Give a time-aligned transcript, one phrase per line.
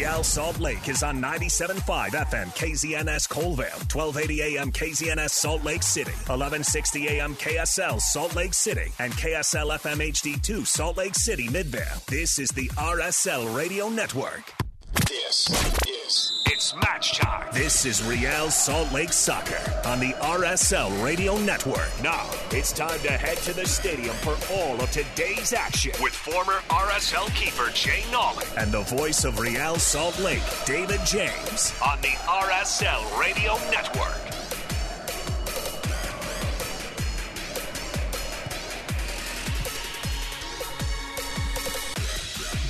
[0.00, 6.12] Real Salt Lake is on 97.5 FM KZNS Coalville, 1280 AM KZNS Salt Lake City,
[6.12, 12.02] 1160 AM KSL Salt Lake City, and KSL FM HD2 Salt Lake City Midvale.
[12.08, 14.69] This is the RSL Radio Network.
[14.94, 15.48] This
[15.88, 17.48] is It's match time.
[17.52, 21.88] This is Real Salt Lake Soccer on the RSL Radio Network.
[22.02, 26.60] Now, it's time to head to the stadium for all of today's action with former
[26.68, 32.16] RSL keeper Jay Nolly and the voice of Real Salt Lake, David James, on the
[32.26, 34.16] RSL Radio Network.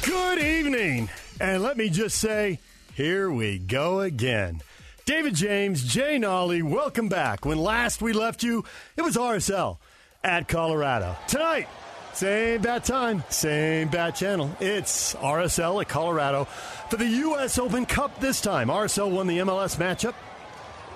[0.04, 1.08] Good evening.
[1.41, 2.58] And let me just say,
[2.94, 4.60] here we go again.
[5.06, 7.47] David James, Jay Nolly, welcome back.
[7.47, 8.62] When last we left you,
[8.94, 9.78] it was RSL
[10.22, 11.16] at Colorado.
[11.28, 11.66] Tonight,
[12.12, 14.55] same bat time, same bat channel.
[14.60, 16.44] It's RSL at Colorado
[16.91, 17.58] for the U.S.
[17.58, 18.69] Open Cup this time.
[18.69, 20.14] RSL won the MLS matchup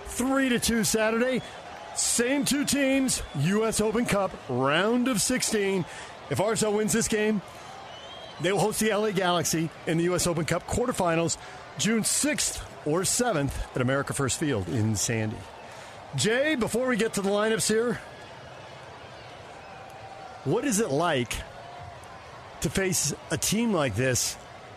[0.08, 1.40] 3 to 2 Saturday.
[1.96, 3.80] Same two teams, U.S.
[3.80, 5.86] Open Cup, round of 16.
[6.28, 7.40] If RSL wins this game,
[8.40, 10.26] they will host the LA Galaxy in the U.S.
[10.26, 11.36] Open Cup quarterfinals
[11.78, 15.36] June 6th or 7th at America First Field in Sandy.
[16.16, 18.00] Jay, before we get to the lineups here,
[20.44, 21.34] what is it like
[22.60, 24.36] to face a team like this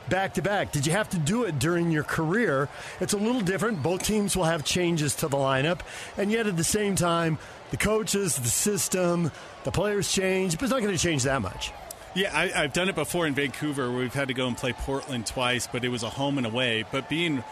[0.10, 0.72] back to back?
[0.72, 2.70] Did you have to do it during your career?
[3.00, 3.84] It's a little different.
[3.84, 5.82] Both teams will have changes to the lineup,
[6.18, 7.38] and yet at the same time,
[7.72, 9.32] the coaches, the system,
[9.64, 11.72] the players change, but it's not going to change that much.
[12.16, 13.92] Yeah, I, have done it before in Vancouver.
[13.92, 16.84] We've had to go and play Portland twice, but it was a home and away.
[16.92, 17.44] But being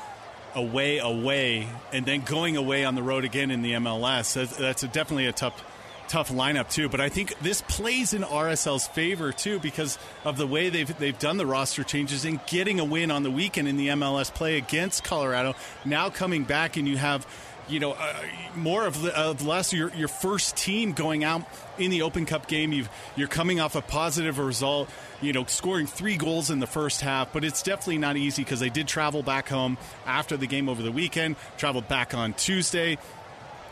[0.56, 4.84] away, away, and then going away on the road again in the MLS, that's, that's
[4.84, 5.64] a, definitely a tough,
[6.08, 6.90] tough lineup too.
[6.90, 11.18] But I think this plays in RSL's favor too because of the way they've they've
[11.20, 14.58] done the roster changes and getting a win on the weekend in the MLS play
[14.58, 15.56] against Colorado.
[15.84, 17.28] Now coming back and you have
[17.68, 18.14] you know, uh,
[18.56, 21.44] more of, the, of less your, your first team going out
[21.78, 22.72] in the Open Cup game.
[22.72, 24.90] you you're coming off a positive result,
[25.22, 28.60] you know, scoring three goals in the first half, but it's definitely not easy because
[28.60, 32.98] they did travel back home after the game over the weekend, traveled back on Tuesday.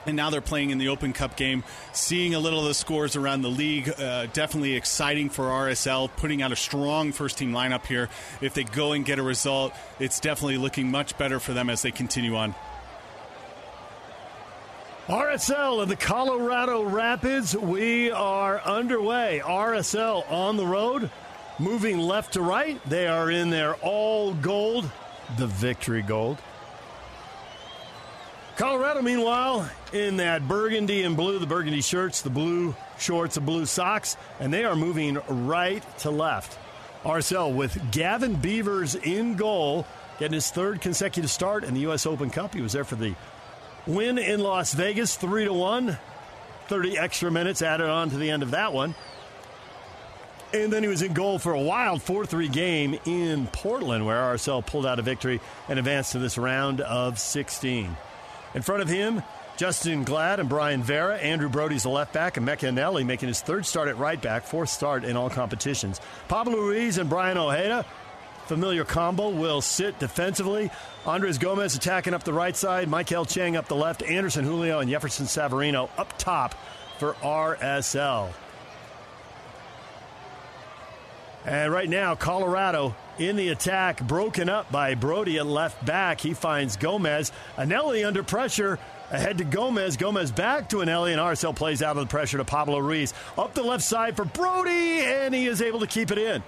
[0.05, 1.63] And now they're playing in the Open Cup game.
[1.93, 6.09] Seeing a little of the scores around the league, uh, definitely exciting for RSL.
[6.17, 8.09] Putting out a strong first team lineup here.
[8.41, 11.83] If they go and get a result, it's definitely looking much better for them as
[11.83, 12.53] they continue on.
[15.07, 19.41] RSL of the Colorado Rapids, we are underway.
[19.43, 21.11] RSL on the road,
[21.59, 22.79] moving left to right.
[22.85, 24.89] They are in their all gold,
[25.37, 26.37] the victory gold.
[28.55, 33.65] Colorado, meanwhile, in that burgundy and blue, the burgundy shirts, the blue shorts, the blue
[33.65, 36.57] socks, and they are moving right to left.
[37.03, 39.85] RSL with Gavin Beavers in goal,
[40.17, 42.05] getting his third consecutive start in the U.S.
[42.05, 42.53] Open Cup.
[42.53, 43.15] He was there for the
[43.85, 45.97] Win in Las Vegas, 3 to 1.
[46.67, 48.95] 30 extra minutes added on to the end of that one.
[50.53, 54.17] And then he was in goal for a wild 4 3 game in Portland, where
[54.17, 57.97] RSL pulled out a victory and advanced to this round of 16.
[58.53, 59.23] In front of him,
[59.57, 61.17] Justin Glad and Brian Vera.
[61.17, 64.45] Andrew Brody's the left back, and Emeka Eneli making his third start at right back,
[64.45, 65.99] fourth start in all competitions.
[66.27, 67.85] Pablo Ruiz and Brian Ojeda
[68.45, 70.69] familiar combo will sit defensively.
[71.05, 74.89] Andres Gomez attacking up the right side, Michael Chang up the left, Anderson Julio and
[74.89, 76.55] Jefferson Savarino up top
[76.97, 78.31] for RSL.
[81.45, 86.21] And right now, Colorado in the attack, broken up by Brody at left back.
[86.21, 87.31] He finds Gomez.
[87.57, 88.79] Eneli under pressure.
[89.11, 89.97] Ahead to Gomez.
[89.97, 93.13] Gomez back to Eneli, and RSL plays out of the pressure to Pablo Ruiz.
[93.37, 96.41] Up the left side for Brody, and he is able to keep it in.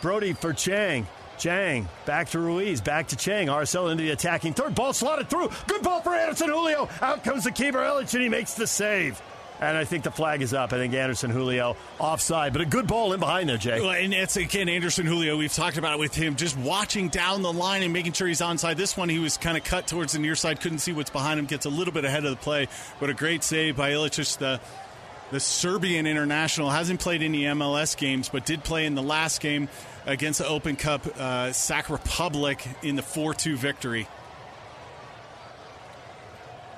[0.00, 1.06] Brody for Chang.
[1.38, 3.48] Chang back to Ruiz, back to Chang.
[3.48, 4.74] RSL into the attacking third.
[4.74, 5.50] Ball slotted through.
[5.66, 6.88] Good ball for Anderson Julio.
[7.02, 9.20] Out comes the keeper, Illich, and he makes the save.
[9.60, 10.74] And I think the flag is up.
[10.74, 13.80] I think Anderson Julio offside, but a good ball in behind there, Jay.
[13.80, 15.36] Well, and it's again Anderson Julio.
[15.36, 18.42] We've talked about it with him, just watching down the line and making sure he's
[18.42, 18.76] onside.
[18.76, 21.40] This one, he was kind of cut towards the near side, couldn't see what's behind
[21.40, 22.68] him, gets a little bit ahead of the play,
[23.00, 24.12] but a great save by Illich.
[24.16, 24.60] Just the
[25.30, 29.68] the Serbian international hasn't played any MLS games, but did play in the last game
[30.04, 34.06] against the Open Cup uh, Sac Republic in the 4 2 victory.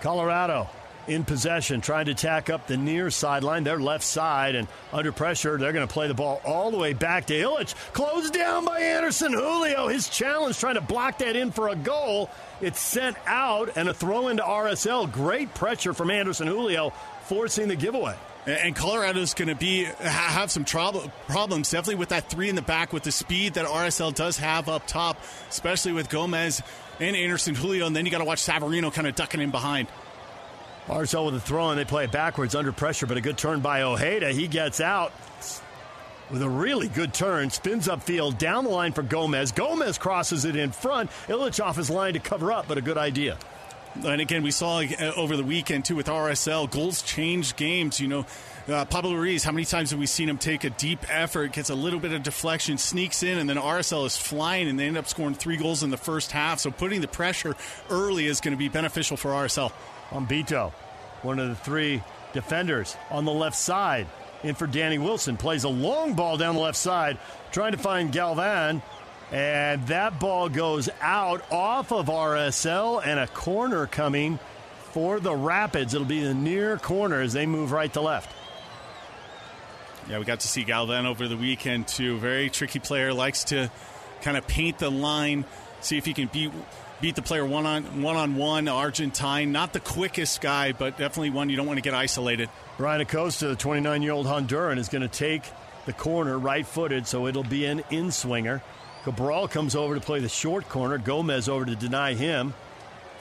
[0.01, 0.69] Colorado
[1.09, 5.57] in possession, trying to tack up the near sideline, their left side, and under pressure,
[5.57, 7.75] they're going to play the ball all the way back to Illich.
[7.93, 9.89] Closed down by Anderson Julio.
[9.89, 12.31] His challenge trying to block that in for a goal.
[12.61, 15.11] It's sent out and a throw into RSL.
[15.11, 16.91] Great pressure from Anderson Julio,
[17.25, 18.15] forcing the giveaway.
[18.49, 22.63] And Colorado's going to be have some trouble, problems, definitely with that three in the
[22.63, 26.63] back, with the speed that RSL does have up top, especially with Gomez
[26.99, 27.87] and Anderson Julio.
[27.87, 29.89] And then you got to watch Savarino kind of ducking in behind.
[30.87, 33.61] RSL with a throw, and they play it backwards under pressure, but a good turn
[33.61, 34.33] by Ojeda.
[34.33, 35.13] He gets out
[36.31, 39.53] with a really good turn, spins upfield, down the line for Gomez.
[39.53, 41.11] Gomez crosses it in front.
[41.27, 43.37] Illich off his line to cover up, but a good idea.
[43.95, 48.01] And again, we saw uh, over the weekend too with RSL goals change games.
[48.01, 48.27] You know,
[48.69, 51.71] uh, Pablo Ruiz, how many times have we seen him take a deep effort, gets
[51.71, 54.99] a little bit of deflection, sneaks in, and then RSL is flying, and they end
[54.99, 56.61] up scoring three goals in the first half.
[56.61, 57.57] So putting the pressure
[57.91, 59.73] early is going to be beneficial for RSL.
[60.11, 60.73] Bombito,
[61.23, 62.03] one of the three
[62.33, 64.07] defenders on the left side,
[64.43, 67.19] in for Danny Wilson, plays a long ball down the left side,
[67.51, 68.83] trying to find Galvan.
[69.31, 74.39] And that ball goes out off of RSL and a corner coming
[74.93, 75.95] for the Rapids.
[75.95, 78.35] It'll be the near corner as they move right to left.
[80.09, 82.17] Yeah, we got to see Galvan over the weekend too.
[82.19, 83.71] Very tricky player, likes to
[84.23, 85.45] kind of paint the line,
[85.83, 86.51] see if he can beat
[87.01, 88.69] beat the player one on one on one.
[88.69, 92.49] Argentine, not the quickest guy, but definitely one you don't want to get isolated.
[92.79, 95.43] Brian Acosta, the 29 year old Honduran, is going to take
[95.85, 98.63] the corner right footed, so it'll be an in swinger.
[99.09, 100.99] Cabral comes over to play the short corner.
[100.99, 102.53] Gomez over to deny him.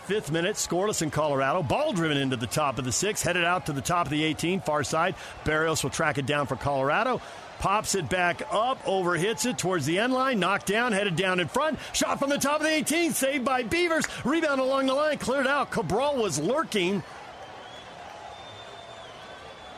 [0.04, 1.64] Fifth minute, scoreless in Colorado.
[1.64, 4.22] Ball driven into the top of the six, headed out to the top of the
[4.22, 5.16] 18, far side.
[5.46, 7.22] Barrios will track it down for Colorado.
[7.60, 11.40] Pops it back up, over hits it towards the end line, knocked down, headed down
[11.40, 11.80] in front.
[11.94, 14.06] Shot from the top of the 18, saved by Beavers.
[14.26, 15.72] Rebound along the line, cleared out.
[15.72, 17.02] Cabral was lurking.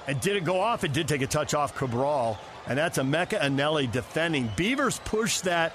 [0.07, 0.83] And did it go off?
[0.83, 2.39] It did take a touch off Cabral.
[2.65, 4.49] And that's Emeka Eneli defending.
[4.55, 5.71] Beavers pushed that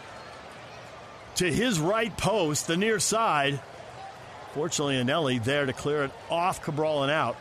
[1.37, 3.61] to his right post, the near side.
[4.53, 7.37] Fortunately, Eneli there to clear it off Cabral and out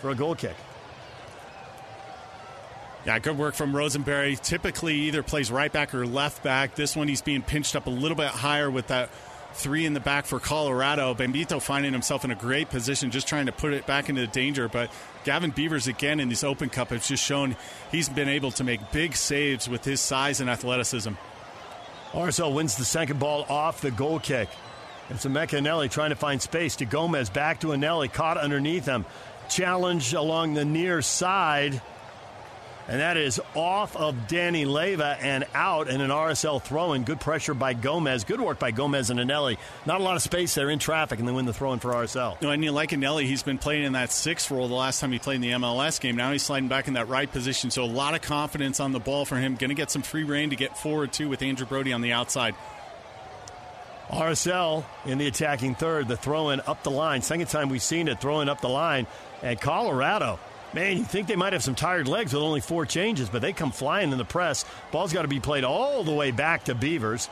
[0.00, 0.56] for a goal kick.
[3.04, 4.36] Yeah, good work from Rosenberry.
[4.36, 6.76] Typically, either plays right back or left back.
[6.76, 9.10] This one, he's being pinched up a little bit higher with that
[9.54, 11.12] three in the back for Colorado.
[11.14, 14.68] Bombito finding himself in a great position, just trying to put it back into danger.
[14.68, 14.90] But
[15.24, 17.56] Gavin Beavers, again, in this Open Cup, has just shown
[17.90, 21.12] he's been able to make big saves with his size and athleticism.
[22.12, 24.50] RSL wins the second ball off the goal kick.
[25.08, 27.30] It's Emeka Eneli trying to find space to Gomez.
[27.30, 29.06] Back to Eneli, caught underneath him.
[29.48, 31.80] Challenge along the near side.
[32.88, 37.04] And that is off of Danny Leyva and out in an RSL throw in.
[37.04, 38.24] Good pressure by Gomez.
[38.24, 39.56] Good work by Gomez and Eneli.
[39.86, 41.92] Not a lot of space there in traffic, and they win the throw in for
[41.92, 42.42] RSL.
[42.42, 45.12] No, and you like Eneli, he's been playing in that sixth role the last time
[45.12, 46.16] he played in the MLS game.
[46.16, 47.70] Now he's sliding back in that right position.
[47.70, 49.54] So a lot of confidence on the ball for him.
[49.54, 52.12] Going to get some free reign to get forward, too, with Andrew Brody on the
[52.12, 52.54] outside.
[54.10, 57.22] RSL in the attacking third, the throw in up the line.
[57.22, 59.06] Second time we've seen it, throwing up the line.
[59.42, 60.38] And Colorado
[60.74, 63.52] Man, you think they might have some tired legs with only four changes, but they
[63.52, 64.64] come flying in the press.
[64.90, 67.28] Ball's got to be played all the way back to Beavers.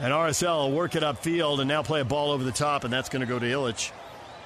[0.00, 2.92] And RSL will work it upfield and now play a ball over the top, and
[2.92, 3.92] that's going to go to Illich.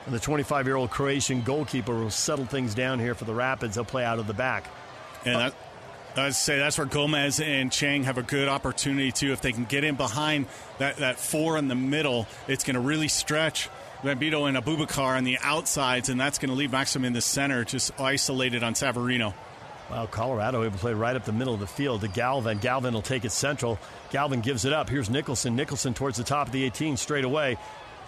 [0.04, 3.76] And the 25 year old Croatian goalkeeper will settle things down here for the Rapids.
[3.76, 4.66] They'll play out of the back.
[5.24, 5.52] And
[6.16, 9.32] I'd say that's where Gomez and Chang have a good opportunity too.
[9.32, 10.46] If they can get in behind
[10.78, 13.68] that, that four in the middle, it's going to really stretch
[14.02, 17.64] Bombito and Abubakar on the outsides, and that's going to leave Maxim in the center,
[17.64, 19.34] just isolated on Savarino.
[19.90, 22.58] Well, Colorado able to play right up the middle of the field to Galvan.
[22.58, 23.78] Galvan will take it central.
[24.10, 24.90] Galvan gives it up.
[24.90, 25.54] Here's Nicholson.
[25.54, 27.56] Nicholson towards the top of the 18 straight away.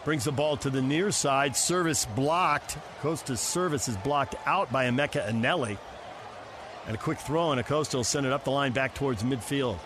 [0.04, 1.56] Brings the ball to the near side.
[1.56, 2.76] Service blocked.
[3.00, 5.78] Costa's service is blocked out by Emeka Eneli.
[6.86, 9.78] And a quick throw, and Acosta will send it up the line back towards midfield.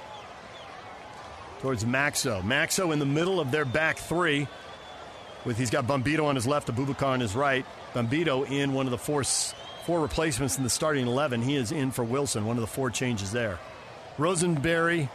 [1.61, 2.43] Towards Maxsø.
[2.43, 4.49] Maxsø in the middle of their back three
[5.45, 7.65] with he's got Bombito on his left, Abubakar on his right.
[7.95, 11.43] Bombito in one of the four four replacements in the starting eleven.
[11.43, 13.59] He is in for Wilson, one of the four changes there.
[14.19, 15.09] Rosenberry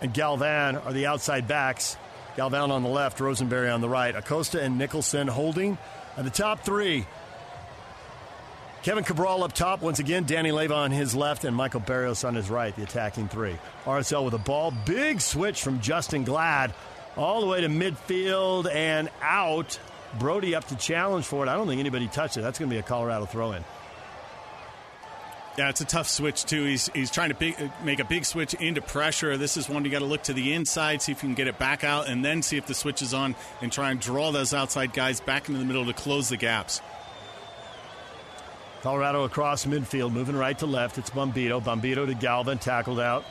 [0.00, 1.96] and Galvan are the outside backs.
[2.36, 4.14] Galvan on the left, Rosenberry on the right.
[4.14, 5.76] Acosta and Nicholson holding.
[6.16, 7.06] And the top three
[8.82, 10.24] Kevin Cabral up top once again.
[10.24, 13.56] Danny Leyva on his left and Michael Barrios on his right, the attacking three.
[13.84, 14.72] RSL with a ball.
[14.84, 16.74] Big switch from Justin Glad
[17.16, 19.78] all the way to midfield and out.
[20.18, 21.48] Brody up to challenge for it.
[21.48, 22.42] I don't think anybody touched it.
[22.42, 23.64] That's going to be a Colorado throw in.
[25.58, 26.64] Yeah, it's a tough switch too.
[26.64, 27.54] He's he's trying to big,
[27.84, 29.36] make a big switch into pressure.
[29.36, 31.46] This is one you got to look to the inside, see if you can get
[31.46, 34.32] it back out, and then see if the switch is on, and try and draw
[34.32, 36.80] those outside guys back into the middle to close the gaps.
[38.80, 40.96] Colorado across midfield, moving right to left.
[40.96, 41.62] It's Bombito.
[41.62, 43.24] Bombito to Galvan, tackled out.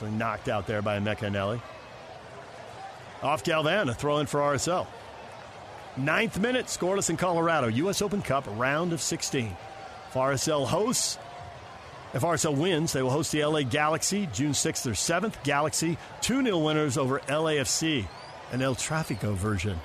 [0.00, 1.60] Actually knocked out there by Emeka Eneli.
[3.22, 4.86] Off Galvan, a throw in for RSL.
[5.98, 7.66] Ninth minute, scoreless in Colorado.
[7.66, 8.00] U.S.
[8.00, 9.54] Open Cup, round of 16.
[10.08, 11.18] If RSL hosts,
[12.14, 15.34] if RSL wins, they will host the LA Galaxy June 6th or 7th.
[15.44, 18.06] Galaxy 2 0 winners over LAFC,
[18.52, 19.78] an El Trafico version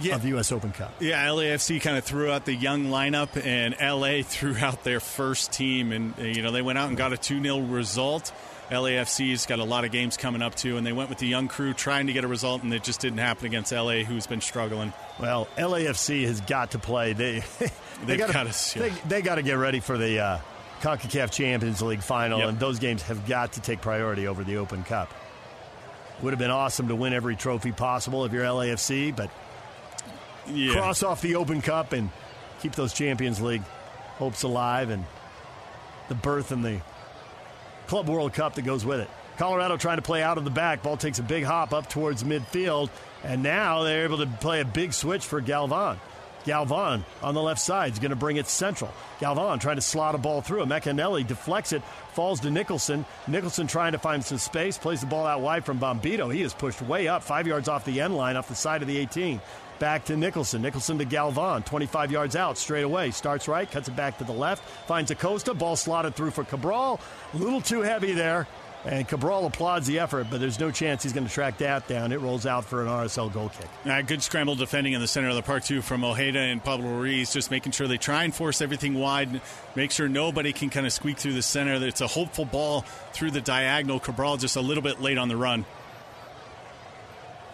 [0.00, 0.16] yeah.
[0.16, 0.50] of the U.S.
[0.50, 0.94] Open Cup.
[0.98, 5.52] Yeah, LAFC kind of threw out the young lineup, and LA threw out their first
[5.52, 8.32] team, and you know they went out and got a two 0 result.
[8.70, 11.48] LAFC's got a lot of games coming up too, and they went with the young
[11.48, 14.42] crew trying to get a result, and it just didn't happen against LA, who's been
[14.42, 14.92] struggling.
[15.18, 17.14] Well, LAFC has got to play.
[17.14, 17.42] They
[18.04, 20.38] they got to they, they got to get ready for the uh,
[20.80, 22.48] Concacaf Champions League final, yep.
[22.50, 25.12] and those games have got to take priority over the Open Cup.
[26.22, 29.30] Would have been awesome to win every trophy possible if you're LAFC, but
[30.46, 30.72] yeah.
[30.72, 32.10] cross off the Open Cup and
[32.60, 33.62] keep those Champions League
[34.18, 35.04] hopes alive and
[36.08, 36.80] the birth and the
[37.88, 39.10] Club World Cup that goes with it.
[39.38, 40.82] Colorado trying to play out of the back.
[40.82, 42.90] Ball takes a big hop up towards midfield,
[43.24, 45.98] and now they're able to play a big switch for Galvan.
[46.44, 48.92] Galvan on the left side is going to bring it central.
[49.20, 50.64] Galvan trying to slot a ball through.
[50.64, 53.04] Emeka Eneli deflects it, falls to Nicholson.
[53.26, 56.32] Nicholson trying to find some space, plays the ball out wide from Bombito.
[56.32, 58.88] He is pushed way up, five yards off the end line, off the side of
[58.88, 59.40] the 18.
[59.78, 60.62] Back to Nicholson.
[60.62, 63.12] Nicholson to Galvan, 25 yards out, straight away.
[63.12, 65.54] Starts right, cuts it back to the left, finds Acosta.
[65.54, 67.00] Ball slotted through for Cabral.
[67.32, 68.46] A little too heavy there.
[68.84, 72.12] And Cabral applauds the effort, but there's no chance he's going to track that down.
[72.12, 74.06] It rolls out for an RSL goal kick.
[74.06, 77.32] Good scramble defending in the center of the park, too, from Ojeda and Pablo Ruiz,
[77.32, 79.40] just making sure they try and force everything wide,
[79.74, 81.74] make sure nobody can kind of squeak through the center.
[81.84, 82.82] It's a hopeful ball
[83.12, 83.98] through the diagonal.
[83.98, 85.64] Cabral just a little bit late on the run.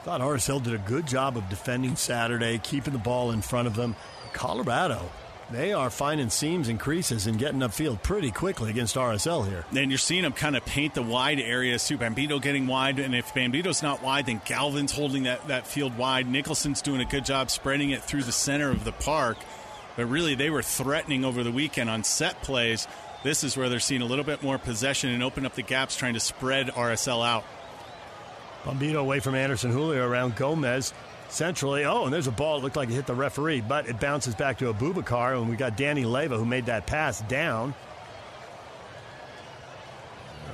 [0.04, 3.74] Thought RSL did a good job of defending Saturday, keeping the ball in front of
[3.74, 3.96] them.
[4.34, 5.10] Colorado,
[5.50, 9.64] they are finding seams and creases and getting upfield pretty quickly against RSL here.
[9.74, 11.96] And you're seeing them kind of paint the wide areas too.
[11.96, 16.28] Bombito getting wide, and if Bombito's not wide, then Galvan's holding that, that field wide.
[16.28, 19.38] Nicholson's doing a good job spreading it through the center of the park.
[19.96, 22.86] But really, they were threatening over the weekend on set plays.
[23.22, 25.96] This is where they're seeing a little bit more possession and open up the gaps,
[25.96, 27.44] trying to spread RSL out.
[28.64, 30.92] Bombito away from Anderson Julio around Gomez.
[31.28, 32.58] Centrally, oh, and there's a ball.
[32.58, 35.56] It looked like it hit the referee, but it bounces back to Abubakar, and we
[35.56, 37.74] got Danny Leyva who made that pass down.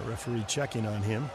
[0.02, 1.28] A referee checking on him.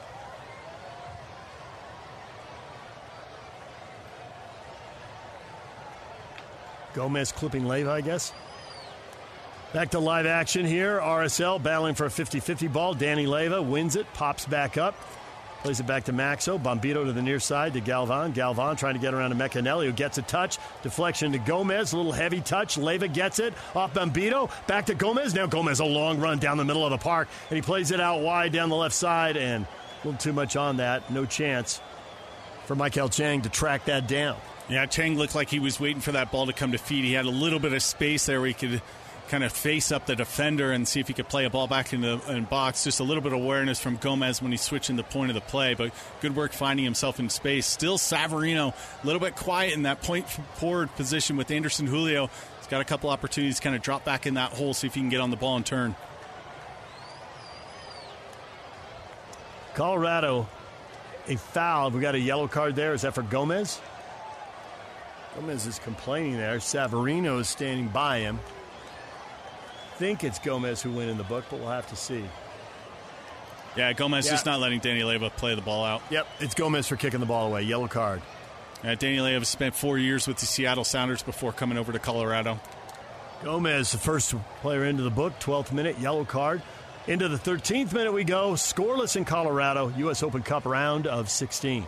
[6.93, 8.33] Gomez clipping Leyva, I guess.
[9.73, 10.99] Back to live action here.
[10.99, 12.93] RSL battling for a 50 50 ball.
[12.93, 14.95] Danny Leyva wins it, pops back up.
[15.65, 16.61] Plays it back to Maxsø.
[16.61, 18.33] Bombito to the near side to Galvan.
[18.33, 20.59] Galvan trying to get around to Emeka Eneli, who gets a touch.
[20.83, 21.91] Deflection to Gomez.
[21.91, 22.75] A little heavy touch.
[22.75, 24.51] Leyva gets it off Bombito.
[24.67, 25.33] Back to Gomez.
[25.33, 27.99] Now Gomez a long run down the middle of the park, and he plays it
[27.99, 31.09] out wide down the left side, and a little too much on that.
[31.09, 31.81] No chance
[32.67, 34.37] for Michael Chang to track that down.
[34.69, 37.05] Yeah, Chang looked like he was waiting for that ball to come to feet.
[37.05, 38.83] He had a little bit of space there where he could
[39.27, 41.93] kind of face up the defender and see if he could play a ball back
[41.93, 42.83] in the in box.
[42.83, 45.41] Just a little bit of awareness from Gomez when he's switching the point of the
[45.41, 47.65] play, but good work finding himself in space.
[47.65, 52.29] Still Savarino, a little bit quiet in that point forward position with Anderson Julio.
[52.59, 54.93] He's got a couple opportunities to kind of drop back in that hole, see if
[54.93, 55.95] he can get on the ball and turn.
[59.73, 60.47] Colorado,
[61.27, 61.91] a foul.
[61.91, 62.93] We got a yellow card there.
[62.93, 63.81] Is that for Gomez?
[65.35, 66.57] Gomez is complaining there.
[66.57, 68.39] Savarino is standing by him
[69.97, 72.23] think it's Gomez who went in the book, but we'll have to see.
[73.75, 74.31] Yeah, Gomez yeah.
[74.31, 76.01] just not letting Danny Leyva play the ball out.
[76.09, 77.63] Yep, it's Gomez for kicking the ball away.
[77.63, 78.21] Yellow card.
[78.83, 82.59] Yeah, Danny Leyva spent four years with the Seattle Sounders before coming over to Colorado.
[83.43, 86.61] Gomez, the first player into the book, 12th minute, yellow card.
[87.07, 90.23] Into the 13th minute we go, scoreless in Colorado, U.S.
[90.23, 91.85] Open Cup round of 16.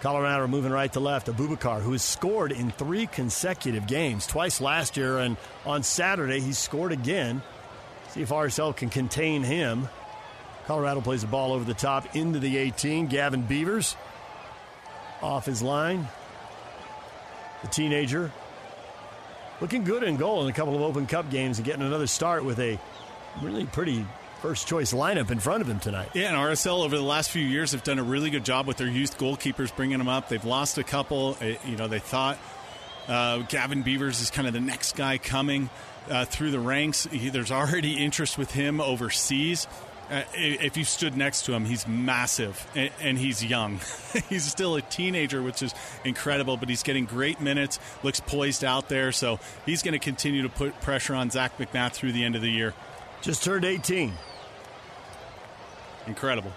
[0.00, 1.26] Colorado moving right to left.
[1.26, 6.52] Abubakar, who has scored in three consecutive games, twice last year, and on Saturday he
[6.52, 7.42] scored again.
[8.10, 9.88] See if RSL can contain him.
[10.66, 13.06] Colorado plays the ball over the top into the 18.
[13.06, 13.96] Gavin Beavers
[15.22, 16.08] off his line.
[17.62, 18.30] The teenager
[19.60, 22.44] looking good in goal in a couple of Open Cup games and getting another start
[22.44, 22.78] with a
[23.42, 24.04] really pretty
[24.46, 26.08] first choice lineup in front of him tonight.
[26.14, 28.76] Yeah, and RSL over the last few years have done a really good job with
[28.76, 30.28] their youth goalkeepers bringing them up.
[30.28, 31.36] They've lost a couple.
[31.40, 32.38] Uh, you know, they thought
[33.08, 35.68] uh, Gavin Beavers is kind of the next guy coming
[36.08, 37.08] uh, through the ranks.
[37.10, 39.66] He, there's already interest with him overseas.
[40.12, 43.80] Uh, if you stood next to him, he's massive and, and he's young.
[44.28, 45.74] he's still a teenager, which is
[46.04, 49.10] incredible, but he's getting great minutes, looks poised out there.
[49.10, 52.42] So he's going to continue to put pressure on Zach MacMath through the end of
[52.42, 52.74] the year.
[53.22, 54.12] Just turned 18.
[56.06, 56.52] Incredible.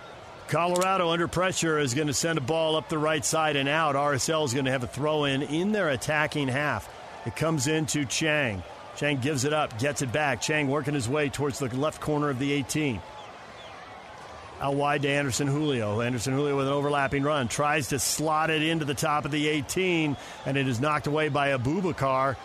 [0.47, 3.95] Colorado under pressure is going to send a ball up the right side and out.
[3.95, 6.89] RSL is going to have a throw in in their attacking half.
[7.25, 8.63] It comes into Chang.
[8.95, 10.41] Chang gives it up, gets it back.
[10.41, 12.99] Chang working his way towards the left corner of the 18.
[14.59, 16.01] Out wide to Anderson Julio.
[16.01, 17.47] Anderson Julio with an overlapping run.
[17.47, 21.29] Tries to slot it into the top of the 18, and it is knocked away
[21.29, 22.35] by Abubakar.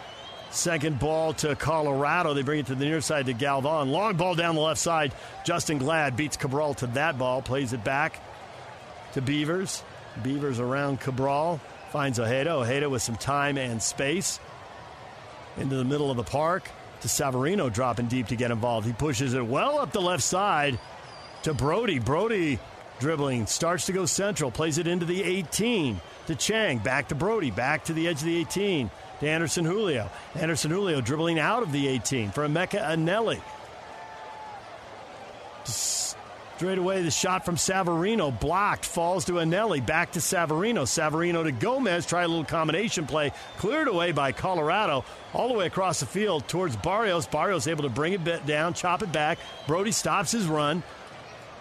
[0.55, 2.33] Second ball to Colorado.
[2.33, 3.91] They bring it to the near side to Galvan.
[3.91, 5.13] Long ball down the left side.
[5.45, 7.43] Justin Glad beats Cabral to that ball.
[7.43, 8.21] Plays it back
[9.15, 9.83] to Beavers.
[10.23, 11.61] Beavers around Cabral.
[11.91, 12.53] Finds Ojeda.
[12.53, 14.39] Ojeda with some time and space.
[15.57, 16.71] Into the middle of the park
[17.01, 18.87] to Savarino dropping deep to get involved.
[18.87, 20.79] He pushes it well up the left side
[21.43, 21.99] to Brody.
[21.99, 22.61] Brody
[23.01, 27.51] dribbling, starts to go central, plays it into the 18 to Chang, back to Brody,
[27.51, 28.89] back to the edge of the 18
[29.25, 30.11] to Anderson Julio.
[30.35, 33.41] Anderson Julio dribbling out of the 18 for Emeka Eneli.
[35.65, 40.83] Straight away, the shot from Savarino blocked, falls to Eneli, back to Savarino.
[40.83, 45.67] Savarino to Gomez, try a little combination play, cleared away by Colorado, all the way
[45.67, 47.27] across the field towards Barrios.
[47.27, 49.39] Barrios able to bring it down, chop it back.
[49.67, 50.85] Brody stops his run,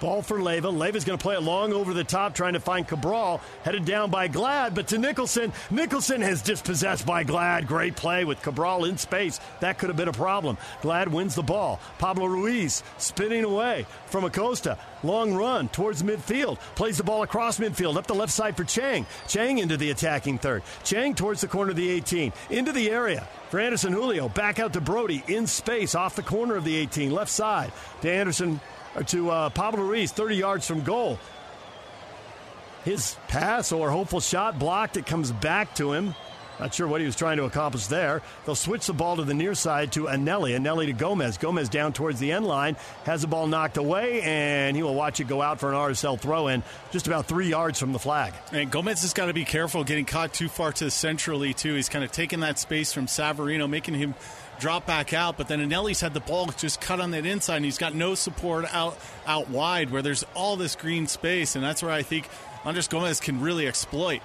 [0.03, 0.63] Ball for Leyva.
[0.63, 3.39] Leyva's going to play it long over the top, trying to find Cabral.
[3.63, 5.53] Headed down by Glad, but to Nicholson.
[5.71, 7.67] Nicholson has dispossessed by Glad.
[7.67, 9.39] Great play with Cabral in space.
[9.61, 10.57] That could have been a problem.
[10.81, 11.79] Glad wins the ball.
[11.99, 14.77] Pablo Ruiz spinning away from Acosta.
[15.03, 16.59] Long run towards midfield.
[16.75, 19.05] Plays the ball across midfield, up the left side for Chang.
[19.29, 20.63] Chang into the attacking third.
[20.83, 22.33] Chang towards the corner of the 18.
[22.49, 24.27] Into the area for Anderson Julio.
[24.27, 28.11] Back out to Brody in space off the corner of the 18, left side to
[28.11, 28.59] Anderson
[29.01, 31.19] to uh, Pablo Ruiz, 30 yards from goal.
[32.85, 34.97] His pass or hopeful shot blocked.
[34.97, 36.15] It comes back to him.
[36.59, 38.21] Not sure what he was trying to accomplish there.
[38.45, 40.55] They'll switch the ball to the near side to Eneli.
[40.55, 41.37] Eneli to Gomez.
[41.37, 42.77] Gomez down towards the end line.
[43.05, 46.19] Has the ball knocked away, and he will watch it go out for an RSL
[46.19, 48.33] throw in just about three yards from the flag.
[48.51, 51.73] And Gomez has got to be careful getting caught too far to the centrally, too.
[51.73, 54.13] He's kind of taking that space from Savarino, making him
[54.63, 55.35] drop back out.
[55.37, 58.15] But then Eneli's had the ball just cut on that inside, and he's got no
[58.15, 58.97] support out
[59.27, 62.29] out wide where there's all this green space, and that's where I think
[62.63, 64.21] Andres Gomez can really exploit.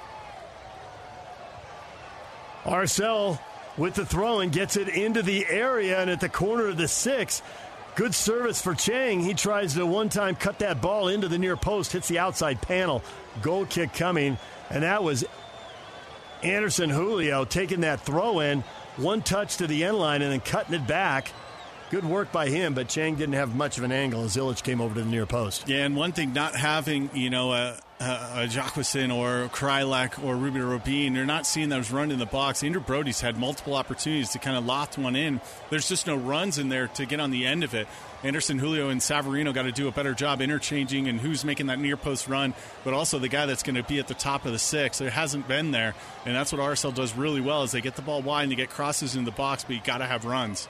[2.62, 3.40] RSL
[3.77, 6.88] with the throw and gets it into the area and at the corner of the
[6.88, 7.42] six.
[7.96, 9.20] Good service for Chang.
[9.20, 12.62] He tries to one time cut that ball into the near post, hits the outside
[12.62, 13.03] panel.
[13.42, 14.38] Goal kick coming,
[14.70, 15.24] and that was
[16.44, 18.62] Anderson Julio taking that throw in
[18.99, 21.33] one touch to the end line and then cutting it back.
[21.91, 24.81] Good work by him, but Chang didn't have much of an angle as Illich came
[24.81, 25.67] over to the near post.
[25.69, 30.67] Yeah, and one thing, not having, you know, a, a, Jacqueline or Kreilach or Rubio
[30.67, 32.63] Rubin, they're not seeing those run in the box.
[32.63, 35.41] Andrew Brody's had multiple opportunities to kind of loft one in.
[35.71, 37.89] There's just no runs in there to get on the end of it.
[38.24, 41.78] Anderson, Julio, and Savarino got to do a better job interchanging and who's making that
[41.78, 42.52] near post run,
[42.83, 44.98] but also the guy that's going to be at the top of the six.
[44.98, 45.94] There hasn't been there,
[46.26, 48.57] and that's what RSL does really well is they get the ball wide and they
[48.57, 50.68] get crosses in the box, but you got to have runs.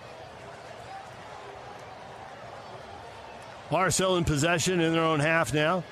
[3.71, 5.85] RSL in possession in their own half now.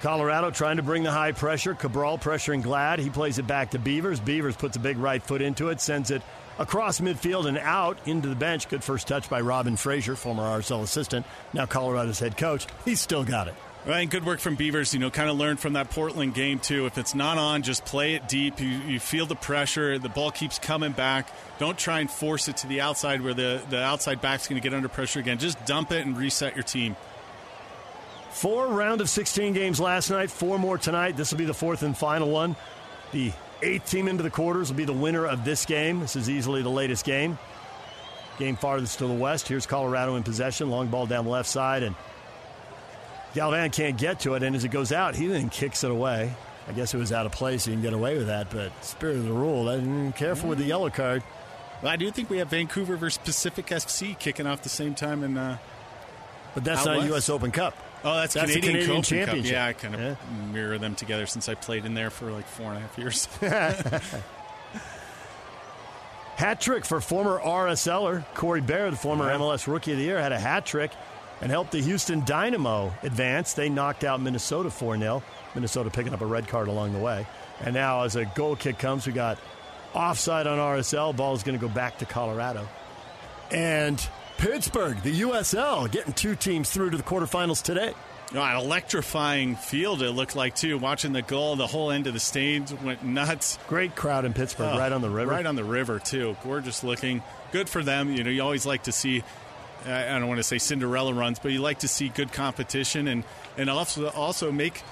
[0.00, 1.74] Colorado trying to bring the high pressure.
[1.74, 2.98] Cabral pressuring Glad.
[2.98, 4.20] He plays it back to Beavers.
[4.20, 6.22] Beavers puts a big right foot into it, sends it
[6.58, 8.68] across midfield and out into the bench.
[8.68, 12.66] Good first touch by Robin Fraser, former RSL assistant, now Colorado's head coach.
[12.84, 13.54] He's still got it.
[13.84, 14.94] Right, good work from Beavers.
[14.94, 16.86] You know, kind of learned from that Portland game too.
[16.86, 18.60] If it's not on, just play it deep.
[18.60, 19.98] You, you feel the pressure.
[19.98, 21.26] The ball keeps coming back.
[21.58, 24.66] Don't try and force it to the outside where the, the outside back's going to
[24.66, 25.38] get under pressure again.
[25.38, 26.94] Just dump it and reset your team.
[28.30, 31.16] Four round of 16 games last night, four more tonight.
[31.16, 32.54] This will be the fourth and final one.
[33.10, 33.32] The
[33.62, 36.00] eighth team into the quarters will be the winner of this game.
[36.00, 37.38] This is easily the latest game.
[38.38, 39.48] Game farthest to the west.
[39.48, 40.70] Here's Colorado in possession.
[40.70, 41.94] Long ball down the left side, and
[43.34, 44.42] Galvan can't get to it.
[44.42, 46.34] And as it goes out, he then kicks it away.
[46.68, 47.66] I guess it was out of place.
[47.66, 50.12] You can get away with that, but spirit of the rule.
[50.12, 51.22] Careful with the yellow card.
[51.82, 55.24] Well, I do think we have Vancouver versus Pacific FC kicking off the same time
[55.24, 55.36] in.
[55.36, 55.58] Uh,
[56.54, 57.08] but that's not west.
[57.08, 57.28] U.S.
[57.28, 57.76] Open Cup.
[58.04, 59.04] Oh, that's, That's Canadian, Canadian Cope Cup.
[59.04, 59.52] Championship.
[59.52, 60.14] Yeah, I kind of Yeah.
[60.52, 63.28] mirror them together since I played in there for like four and a half years.
[66.36, 70.32] Hat trick for former RSLer Cory Baird, the former MLS Rookie of the Year, had
[70.32, 70.90] a hat trick
[71.40, 73.52] and helped the Houston Dynamo advance.
[73.52, 75.22] They knocked out Minnesota 4 0.
[75.54, 77.26] Minnesota picking up a red card along the way.
[77.60, 79.38] And now, as a goal kick comes, we got
[79.94, 81.14] offside on RSL.
[81.14, 82.66] Ball is going to go back to Colorado.
[83.52, 84.04] And
[84.42, 87.94] Pittsburgh, the USL, getting two teams through to the quarterfinals today.
[88.34, 90.78] No, an electrifying field it looked like too.
[90.78, 93.56] Watching the goal, the whole end of the stage went nuts.
[93.68, 95.30] Great crowd in Pittsburgh, Oh, right on the river.
[95.30, 96.36] Right on the river too.
[96.42, 97.22] Gorgeous looking.
[97.52, 98.10] Good for them.
[98.10, 99.22] You know, you always like to see.
[99.86, 103.06] I I don't want to say Cinderella runs, but you like to see good competition
[103.06, 103.22] and
[103.56, 104.82] and also also make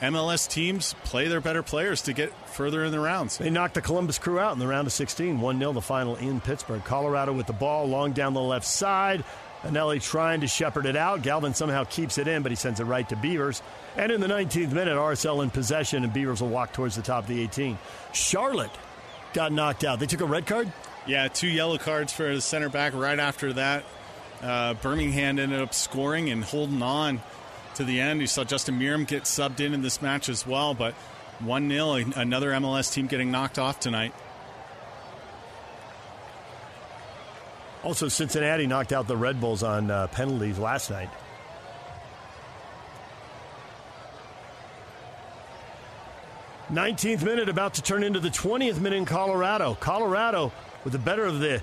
[0.00, 3.38] MLS teams play their better players to get further in the rounds.
[3.38, 6.14] They knocked the Columbus Crew out in the round of 16, 1 0 the final
[6.16, 6.84] in Pittsburgh.
[6.84, 9.24] Colorado with the ball long down the left side.
[9.62, 11.22] Eneli trying to shepherd it out.
[11.22, 13.60] Galvan somehow keeps it in, but he sends it right to Beavers.
[13.96, 17.24] And in the 19th minute, RSL in possession, and Beavers will walk towards the top
[17.24, 17.76] of the 18.
[18.12, 18.70] Charlotte
[19.32, 19.98] got knocked out.
[19.98, 20.72] They took a red card?
[21.08, 23.84] Yeah, two yellow cards for the center back right after that.
[24.42, 27.20] Uh, Birmingham ended up scoring and holding on
[27.78, 28.20] to the end.
[28.20, 30.94] You saw Justin Meram get subbed in in this match as well, but
[31.40, 34.12] 1 0, another MLS team getting knocked off tonight.
[37.84, 41.08] Also, Cincinnati knocked out the Red Bulls on uh, penalties last night.
[46.70, 49.74] Nineteenth minute, about to turn into the twentieth minute in Colorado.
[49.74, 50.52] Colorado
[50.84, 51.62] with the better of the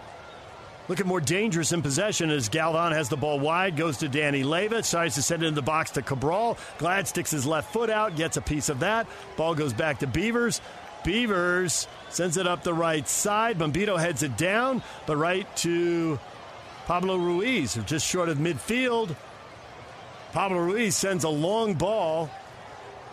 [0.88, 4.90] looking more dangerous in possession as Galvan has the ball wide, goes to Danny Leyva,
[4.90, 6.58] tries to send it in the box to Cabral.
[6.78, 9.08] Glad sticks his left foot out, gets a piece of that.
[9.38, 10.62] Ball goes back to Beavers.
[11.04, 13.60] Beavers sends it up the right side.
[13.60, 16.20] Bombito heads it down, but right to
[16.86, 19.16] Pablo Ruiz, who's just short of midfield.
[20.34, 22.30] Pablo Ruiz sends a long ball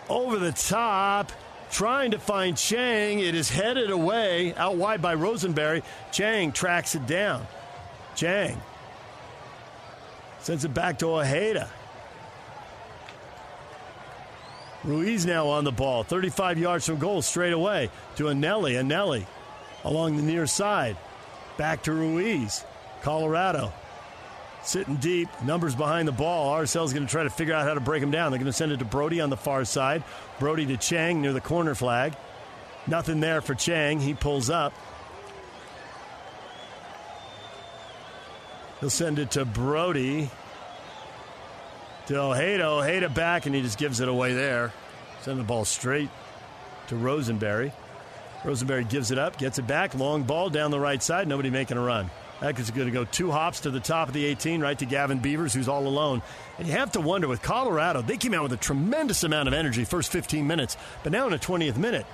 [0.08, 1.32] over the top,
[1.70, 3.20] trying to find Chang.
[3.20, 5.82] It is headed away out wide by Rosenberry.
[6.11, 7.46] Chang tracks it down.
[8.14, 8.61] Chang
[10.40, 11.70] sends it back to Ojeda.
[14.85, 18.75] Ruiz now on the ball, 35 yards from goal, straight away to Eneli.
[18.75, 19.25] Eneli
[19.85, 20.96] along the near side.
[21.57, 22.64] Back to Ruiz.
[23.03, 23.72] Colorado
[24.64, 26.55] sitting deep, numbers behind the ball.
[26.57, 28.31] RSL's going to try to figure out how to break them down.
[28.31, 30.03] They're going to send it to Brody on the far side.
[30.38, 32.14] Brody to Chang near the corner flag.
[32.87, 34.01] Nothing there for Chang.
[34.01, 34.72] He pulls up.
[38.82, 40.28] He'll send it to Brody.
[42.08, 42.66] To Ojeda.
[42.66, 44.72] Ojeda back, and he just gives it away there.
[45.20, 46.10] Send the ball straight
[46.88, 47.72] to Rosenberry.
[48.44, 49.94] Rosenberry gives it up, gets it back.
[49.94, 51.28] Long ball down the right side.
[51.28, 52.10] Nobody making a run.
[52.40, 54.84] That is going to go two hops to the top of the 18, right to
[54.84, 56.20] Gavin Beavers, who's all alone.
[56.58, 59.54] And you have to wonder with Colorado, they came out with a tremendous amount of
[59.54, 62.04] energy first 15 minutes, but now in the 20th minute,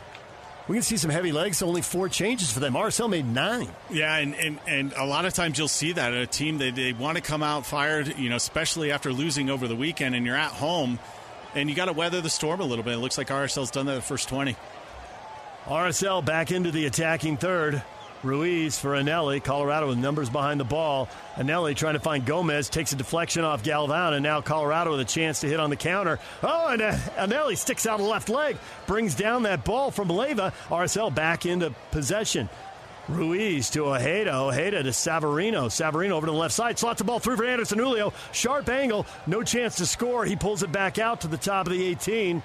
[0.69, 1.63] we can see some heavy legs.
[1.63, 2.75] Only four changes for them.
[2.75, 3.69] RSL made nine.
[3.91, 6.93] Yeah, and, and, and a lot of times you'll see that a team they, they
[6.93, 10.37] want to come out fired, you know, especially after losing over the weekend, and you're
[10.37, 10.99] at home,
[11.55, 12.95] and you got to weather the storm a little bit.
[12.95, 14.57] It looks like RSL's done that the first 20.
[15.65, 17.83] RSL back into the attacking third.
[18.23, 19.43] Ruiz for Eneli.
[19.43, 21.09] Colorado with numbers behind the ball.
[21.37, 25.05] Eneli trying to find Gomez, takes a deflection off Galvan, and now Colorado with a
[25.05, 26.19] chance to hit on the counter.
[26.43, 30.53] Oh, and uh, Eneli sticks out a left leg, brings down that ball from Leyva.
[30.69, 32.49] RSL back into possession.
[33.09, 34.35] Ruiz to Ojeda.
[34.35, 35.67] Ojeda to Savarino.
[35.67, 36.79] Savarino over to the left side.
[36.79, 38.13] Slots the ball through for Anderson Julio.
[38.33, 39.07] Sharp angle.
[39.27, 40.27] No chance to score.
[40.27, 42.43] He pulls it back out to the top of the 18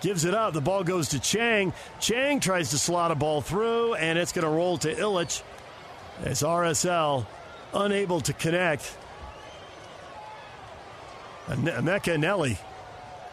[0.00, 0.52] gives it up.
[0.54, 1.72] The ball goes to Chang.
[2.00, 5.42] Chang tries to slot a ball through, and it's going to roll to Illich
[6.24, 7.26] as RSL
[7.74, 8.96] unable to connect.
[11.48, 12.56] Emeka Eneli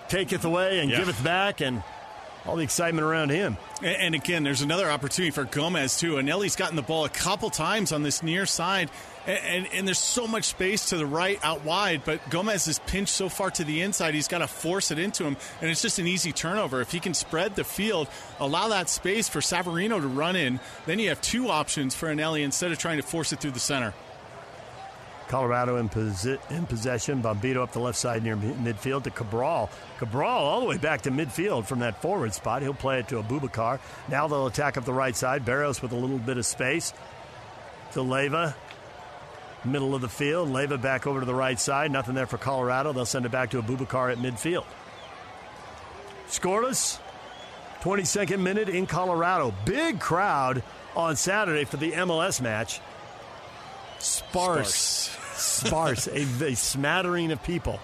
[0.08, 1.00] taketh away and Yeah.
[1.00, 1.84] giveth back, and
[2.46, 3.58] all the excitement around him.
[3.82, 6.14] And, and again, there's another opportunity for Gomez too.
[6.14, 8.90] Eneli's gotten the ball a couple times on this near side,
[9.26, 12.04] and, and, and there's so much space to the right out wide.
[12.06, 15.24] But Gomez is pinched so far to the inside, he's got to force it into
[15.24, 16.82] him, and it's just an easy turnover.
[16.82, 18.08] If he can spread the field,
[18.40, 22.44] allow that space for Savarino to run in, then you have two options for Eneli
[22.44, 23.94] instead of trying to force it through the center.
[25.28, 27.22] Colorado in, posi- in possession.
[27.22, 29.70] Bombito up the left side near mi- midfield to Cabral.
[29.98, 32.62] Cabral all the way back to midfield from that forward spot.
[32.62, 33.80] He'll play it to Abubakar.
[34.08, 35.44] Now they'll attack up the right side.
[35.44, 36.94] Barrios with a little bit of space
[37.94, 38.54] to Leyva.
[39.66, 40.50] Middle of the field.
[40.50, 41.92] Leyva back over to the right side.
[41.92, 42.94] Nothing there for Colorado.
[42.94, 44.66] They'll send it back to Abubakar at midfield.
[46.28, 47.00] Scoreless.
[47.82, 49.54] 22nd minute in Colorado.
[49.66, 50.64] Big crowd
[50.96, 52.82] on Saturday for the MLS match.
[54.00, 55.16] Sparse.
[55.34, 56.08] Sparse.
[56.08, 57.80] a, a smattering of people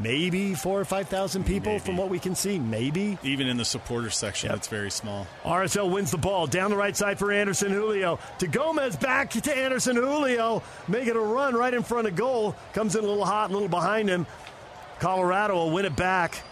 [0.00, 1.84] maybe four or 5,000 people Maybe.
[1.84, 2.58] from what we can see.
[2.58, 3.18] Maybe.
[3.22, 4.56] Even in the supporter section, Yep.
[4.58, 5.26] it's very small.
[5.44, 8.18] RSL wins the ball down the right side for Anderson Julio.
[8.38, 10.62] To Gomez, back to Anderson Julio.
[10.88, 12.54] Making a run right in front of goal.
[12.74, 14.26] Comes in a little hot, a little behind him.
[15.00, 16.42] Colorado will win it back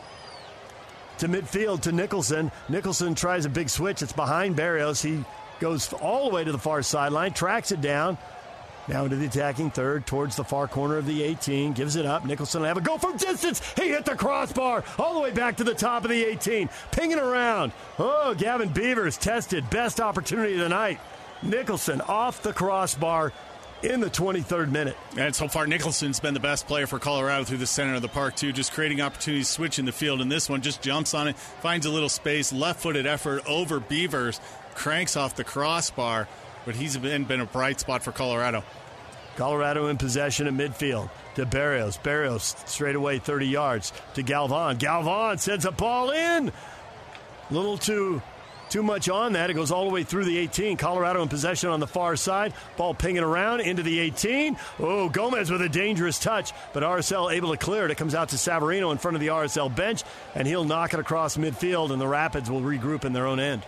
[1.19, 2.51] to midfield to Nicholson.
[2.69, 4.03] Nicholson tries a big switch.
[4.03, 5.03] It's behind Barrios.
[5.03, 5.25] He
[5.61, 8.17] goes all the way to the far sideline, tracks it down.
[8.89, 11.73] Now into the attacking third, towards the far corner of the 18.
[11.73, 12.25] Gives it up.
[12.25, 13.63] Nicholson will have a go from distance.
[13.75, 16.69] He hit the crossbar all the way back to the top of the 18.
[16.91, 17.73] Pinging around.
[17.99, 19.69] Oh, Gavin Beavers tested.
[19.71, 20.99] Best opportunity of the night.
[21.43, 23.33] Nicholson off the crossbar
[23.83, 24.97] in the 23rd minute.
[25.17, 28.09] And so far, Nicholson's been the best player for Colorado through the center of the
[28.09, 30.21] park, too, just creating opportunities, switching the field.
[30.21, 33.81] And this one just jumps on it, finds a little space, left footed effort over
[33.81, 34.41] Beavers,
[34.75, 36.29] cranks off the crossbar.
[36.71, 38.63] But he's been, been a bright spot for Colorado.
[39.35, 41.97] Colorado in possession at midfield to Barrios.
[41.97, 44.77] Barrios straight away 30 yards to Galvan.
[44.77, 46.53] Galvan sends a ball in.
[47.51, 48.23] Little too
[48.69, 49.51] too much on that.
[49.51, 50.77] It goes all the way through the 18.
[50.77, 52.55] Colorado in possession on the far side.
[52.77, 54.57] Ball pinging around into the 18.
[54.79, 57.91] Oh, Gomez with a dangerous touch, but RSL able to clear it.
[57.91, 60.05] It comes out to Savarino in front of the RSL bench,
[60.37, 63.65] and he'll knock it across midfield, and the Rapids will regroup in their own end.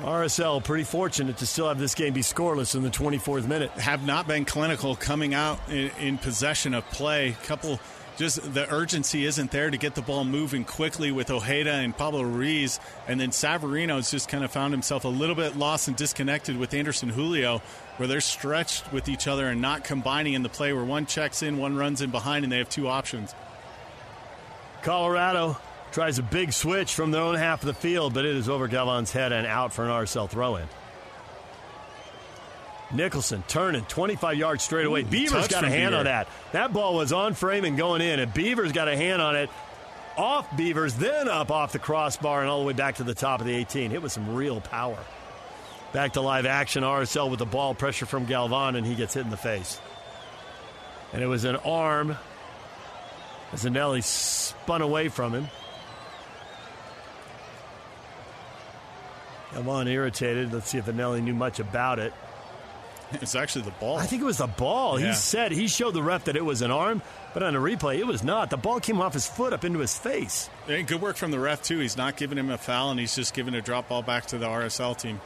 [0.00, 3.70] RSL pretty fortunate to still have this game be scoreless in the 24th minute.
[3.72, 7.36] Have not been clinical coming out in, in possession of play.
[7.44, 7.78] Couple,
[8.16, 12.22] just the urgency isn't there to get the ball moving quickly with Ojeda and Pablo
[12.22, 12.80] Ruiz.
[13.06, 16.72] And then Savarino's just kind of found himself a little bit lost and disconnected with
[16.72, 17.60] Anderson Julio,
[17.98, 21.42] where they're stretched with each other and not combining in the play where one checks
[21.42, 23.34] in, one runs in behind, and they have two options.
[24.82, 25.58] Colorado
[25.92, 28.66] tries a big switch from their own half of the field, but it is over
[28.66, 30.66] Galvan's head and out for an RSL throw in.
[32.92, 35.02] Nicholson turning 25 yards straight away.
[35.02, 35.98] Beavers touch got a hand Beaver.
[35.98, 36.28] on that.
[36.52, 39.50] That ball was on frame and going in, and Beavers got a hand on it.
[40.16, 43.40] Off Beavers, then up off the crossbar and all the way back to the top
[43.40, 43.92] of the 18.
[43.92, 44.98] It was some real power.
[45.94, 46.84] Back to live action.
[46.84, 49.80] RSL with the ball, pressure from Galvan, and he gets hit in the face.
[51.14, 52.16] And it was an arm
[53.52, 55.48] as Eneli spun away from him.
[59.54, 60.52] Galvan irritated.
[60.52, 62.12] Let's see if Eneli knew much about it.
[63.20, 63.98] It's actually the ball.
[63.98, 64.98] I think it was the ball.
[64.98, 65.08] Yeah.
[65.08, 67.02] He said he showed the ref that it was an arm,
[67.34, 68.48] but on a replay, it was not.
[68.48, 70.48] The ball came off his foot up into his face.
[70.66, 71.78] And good work from the ref, too.
[71.78, 74.38] He's not giving him a foul, and he's just giving a drop ball back to
[74.38, 75.20] the RSL team.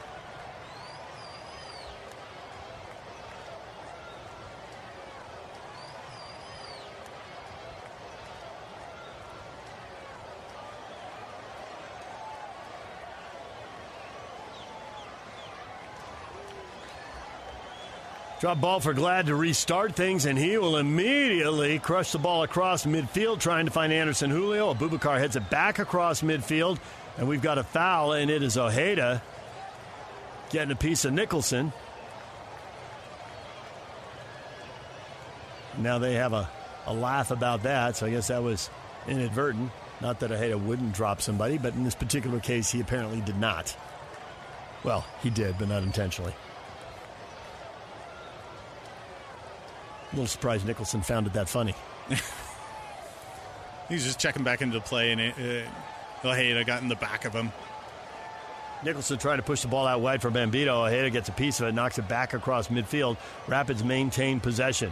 [18.47, 22.85] Drop ball for Glad to restart things, and he will immediately crush the ball across
[22.85, 24.73] midfield, trying to find Anderson Julio.
[24.73, 26.79] Abubakar heads it back across midfield,
[27.17, 29.21] and we've got a foul, and it is Ojeda
[30.49, 31.73] getting a piece of Nicholson.
[35.77, 36.49] Now they have a,
[36.85, 38.69] a laugh about that, so I guess that was
[39.09, 39.71] inadvertent.
[39.99, 43.75] Not that Ojeda wouldn't drop somebody, but in this particular case, he apparently did not.
[44.85, 46.33] Well, he did, but not intentionally.
[50.17, 51.75] Little surprised Nicholson found it that funny.
[53.87, 57.51] He's just checking back into play, and uh, Ojeda got in the back of him.
[58.83, 60.87] Nicholson trying to push the ball out wide for Bombito.
[60.87, 63.17] Ojeda gets a piece of it, knocks it back across midfield.
[63.47, 64.91] Rapids maintain possession.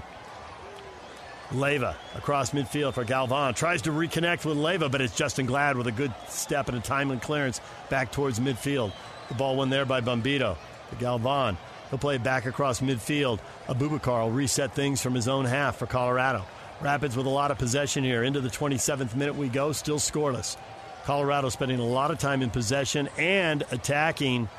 [1.50, 3.56] Leyva across midfield for Galvan.
[3.56, 6.82] Tries to reconnect with Leyva, but it's Justin Glad with a good step and a
[6.82, 8.94] timely clearance back towards midfield.
[9.30, 10.56] The ball won there by Bombito
[10.92, 11.58] to Galvan.
[11.90, 13.40] He'll play back across midfield.
[13.68, 16.46] Abubakar will reset things from his own half for Colorado.
[16.82, 18.24] Rapids with a lot of possession here.
[18.24, 20.58] Into the 27th minute we go, still scoreless.
[21.06, 24.50] Colorado spending a lot of time in possession and attacking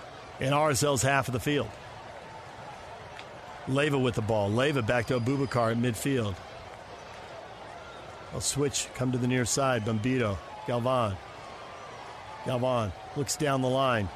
[0.41, 1.69] in RSL's half of the field.
[3.67, 4.51] Leyva with the ball.
[4.51, 6.37] Leyva back to Abubakar at midfield.
[8.35, 9.85] A switch, come to the near side.
[9.85, 10.37] Bombito,
[10.67, 11.17] Galvan.
[12.45, 14.09] Galvan looks down the line,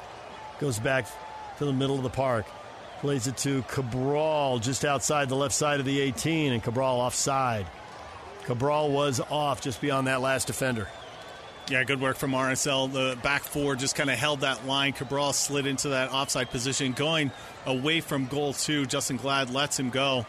[0.61, 1.07] goes back
[1.59, 2.47] to the middle of the park,
[3.01, 7.67] plays it to Cabral just outside the left side of the 18, and Cabral offside.
[8.45, 10.87] Cabral was off just beyond that last defender.
[11.71, 12.93] Yeah, good work from RSL.
[12.93, 14.93] The back four just kind of held that line.
[14.93, 17.31] Cabral slid into that offside position, going
[17.65, 18.87] away from goal two.
[18.87, 20.27] Justin Glad lets him go,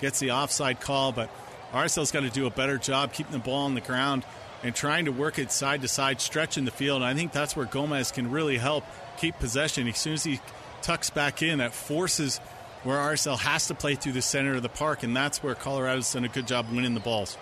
[0.00, 1.30] gets the offside call, but
[1.72, 4.24] RSL's got to do a better job keeping the ball on the ground
[4.62, 7.02] and trying to work it side to side, stretching the field.
[7.02, 8.84] And I think that's where Gomez can really help
[9.16, 9.88] keep possession.
[9.88, 10.40] As soon as he
[10.82, 12.38] tucks back in, that forces
[12.82, 16.12] where RSL has to play through the center of the park, and that's where Colorado's
[16.12, 17.36] done a good job winning the balls.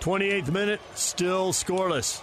[0.00, 2.20] 28th minute, still scoreless.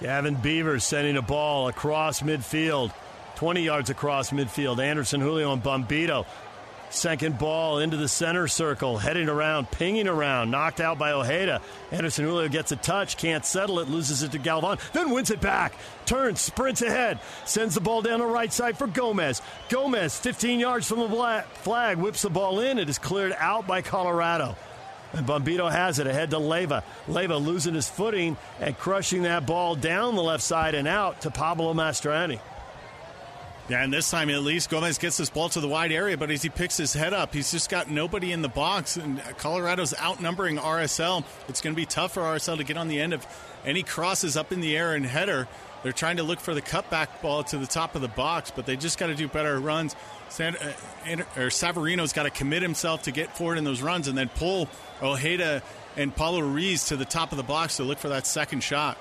[0.00, 2.92] Gavin Beavers sending a ball across midfield,
[3.36, 4.82] 20 yards across midfield.
[4.82, 6.26] Anderson Julio and Bombito
[6.92, 11.62] Second ball into the center circle, heading around, pinging around, knocked out by Ojeda.
[11.90, 15.40] Anderson Julio gets a touch, can't settle it, loses it to Galvan, then wins it
[15.40, 15.72] back.
[16.04, 19.40] Turns, sprints ahead, sends the ball down the right side for Gomez.
[19.70, 22.78] Gomez, 15 yards from the flag, whips the ball in.
[22.78, 24.54] It is cleared out by Colorado.
[25.14, 26.82] And Bombito has it ahead to Leyva.
[27.08, 31.30] Leyva losing his footing and crushing that ball down the left side and out to
[31.30, 32.38] Pablo Mastroeni.
[33.68, 36.30] Yeah, and this time at least Gomez gets this ball to the wide area, but
[36.30, 38.96] as he picks his head up, he's just got nobody in the box.
[38.96, 41.24] And Colorado's outnumbering RSL.
[41.48, 43.24] It's going to be tough for RSL to get on the end of
[43.64, 45.46] any crosses up in the air and header.
[45.82, 48.66] They're trying to look for the cutback ball to the top of the box, but
[48.66, 49.96] they just got to do better runs.
[50.28, 50.72] San, uh,
[51.36, 54.68] or Savarino's got to commit himself to get forward in those runs and then pull
[55.00, 55.62] Ojeda
[55.96, 58.98] and Pablo Ruiz to the top of the box to look for that second shot.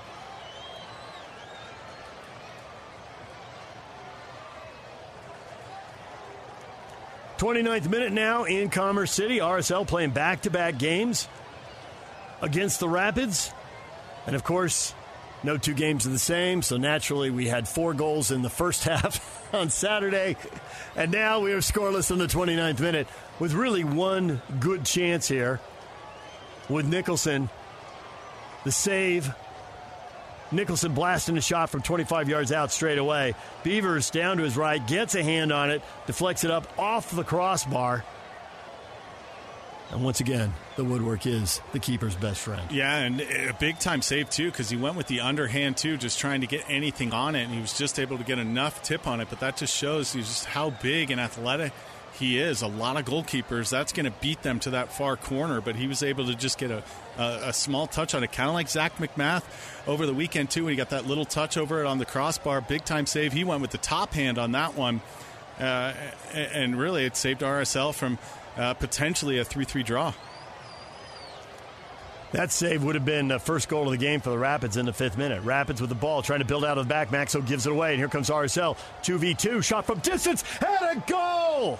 [7.41, 9.39] 29th minute now in Commerce City.
[9.39, 11.27] RSL playing back to back games
[12.39, 13.51] against the Rapids.
[14.27, 14.93] And of course,
[15.43, 18.83] no two games are the same, so naturally we had four goals in the first
[18.87, 20.37] half on Saturday.
[20.95, 23.07] And now we are scoreless in the 29th minute
[23.39, 25.59] with really one good chance here
[26.69, 27.49] with Nicholson.
[28.65, 29.33] The save
[30.51, 33.33] Nicholson blasting a shot from 25 yards out straight away.
[33.63, 37.23] Beavers down to his right, gets a hand on it, deflects it up off the
[37.23, 38.03] crossbar.
[39.91, 42.61] And once again, the woodwork is the keeper's best friend.
[42.71, 46.17] Yeah, and a big time save too because he went with the underhand too, just
[46.17, 49.05] trying to get anything on it, and he was just able to get enough tip
[49.05, 49.27] on it.
[49.29, 51.73] But that just shows just how big and athletic
[52.21, 52.61] he is.
[52.61, 55.87] A lot of goalkeepers, that's going to beat them to that far corner, but he
[55.87, 56.83] was able to just get a,
[57.17, 59.43] a, a small touch on it, kind of like Zac MacMath
[59.87, 62.61] over the weekend, too, when he got that little touch over it on the crossbar.
[62.61, 63.33] Big time save.
[63.33, 65.01] He went with the top hand on that one.
[65.59, 65.93] Uh,
[66.33, 68.17] and really, it saved RSL from
[68.57, 70.13] uh, potentially a 3 3 draw.
[72.31, 74.85] That save would have been the first goal of the game for the Rapids in
[74.85, 75.43] the fifth minute.
[75.43, 77.09] Rapids with the ball, trying to build out of the back.
[77.09, 78.77] Maxsø gives it away, and here comes RSL.
[79.03, 81.79] 2v2, shot from distance, and a goal!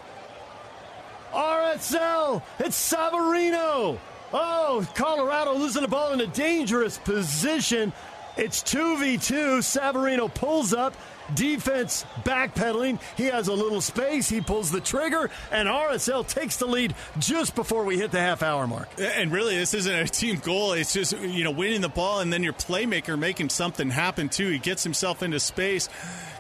[1.34, 3.98] RSL, it's Savarino.
[4.34, 7.92] Oh, Colorado losing the ball in a dangerous position.
[8.38, 9.60] It's 2v2.
[9.60, 10.94] Savarino pulls up.
[11.34, 13.00] Defense backpedaling.
[13.16, 14.28] He has a little space.
[14.28, 18.44] He pulls the trigger, and RSL takes the lead just before we hit the half
[18.44, 18.90] hour mark.
[18.98, 20.74] And really, this isn't a team goal.
[20.74, 24.50] It's just, you know, winning the ball and then your playmaker making something happen, too.
[24.50, 25.88] He gets himself into space.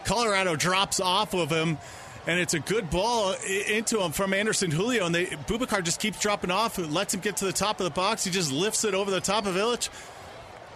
[0.03, 1.77] Colorado drops off of him
[2.27, 3.33] and it's a good ball
[3.67, 7.19] into him from Anderson Julio, and they, Bubakar just keeps dropping off, It lets him
[7.19, 8.23] get to the top of the box.
[8.23, 9.89] He just lifts it over the top of Ilić.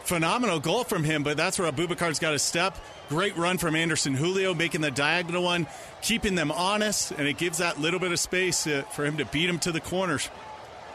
[0.03, 2.77] Phenomenal goal from him, but that's where Bubakar's got to step.
[3.09, 5.67] Great run from Anderson Julio, making the diagonal one,
[6.01, 9.25] keeping them honest, and it gives that little bit of space uh, for him to
[9.25, 10.29] beat him to the corners.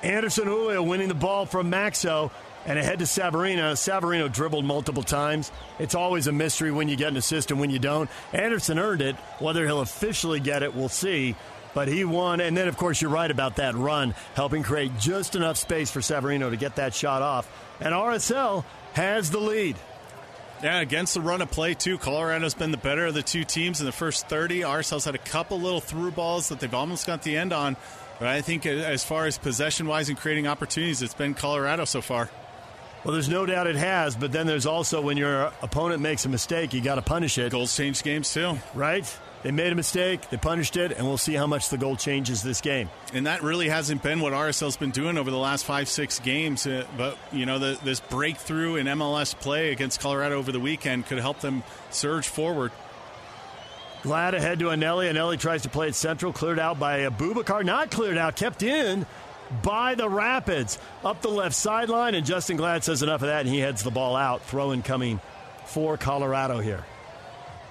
[0.02, 2.30] Anderson Julio winning the ball from Maxsø
[2.66, 3.72] and ahead to Savarino.
[3.72, 5.50] Savarino dribbled multiple times.
[5.78, 8.10] It's always a mystery when you get an assist and when you don't.
[8.32, 9.16] Anderson earned it.
[9.38, 11.34] Whether he'll officially get it, we'll see.
[11.74, 12.40] But he won.
[12.40, 16.00] And then, of course, you're right about that run, helping create just enough space for
[16.00, 17.48] Savarino to get that shot off.
[17.80, 19.76] And RSL has the lead.
[20.62, 21.96] Yeah, against the run of play, too.
[21.96, 24.60] Colorado's been the better of the two teams in the first 30.
[24.60, 27.78] RSL's had a couple little through balls that they've almost got the end on.
[28.18, 31.86] But I think uh, as far as possession wise and creating opportunities, it's been Colorado
[31.86, 32.28] so far.
[33.04, 36.28] Well, there's no doubt it has, but then there's also when your opponent makes a
[36.28, 37.50] mistake, you got to punish it.
[37.50, 39.18] Goals change games too, right?
[39.42, 42.42] They made a mistake, they punished it, and we'll see how much the goal changes
[42.42, 42.90] this game.
[43.14, 46.66] And that really hasn't been what RSL's been doing over the last five, six games.
[46.66, 51.06] Uh, but, you know, the, this breakthrough in MLS play against Colorado over the weekend
[51.06, 52.70] could help them surge forward.
[54.02, 55.10] Glad ahead to Eneli.
[55.10, 57.64] Eneli tries to play it central, cleared out by Bubakar.
[57.64, 59.06] Not cleared out, kept in
[59.62, 63.48] by the Rapids up the left sideline, and Justen Glad says enough of that, and
[63.48, 64.42] he heads the ball out.
[64.42, 65.20] Throw in coming
[65.66, 66.84] for Colorado here.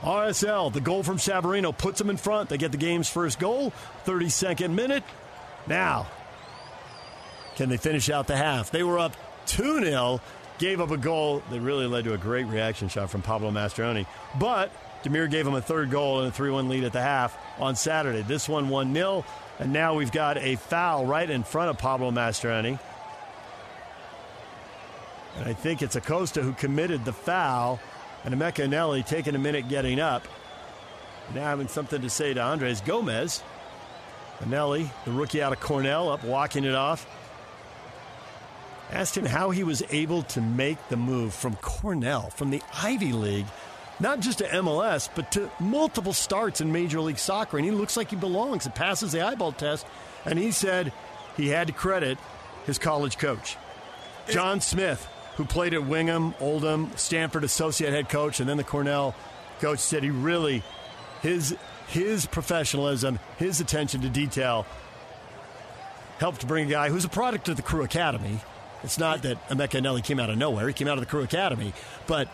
[0.01, 2.49] RSL, the goal from Savarino puts them in front.
[2.49, 3.73] They get the game's first goal,
[4.05, 5.03] 32nd minute.
[5.67, 6.07] Now,
[7.55, 8.71] can they finish out the half?
[8.71, 9.15] They were up
[9.47, 10.21] 2 0,
[10.57, 14.05] gave up a goal that really led to a great reaction shot from Pablo Mastroeni.
[14.39, 14.71] But
[15.03, 17.75] Demir gave them a third goal and a 3 1 lead at the half on
[17.75, 18.21] Saturday.
[18.21, 19.25] This one 1 0.
[19.59, 22.79] And now we've got a foul right in front of Pablo Mastroeni.
[25.37, 27.79] And I think it's Acosta who committed the foul.
[28.23, 30.27] And Emeka Eneli taking a minute getting up.
[31.35, 33.43] now having something to say to Andres Gomez.
[34.39, 37.05] Eneli, the rookie out of Cornell, up walking it off.
[38.91, 43.11] Asked him how he was able to make the move from Cornell, from the Ivy
[43.11, 43.45] League,
[43.99, 47.57] not just to MLS, but to multiple starts in Major League Soccer.
[47.57, 49.85] And he looks like he belongs and passes the eyeball test.
[50.25, 50.91] And he said
[51.37, 52.17] he had to credit
[52.65, 53.57] his college coach,
[54.29, 59.15] John Smith, who played at Wingham, Oldham, Stanford associate head coach, and then the Cornell
[59.59, 60.63] coach said he really
[61.21, 61.55] his
[61.87, 64.65] his professionalism, his attention to detail
[66.19, 68.39] helped bring a guy who's a product of the Crew Academy.
[68.83, 70.67] It's not that Emeka Eneli came out of nowhere.
[70.67, 71.73] He came out of the Crew Academy.
[72.07, 72.29] But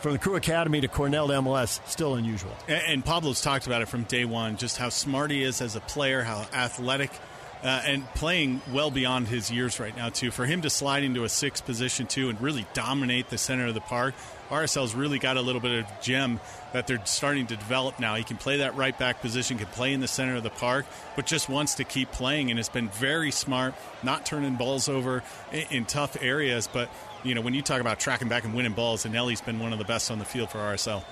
[0.00, 2.52] from the Crew Academy to Cornell to MLS, still unusual.
[2.68, 5.76] And, and Pablo's talked about it from day one, just how smart he is as
[5.76, 7.10] a player, how athletic–
[7.62, 10.30] uh, and playing well beyond his years right now too.
[10.30, 13.74] For him to slide into a sixth position too and really dominate the center of
[13.74, 14.14] the park,
[14.48, 16.40] RSL's really got a little bit of gem
[16.72, 18.14] that they're starting to develop now.
[18.14, 20.86] He can play that right back position, can play in the center of the park,
[21.16, 25.22] but just wants to keep playing and has been very smart, not turning balls over
[25.52, 26.68] in, in tough areas.
[26.72, 26.90] But
[27.22, 29.78] you know, when you talk about tracking back and winning balls, Eneli's been one of
[29.78, 31.04] the best on the field for RSL.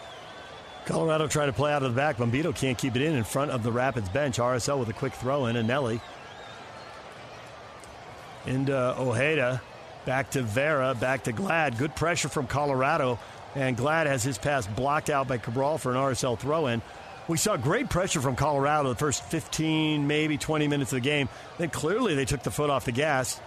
[0.87, 2.17] Colorado trying to play out of the back.
[2.17, 4.39] Bombito can't keep it in in front of the Rapids bench.
[4.39, 6.01] RSL with a quick throw in, and Nelly
[8.47, 9.61] into Ojeda.
[10.07, 11.77] Back to Vera, back to Glad.
[11.77, 13.19] Good pressure from Colorado,
[13.55, 16.81] and Glad has his pass blocked out by Cabral for an RSL throw in.
[17.29, 21.29] We saw great pressure from Colorado the first 15, maybe 20 minutes of the game.
[21.59, 23.39] Then clearly they took the foot off the gas.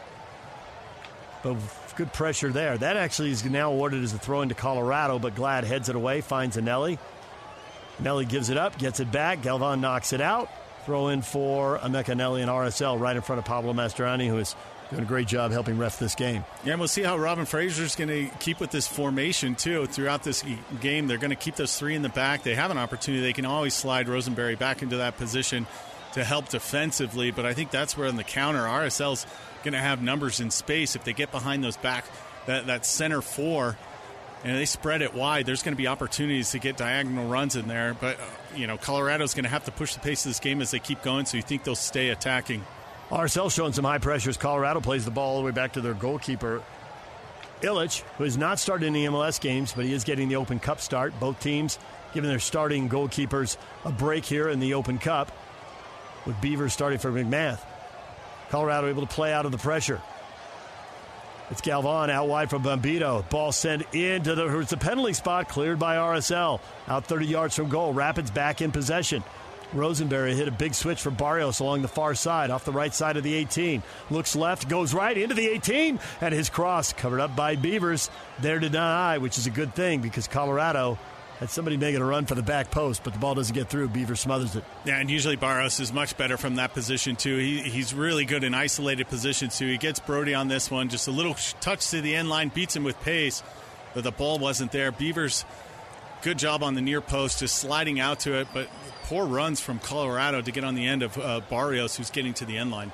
[1.41, 1.57] But
[1.94, 2.78] good pressure there.
[2.78, 6.22] That actually is now awarded as a throw into Colorado, but Glad heads it away,
[6.22, 6.98] finds Eneli.
[8.02, 9.42] Eneli gives it up, gets it back.
[9.42, 10.50] Galvan knocks it out.
[10.86, 14.56] Throw in for Emeka Eneli and RSL right in front of Pablo Mastroeni, who is
[14.89, 16.44] doing a great job helping ref this game.
[16.64, 19.86] Yeah, and we'll see how Robin Fraser is going to keep with this formation too
[19.86, 20.44] throughout this
[20.82, 21.08] game.
[21.08, 22.44] They're going to keep those three in the back.
[22.44, 23.24] They have an opportunity.
[23.24, 25.68] They can always slide Rosenberry back into that position
[26.14, 29.26] to help defensively, but I think that's where on the counter RSL's
[29.64, 32.05] going to have numbers in space if they get behind those back
[32.47, 33.78] that that center four
[34.43, 37.68] and they spread it wide, there's going to be opportunities to get diagonal runs in
[37.68, 37.93] there.
[37.93, 38.24] But, uh,
[38.55, 40.80] you know, Colorado's going to have to push the pace of this game as they
[40.80, 42.64] keep going, so you think they'll stay attacking.
[43.12, 44.38] RSL showing some high pressures.
[44.38, 46.64] Colorado plays the ball all the way back to their goalkeeper,
[47.62, 50.82] Ilić, who has not started any MLS games, but he is getting the Open Cup
[50.82, 51.14] start.
[51.20, 51.78] Both teams
[52.14, 55.32] giving their starting goalkeepers a break here in the Open Cup,
[56.26, 57.59] with Beavers starting for MacMath.
[58.52, 60.02] Colorado able to play out of the pressure.
[61.52, 63.28] It's Galvan out wide from Bombito.
[63.30, 66.60] Ball sent into the, it's the penalty spot, cleared by RSL.
[66.88, 67.93] Out 30 yards from goal.
[67.93, 69.24] Rapids back in possession.
[69.74, 73.16] Rosenberry hit a big switch for Barrios along the far side, off the right side
[73.16, 73.84] of the 18.
[74.10, 78.10] Looks left, goes right into the 18, and his cross covered up by Beavers.
[78.39, 80.99] There to deny, which is a good thing because Colorado
[81.42, 83.89] had somebody making a run for the back post, but the ball doesn't get through.
[83.89, 84.64] Beaver smothers it.
[84.86, 87.36] Yeah, and usually Barrios is much better from that position, too.
[87.36, 89.66] He, he's really good in isolated positions, too.
[89.66, 92.76] He gets Brody on this one, just a little touch to the end line, beats
[92.76, 93.42] him with pace,
[93.96, 94.92] but the ball wasn't there.
[94.92, 95.44] Beavers,
[96.22, 98.70] good job on the near post, just sliding out to it, but
[99.06, 102.46] poor runs from Colorado to get on the end of uh, Barrios, who's getting to
[102.46, 102.92] the end line.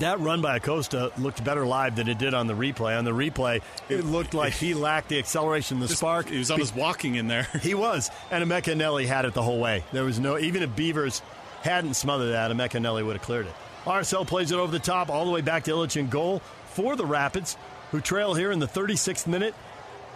[0.00, 2.96] That run by Acosta looked better live than it did on the replay.
[2.98, 6.28] On the replay, it looked like he lacked the acceleration, the spark.
[6.28, 7.44] He was almost walking in there.
[7.62, 9.84] he was, and Emeka Eneli had it the whole way.
[9.92, 11.20] There was no, even if Beavers
[11.62, 13.52] hadn't smothered that, Emeka Eneli would have cleared it.
[13.84, 16.96] RSL plays it over the top, all the way back to Ilić in goal for
[16.96, 17.56] the Rapids,
[17.90, 19.54] who trail here in the 36th minute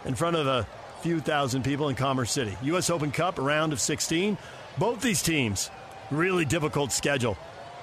[0.04, 0.66] in front of a
[1.02, 2.56] few thousand people in Commerce City.
[2.62, 2.90] U.S.
[2.90, 4.38] Open Cup, round of 16.
[4.78, 5.70] Both these teams,
[6.10, 7.36] really difficult schedule.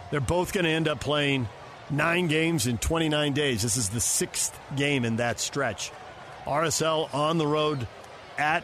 [0.09, 1.47] They're both going to end up playing
[1.89, 3.61] nine games in 29 days.
[3.61, 5.91] This is the sixth game in that stretch.
[6.45, 7.87] RSL on the road
[8.37, 8.63] at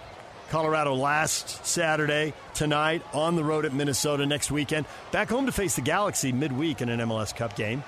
[0.49, 4.85] Colorado last Saturday, tonight on the road at Minnesota next weekend.
[5.11, 7.83] Back home to face the Galaxy midweek in an MLS Cup game.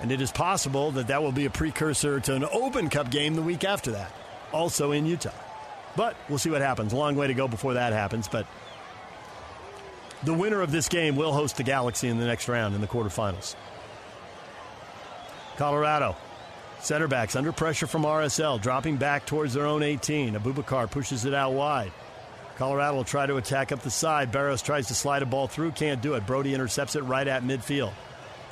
[0.00, 3.34] And it is possible that that will be a precursor to an Open Cup game
[3.34, 4.12] the week after that,
[4.52, 5.30] also in Utah.
[5.96, 6.92] But we'll see what happens.
[6.92, 8.46] A long way to go before that happens, but
[10.22, 12.86] the winner of this game will host the Galaxy in the next round in the
[12.86, 13.54] quarterfinals.
[15.56, 16.16] Colorado,
[16.80, 20.34] center backs under pressure from RSL, dropping back towards their own 18.
[20.34, 21.92] Abubakar pushes it out wide.
[22.56, 24.30] Colorado will try to attack up the side.
[24.30, 26.26] Barrios tries to slide a ball through, can't do it.
[26.26, 27.92] Brody intercepts it right at midfield.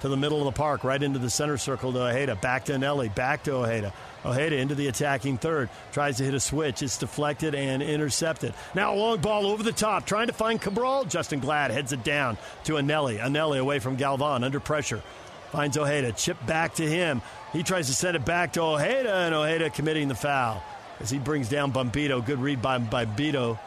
[0.01, 2.35] To the middle of the park, right into the center circle to Ojeda.
[2.37, 3.93] Back to Eneli, back to Ojeda.
[4.25, 5.69] Ojeda into the attacking third.
[5.93, 6.83] Tries to hit a switch.
[6.83, 8.55] It's deflected and intercepted.
[8.75, 11.05] Now a long ball over the top, trying to find Cabral.
[11.05, 13.19] Justen Glad heads it down to Eneli.
[13.19, 15.03] Eneli away from Galvan, under pressure.
[15.51, 16.13] Finds Ojeda.
[16.13, 17.23] Chip back to him.
[17.53, 20.63] He tries to send it back to Ojeda, and Ojeda committing the foul
[21.01, 22.25] as he brings down Bombito.
[22.25, 23.59] Good read by Bombito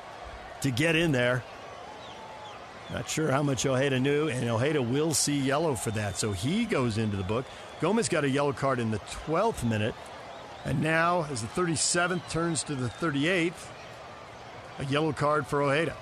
[0.61, 1.43] to get in there.
[2.91, 6.17] Not sure how much Ojeda knew, and Ojeda will see yellow for that.
[6.17, 7.45] So he goes into the book.
[7.81, 9.95] Gomez got a yellow card in the 12th minute.
[10.63, 13.53] And now, as the 37th turns to the 38th,
[14.79, 15.95] a yellow card for Ojeda.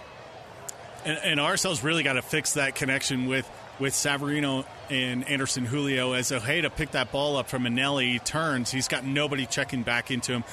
[1.06, 6.13] And, and RSL's really got to fix that connection with, with Savarino and Anderson Julio.
[6.13, 8.72] As Ojeda picked that ball up from Eneli, he turns.
[8.72, 10.43] He's got nobody checking back into him.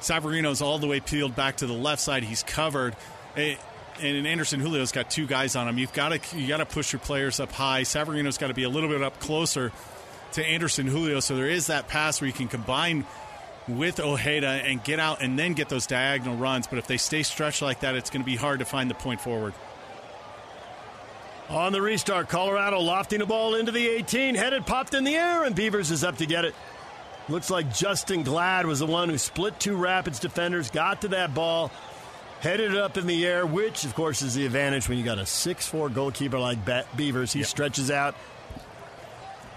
[0.00, 2.22] Savarino's all the way peeled back to the left side.
[2.22, 2.96] He's covered.
[3.36, 3.58] It,
[4.00, 5.78] and Anderson Julio's got two guys on him.
[5.78, 7.82] You've got to you got to push your players up high.
[7.82, 9.72] Savarino's got to be a little bit up closer
[10.32, 13.04] to Anderson Julio, so there is that pass where you can combine
[13.68, 16.66] with Ojeda and get out and then get those diagonal runs.
[16.66, 18.94] But if they stay stretched like that, it's going to be hard to find the
[18.94, 19.54] point forward.
[21.50, 25.42] On the restart, Colorado lofting a ball into the 18, headed popped in the air,
[25.42, 26.54] and Beavers is up to get it.
[27.28, 31.34] Looks like Justen Glad was the one who split two Rapids defenders, got to that
[31.34, 31.72] ball,
[32.38, 35.18] headed it up in the air, which, of course, is the advantage when you got
[35.18, 36.58] a 6'4 goalkeeper like
[36.96, 37.32] Beavers.
[37.32, 37.48] He yep.
[37.48, 38.14] stretches out.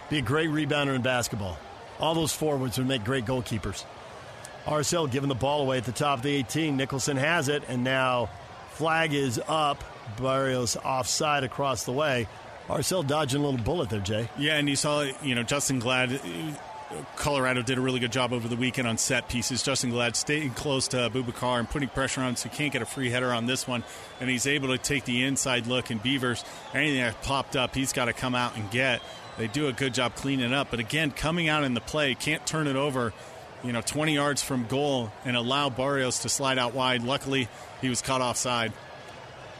[0.09, 1.59] Be a great rebounder in basketball.
[1.99, 3.85] All those forwards would make great goalkeepers.
[4.65, 6.75] RSL giving the ball away at the top of the 18.
[6.75, 8.29] Nicholson has it, and now
[8.71, 9.83] flag is up.
[10.19, 12.27] Barrios offside across the way.
[12.67, 14.29] RSL dodging a little bullet there, Jay.
[14.37, 18.31] Yeah, and you saw, you know, Justen Glad uh, Colorado did a really good job
[18.31, 19.63] over the weekend on set pieces.
[19.63, 22.85] Justen Glad staying close to Boubacar and putting pressure on so he can't get a
[22.85, 23.83] free header on this one.
[24.21, 25.89] And he's able to take the inside look.
[25.89, 26.43] And Beavers,
[26.73, 29.01] anything that popped up, he's got to come out and get.
[29.37, 30.69] They do a good job cleaning up.
[30.71, 33.13] But again, coming out in the play, can't turn it over,
[33.63, 37.03] you know, 20 yards from goal and allow Barrios to slide out wide.
[37.03, 37.47] Luckily,
[37.81, 38.71] he was caught offside.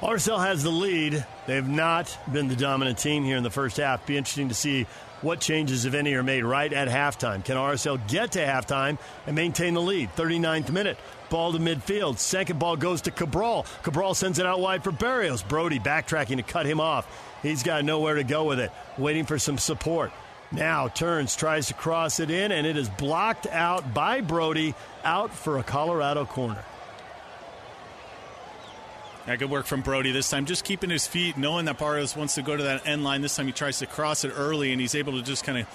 [0.03, 1.25] RSL has the lead.
[1.47, 4.05] They've not been the dominant team here in the first half.
[4.05, 4.85] Be interesting to see
[5.21, 7.43] what changes, if any, are made right at halftime.
[7.45, 10.13] Can RSL get to halftime and maintain the lead?
[10.17, 10.97] 39th minute.
[11.29, 12.17] Ball to midfield.
[12.17, 13.65] Second ball goes to Cabral.
[13.81, 15.41] Cabral sends it out wide for Barrios.
[15.41, 17.07] Brody backtracking to cut him off.
[17.41, 20.11] He's got nowhere to go with it, waiting for some support.
[20.51, 24.75] Now turns, tries to cross it in, and it is blocked out by Brody,
[25.05, 26.65] out for a Colorado corner.
[29.25, 30.45] Yeah, good work from Brody this time.
[30.45, 33.21] Just keeping his feet, knowing that Barrios wants to go to that end line.
[33.21, 35.67] This time he tries to cross it early, and he's able to just kind of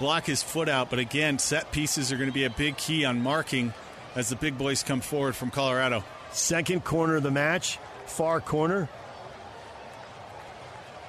[0.00, 0.90] block his foot out.
[0.90, 3.72] But again, set pieces are going to be a big key on marking
[4.16, 6.02] as the big boys come forward from Colorado.
[6.32, 8.88] Second corner of the match, far corner.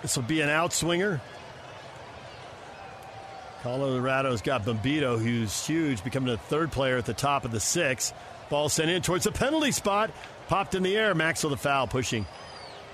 [0.03, 1.19] This will be an outswinger.
[3.63, 8.13] Colorado's got Bombito, who's huge, becoming the third player at the top of the six.
[8.49, 10.11] Ball sent in towards the penalty spot.
[10.49, 11.13] Popped in the air.
[11.13, 12.25] Maxwell the foul pushing.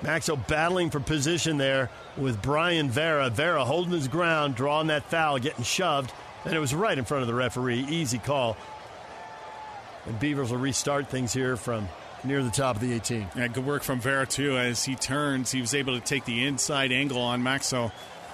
[0.02, 3.30] Maxwell battling for position there with Bryan Vera.
[3.30, 6.12] Vera holding his ground, drawing that foul, getting shoved,
[6.44, 7.86] and it was right in front of the referee.
[7.90, 8.58] Easy call.
[10.06, 11.88] And Beavers will restart things here from
[12.26, 13.30] near the top of the 18.
[13.38, 14.58] Yeah, good work from Vera, too.
[14.58, 17.94] As he turns, he was able to take the inside angle on Maxwell.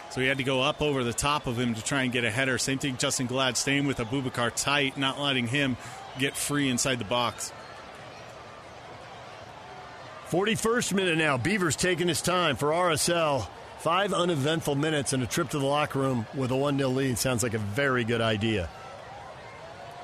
[0.10, 2.26] So he had to go up over the top of him to try and get
[2.26, 2.58] a header.
[2.58, 5.78] Same thing, Justen Glad staying with Abubakar tight, not letting him
[6.18, 7.54] get free inside the box.
[10.32, 11.38] 41st minute now.
[11.38, 13.46] Beavers taking his time for RSL.
[13.80, 17.18] Five uneventful minutes and a trip to the locker room with a 1 0 lead
[17.18, 18.70] sounds like a very good idea.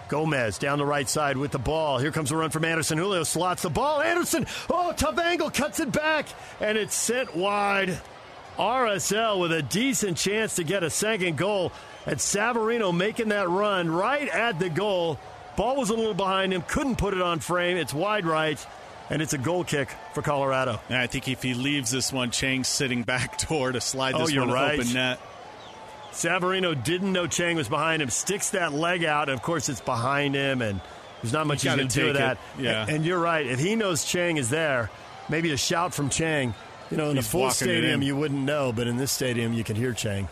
[0.09, 1.97] Gomez down the right side with the ball.
[1.97, 2.97] Here comes a run from Anderson.
[2.97, 4.01] Julio slots the ball.
[4.01, 6.27] Anderson, oh, tough angle, cuts it back,
[6.59, 7.97] and it's sent wide.
[8.57, 11.71] RSL with a decent chance to get a second goal.
[12.05, 15.19] And Savarino making that run right at the goal.
[15.55, 17.77] Ball was a little behind him, couldn't put it on frame.
[17.77, 18.65] It's wide right
[19.09, 20.79] and it's a goal kick for Colorado.
[20.89, 24.25] Yeah, I think if he leaves this one, Chang's sitting back door to slide oh,
[24.25, 24.79] this oh, one right.
[24.79, 25.19] open net.
[26.11, 29.81] Savarino didn't know Chang was behind him, sticks that leg out, and of course it's
[29.81, 30.81] behind him, and
[31.21, 32.39] there's not much he's going to do with that.
[32.57, 32.81] Yeah.
[32.81, 33.45] And, and, you're right.
[33.45, 34.89] If he knows Chang is there,
[35.29, 36.55] maybe a shout from Chang.
[36.89, 39.63] You know, in he's a full stadium, you wouldn't know, but in this stadium, you
[39.63, 40.27] can hear Chang.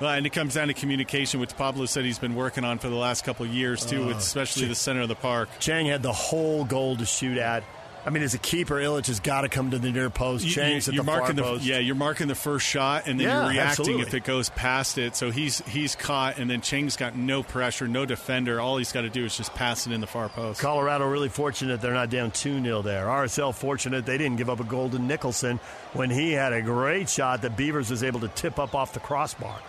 [0.00, 2.88] Well, and it comes down to communication, which Pablo said he's been working on for
[2.88, 5.48] the last couple of years too, with oh, especially Ch- the center of the park.
[5.58, 7.64] Chang had the whole goal to shoot at.
[8.04, 10.48] I mean, as a keeper, Ilić has got to come to the near post.
[10.48, 11.64] Chang's you, at the marking far the, post.
[11.64, 14.06] Yeah, you're marking the first shot, and then yeah, you're reacting absolutely.
[14.06, 15.16] if it goes past it.
[15.16, 18.60] So he's he's caught, and then Chang's got no pressure, no defender.
[18.60, 20.60] All he's got to do is just pass it in the far post.
[20.60, 23.06] Colorado really fortunate they're not down 2 0 there.
[23.06, 25.60] RSL fortunate they didn't give up a goal to Nicholson
[25.92, 29.00] when he had a great shot that Beavers was able to tip up off the
[29.00, 29.60] crossbar.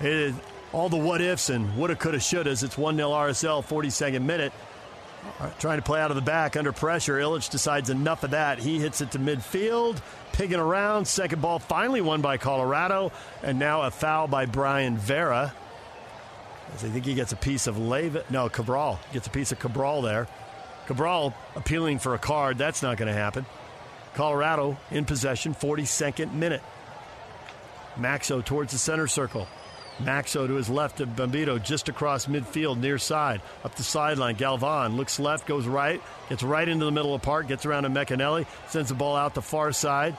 [0.00, 0.34] It
[0.72, 2.64] all the what ifs and woulda, coulda, shouldas.
[2.64, 4.52] It's 1 0 RSL, 42nd minute.
[5.58, 7.16] Trying to play out of the back under pressure.
[7.18, 8.58] Ilić decides enough of that.
[8.58, 10.00] He hits it to midfield,
[10.32, 11.06] pigging around.
[11.06, 13.12] Second ball finally won by Colorado.
[13.42, 15.52] And now a foul by Bryan Vera.
[16.74, 18.28] As I think he gets a piece of Leyva.
[18.30, 20.26] No, Cabral gets a piece of Cabral there.
[20.86, 22.58] Cabral appealing for a card.
[22.58, 23.46] That's not going to happen.
[24.14, 26.62] Colorado in possession, 42nd minute.
[27.96, 29.46] Maxsø towards the center circle.
[30.02, 34.36] Maxsø to his left of Bombito, just across midfield, near side, up the sideline.
[34.36, 37.84] Galvan looks left, goes right, gets right into the middle of the park, gets around
[37.84, 40.16] to McAnally, sends the ball out the far side.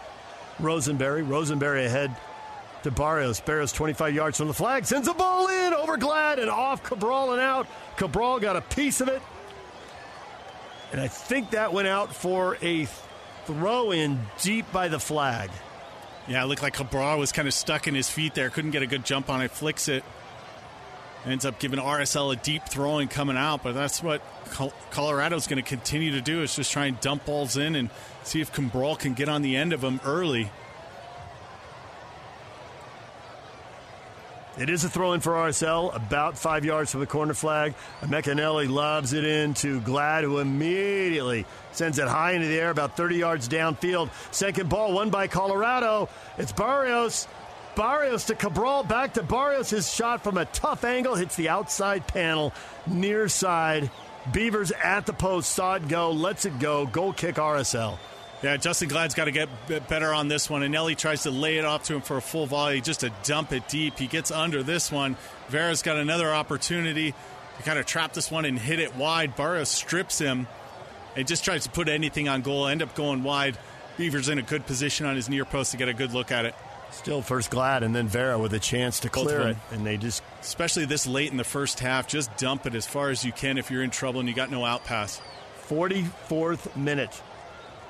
[0.60, 2.16] Rosenberry, Rosenberry ahead
[2.84, 3.40] to Barrios.
[3.40, 7.34] Barrios 25 yards from the flag, sends the ball in over Glad and off Cabral
[7.34, 7.68] and out.
[7.98, 9.22] Cabral got a piece of it.
[10.92, 12.88] And I think that went out for a
[13.46, 15.52] throw in deep by the flag.
[16.28, 18.50] Yeah, it looked like Cabral was kind of stuck in his feet there.
[18.50, 19.52] Couldn't get a good jump on it.
[19.52, 20.04] Flicks it.
[21.26, 24.22] Ends up giving RSL a deep throwing coming out, but that's what
[24.92, 27.90] Colorado's going to continue to do is just try and dump balls in and
[28.24, 30.50] see if Cabral can get on the end of them early.
[34.58, 37.76] It is a throw in for RSL, about five yards from the corner flag.
[38.02, 41.46] McAnally lobs it in to Glad, who immediately
[41.78, 44.10] sends it high into the air, about 30 yards downfield.
[44.32, 46.10] Second ball, won by Colorado.
[46.38, 47.28] It's Barrios.
[47.76, 49.70] Barrios to Cabral, back to Barrios.
[49.70, 52.54] His shot from a tough angle hits the outside panel,
[52.88, 53.92] near side.
[54.34, 56.88] Beavers at the post, saw it go, lets it go.
[56.88, 57.98] Goal kick RSL.
[58.44, 59.50] Yeah, Justen Glad's got to get
[59.88, 60.64] better on this one.
[60.64, 63.12] And Nelly tries to lay it off to him for a full volley, just to
[63.24, 63.98] dump it deep.
[63.98, 65.16] He gets under this one.
[65.50, 67.14] Vera's got another opportunity
[67.58, 69.36] to kind of trap this one and hit it wide.
[69.36, 70.48] Barrios strips him
[71.18, 72.68] and just tries to put anything on goal.
[72.68, 73.58] End up going wide.
[73.98, 76.46] Beaver's in a good position on his near post to get a good look at
[76.46, 76.56] it.
[76.92, 79.58] Still first Glad and then Vera with a chance to clear it.
[79.72, 80.24] And they just.
[80.40, 83.58] Especially this late in the first half, just dump it as far as you can
[83.58, 85.20] if you're in trouble and you got no out pass.
[85.68, 87.22] 44th minute.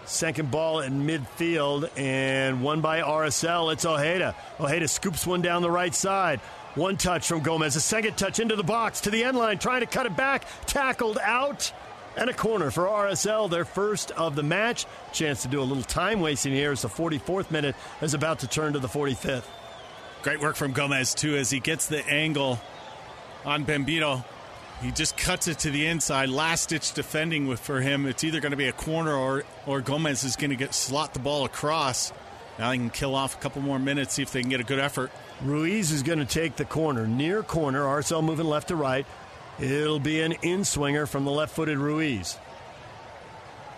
[0.05, 3.73] Second ball in midfield and one by RSL.
[3.73, 4.35] It's Ojeda.
[4.57, 6.39] Ojeda scoops one down the right side.
[6.75, 7.75] One touch from Gomez.
[7.75, 10.45] A second touch into the box to the end line, trying to cut it back.
[10.65, 11.73] Tackled out.
[12.17, 14.87] And a corner for RSL, their first of the match.
[15.13, 18.47] Chance to do a little time wasting here as the 44th minute is about to
[18.47, 19.45] turn to the 45th.
[20.23, 22.59] Great work from Gomez, too, as he gets the angle
[23.45, 24.25] on Bombito.
[24.81, 26.29] He just cuts it to the inside.
[26.29, 28.07] Last ditch defending with for him.
[28.07, 31.13] It's either going to be a corner or or Gomez is going to get slot
[31.13, 32.11] the ball across.
[32.59, 34.63] Now they can kill off a couple more minutes, see if they can get a
[34.63, 35.11] good effort.
[35.41, 37.83] Ruiz is going to take the corner, near corner.
[37.83, 39.05] RSL moving left to right.
[39.59, 42.37] It'll be an in swinger from the left footed Ruiz.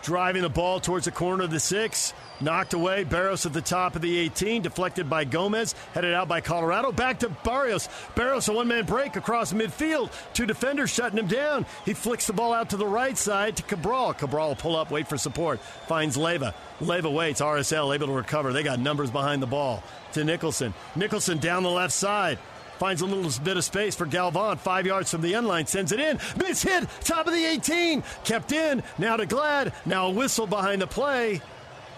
[0.02, 2.14] Driving the ball towards the corner of the six.
[2.42, 3.04] Knocked away.
[3.04, 4.62] Barrios at the top of the 18.
[4.62, 5.76] Deflected by Gomez.
[5.94, 6.92] Headed out by Colorado.
[6.94, 7.90] Back to Barrios.
[8.16, 10.12] Barrios, a one man break across midfield.
[10.34, 11.66] Two defenders shutting him down.
[11.84, 14.14] He flicks the ball out to the right side to Cabral.
[14.14, 15.60] Cabral pull up, wait for support.
[15.88, 16.54] Finds Leyva.
[16.80, 17.42] Leyva waits.
[17.42, 18.54] RSL able to recover.
[18.54, 19.84] They got numbers behind the ball.
[20.14, 20.74] To Nicholson.
[20.96, 22.40] Nicholson down the left side.
[22.80, 24.58] Finds a little bit of space for Galvan.
[24.58, 25.66] Five yards from the end line.
[25.66, 26.18] Sends it in.
[26.38, 26.88] Miss hit.
[27.02, 28.04] Top of the 18.
[28.24, 28.82] Kept in.
[28.98, 29.74] Now to Glad.
[29.86, 31.42] Now a whistle behind the play.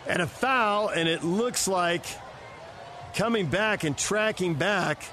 [0.07, 0.89] And a foul.
[0.89, 2.03] And it looks like
[3.13, 5.03] coming back and tracking back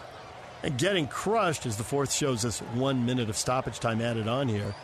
[0.62, 4.48] and getting crushed as the fourth shows us one minute of stoppage time added on
[4.48, 4.74] here.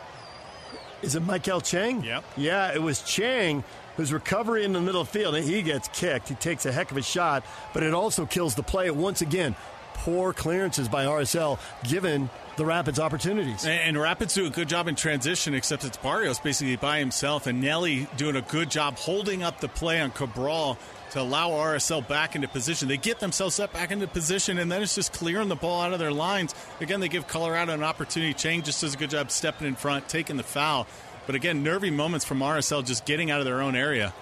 [1.01, 2.03] Is it Maikel Chang?
[2.03, 2.23] Yep.
[2.37, 3.63] Yeah, it was Chang
[3.97, 5.33] who's recovering in the middle field.
[5.33, 6.29] And he gets kicked.
[6.29, 9.55] He takes a heck of a shot, but it also kills the play once again
[9.95, 13.65] poor clearances by RSL given the Rapids opportunities.
[13.65, 17.61] And, Rapids do a good job in transition, except it's Barrios basically by himself, and
[17.61, 20.77] Nelly doing a good job holding up the play on Cabral
[21.11, 22.87] to allow RSL back into position.
[22.87, 25.93] They get themselves up back into position, and then it's just clearing the ball out
[25.93, 26.53] of their lines.
[26.81, 28.33] Again, they give Colorado an opportunity.
[28.33, 30.87] Chang just does a good job stepping in front, taking the foul.
[31.25, 34.13] But again, nervy moments from RSL just getting out of their own area.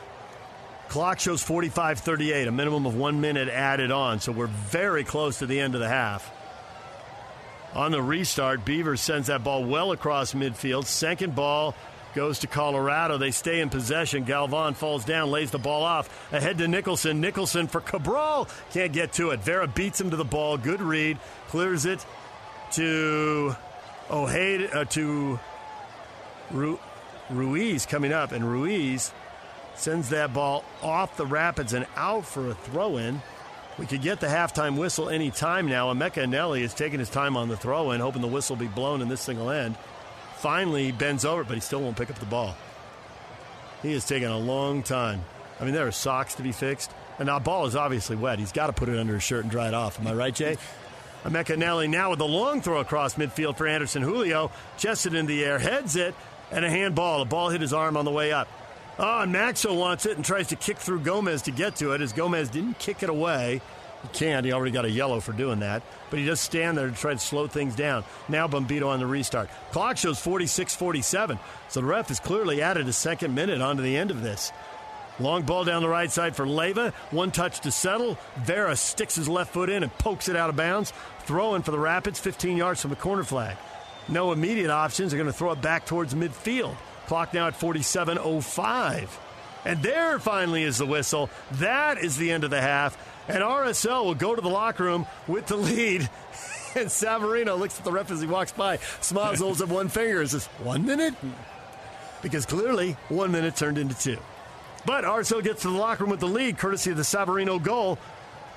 [0.94, 5.40] Clock shows 45 38, a minimum of one minute added on, so we're very close
[5.40, 6.32] to the end of the half.
[7.74, 10.86] On the restart, Beaver sends that ball well across midfield.
[10.86, 11.74] Second ball
[12.14, 13.18] goes to Colorado.
[13.18, 14.24] They stay in possession.
[14.24, 16.32] Galvan falls down, lays the ball off.
[16.32, 17.20] Ahead to Nicholson.
[17.20, 18.48] Nicholson for Cabral.
[18.72, 19.40] Can't get to it.
[19.40, 20.60] Vera beats him to the ball.
[20.60, 21.18] Good read.
[21.48, 22.06] Clears it
[22.74, 23.56] to
[24.12, 25.40] Ojeda, uh, to
[26.52, 26.80] Ru-
[27.32, 28.32] Ruiz coming up.
[28.32, 29.12] And Ruiz
[29.76, 33.22] sends that ball off the Rapids and out for a throw in.
[33.78, 35.92] We could get the halftime whistle any time now.
[35.92, 38.72] Emeka Eneli is taking his time on the throw in, hoping the whistle will be
[38.72, 39.76] blown and this single end.
[40.38, 42.56] Finally, he bends over, but he still won't pick up the ball.
[43.82, 45.24] He is taking a long time.
[45.60, 46.92] I mean, there are socks to be fixed.
[47.18, 48.40] And now, ball is obviously wet.
[48.40, 50.00] He's got to put it under his shirt and dry it off.
[50.00, 50.58] Am I right, Jay?
[51.24, 54.52] Emeka Eneli now with a long throw across midfield for Anderson Julio.
[54.78, 56.14] Chested in the air, heads it,
[56.52, 57.20] and a handball.
[57.20, 58.50] The ball hit his arm on the way up.
[59.00, 61.94] Ah, oh, and Maxsø wants it and tries to kick through Gomez to get to
[61.94, 63.60] it as Gomez didn't kick it away.
[64.04, 64.46] He can't.
[64.46, 65.82] He already got a yellow for doing that.
[66.12, 68.04] But he does stand there to try to slow things down.
[68.30, 69.50] Now Bombito on the restart.
[69.72, 71.40] Clock shows 46 47.
[71.70, 74.52] So the ref has clearly added a second minute onto the end of this.
[75.20, 76.92] Long ball down the right side for Leyva.
[77.12, 78.18] One touch to settle.
[78.38, 80.92] Vera sticks his left foot in and pokes it out of bounds.
[81.22, 83.58] Throwing for the Rapids, 15 yards from the corner flag.
[84.08, 85.12] No immediate options.
[85.12, 86.76] They're going to throw it back towards midfield.
[87.08, 89.10] Clock now at 47.05.
[89.66, 91.30] And there finally is the whistle.
[91.54, 92.98] That is the end of the half.
[93.28, 96.10] And RSL will go to the locker room with the lead.
[96.76, 100.22] And Savarino looks at the ref as he walks by, smiles, holds up one finger,
[100.22, 101.14] and says, One minute?
[102.24, 104.18] Because clearly, one minute turned into two.
[104.84, 108.00] But RSL gets to the locker room with the lead, courtesy of the Savarino goal.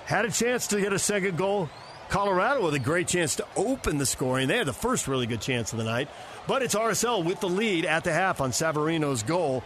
[0.07, 1.69] Had a chance to get a second goal.
[2.09, 4.49] Colorado with a great chance to open the scoring.
[4.49, 6.09] They had the first really good chance of the night.
[6.47, 9.65] But it's RSL with the lead at the half on Savarino's goal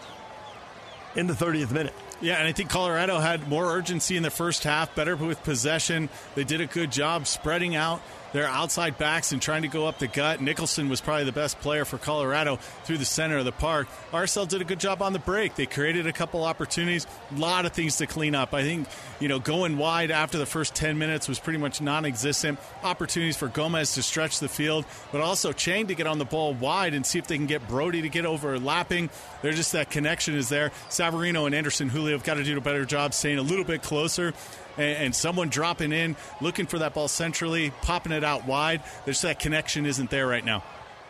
[1.14, 1.94] in the 30th minute.
[2.20, 6.08] Yeah, and I think Colorado had more urgency in the first half, better with possession.
[6.34, 8.02] They did a good job spreading out
[8.32, 10.40] their outside backs and trying to go up the gut.
[10.40, 13.88] Nicholson was probably the best player for Colorado through the center of the park.
[14.12, 15.54] RSL did a good job on the break.
[15.54, 18.54] They created a couple opportunities, a lot of things to clean up.
[18.54, 22.04] I think, you know, going wide after the first 10 minutes was pretty much non
[22.04, 22.58] existent.
[22.82, 26.54] Opportunities for Gomez to stretch the field, but also Chang to get on the ball
[26.54, 29.10] wide and see if they can get Brody to get overlapping.
[29.42, 30.70] They're just that connection is there.
[30.88, 33.82] Savarino and Anderson Julio have got to do a better job staying a little bit
[33.82, 34.34] closer
[34.80, 38.82] and, and someone dropping in, looking for that ball centrally, popping it out wide.
[39.04, 40.64] There's that connection isn't there right now.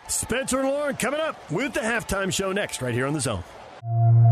[0.09, 3.45] Spencer and Lauren coming up with the halftime show next, right here on the zone.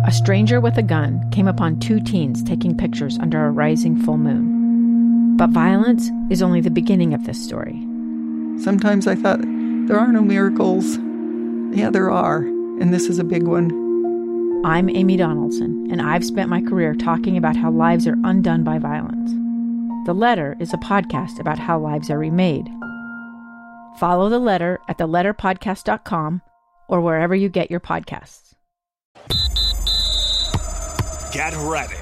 [0.05, 4.19] A stranger with a gun came upon two teens taking pictures under a rising full
[4.19, 5.37] moon.
[5.37, 7.81] But violence is only the beginning of this story.
[8.61, 10.97] Sometimes I thought, there are no miracles.
[11.77, 13.88] Yeah, there are, and this is a big one.
[14.65, 18.79] I'm Amy Donaldson, and I've spent my career talking about how lives are undone by
[18.79, 19.31] violence.
[20.05, 22.69] The Letter is a podcast about how lives are remade.
[24.01, 26.43] Follow The Letter at theletterpodcast.com
[26.89, 28.55] or wherever you get your podcasts.
[31.33, 31.95] Get ready.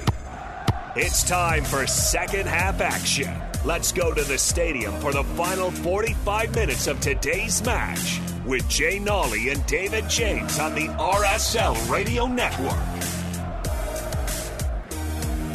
[0.95, 3.39] It's time for second half action.
[3.67, 8.97] Let's go to the stadium for the final 45 minutes of today's match with Jay
[8.97, 12.71] Nolly and David James on the RSL Radio Network.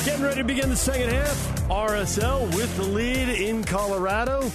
[0.04, 1.68] Getting ready to begin the second half.
[1.70, 4.52] RSL with the lead in Colorado.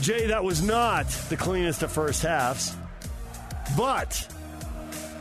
[0.00, 2.76] Jay, that was not the cleanest of first halves,
[3.76, 4.28] but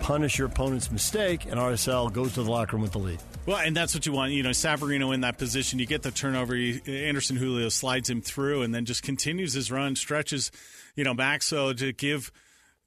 [0.02, 3.20] punish your opponent's mistake, and RSL goes to the locker room with the lead.
[3.46, 4.32] Well, and that's what you want.
[4.32, 6.56] You know, Savarino in that position, you get the turnover.
[6.56, 10.50] Anderson Julio slides him through and then just continues his run, stretches,
[10.96, 12.32] you know, back so to give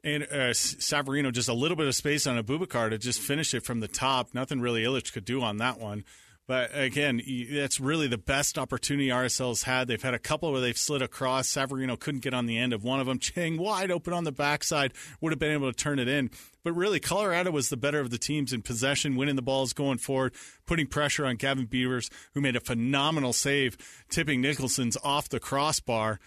[0.06, 3.64] and uh, Savarino just a little bit of space on Abubakar to just finish it
[3.64, 4.28] from the top.
[4.32, 6.04] Nothing really Ilić could do on that one.
[6.48, 7.20] But again,
[7.50, 9.88] that's really the best opportunity RSL's had.
[9.88, 11.48] They've had a couple where they've slid across.
[11.48, 13.18] Savarino couldn't get on the end of one of them.
[13.26, 16.30] Chang wide open on the backside would have been able to turn it in.
[16.62, 19.98] But really, Colorado was the better of the teams in possession, winning the balls going
[19.98, 20.34] forward,
[20.66, 23.76] putting pressure on Gavin Beavers, who made a phenomenal save,
[24.08, 26.20] tipping Nicholson's off the crossbar.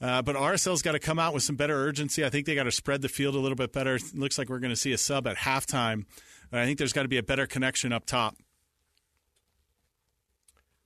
[0.00, 2.24] Uh, but RSL's got to come out with some better urgency.
[2.24, 3.96] I think they got to spread the field a little bit better.
[3.96, 6.04] It looks like we're going to see a sub at halftime.
[6.52, 8.36] I think there's got to be a better connection up top.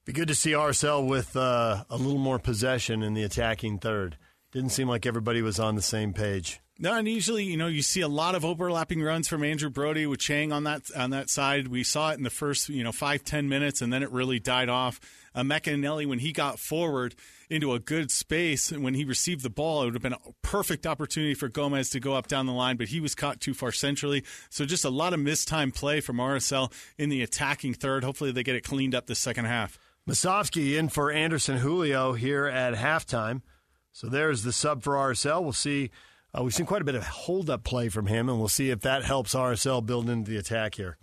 [0.09, 4.17] Be good to see RSL with uh, a little more possession in the attacking third.
[4.53, 6.61] Didn't seem like everybody was on the same page.
[6.79, 10.07] No, and usually, you know, you see a lot of overlapping runs from Andrew Brody
[10.07, 11.69] with Chang on that on that side.
[11.69, 14.41] We saw it in the first, you know, five ten minutes, and then it really
[14.41, 14.99] died off.
[15.35, 17.15] Uh, McAnally, when he got forward,
[17.51, 18.71] into a good space.
[18.71, 21.91] And when he received the ball, it would have been a perfect opportunity for Gomez
[21.91, 24.25] to go up down the line, but he was caught too far centrally.
[24.51, 28.05] So just a lot of missed time play from RSL in the attacking third.
[28.05, 29.79] Hopefully they get it cleaned up the second half.
[30.09, 33.43] Musovski in for Anderson Julio here at halftime.
[33.93, 35.43] So there's the sub for RSL.
[35.43, 35.91] We'll see.
[36.33, 38.71] Uh, we've seen quite a bit of hold up play from him, and we'll see
[38.71, 40.97] if that helps RSL build into the attack here.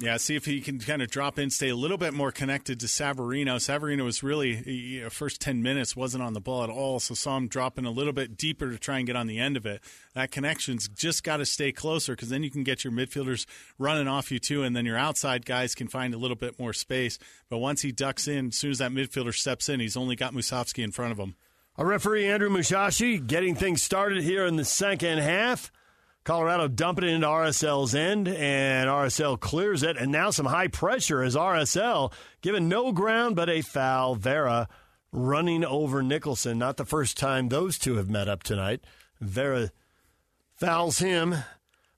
[0.00, 2.80] Yeah, see if he can kind of drop in, stay a little bit more connected
[2.80, 3.56] to Savarino.
[3.56, 7.14] Savarino was really you know, first ten minutes wasn't on the ball at all, so
[7.14, 9.66] saw him dropping a little bit deeper to try and get on the end of
[9.66, 9.82] it.
[10.14, 13.46] That connection's just got to stay closer because then you can get your midfielders
[13.78, 16.72] running off you too, and then your outside guys can find a little bit more
[16.72, 17.16] space.
[17.48, 20.34] But once he ducks in, as soon as that midfielder steps in, he's only got
[20.34, 21.36] Musovski in front of him.
[21.76, 25.70] Our referee Andrew Mushashi getting things started here in the second half.
[26.24, 29.98] Colorado dumping it into RSL's end, and RSL clears it.
[29.98, 34.14] And now some high pressure as RSL given no ground but a foul.
[34.14, 34.68] Vera
[35.12, 36.58] running over Nicholson.
[36.58, 38.80] Not the first time those two have met up tonight.
[39.20, 39.70] Vera
[40.56, 41.34] fouls him.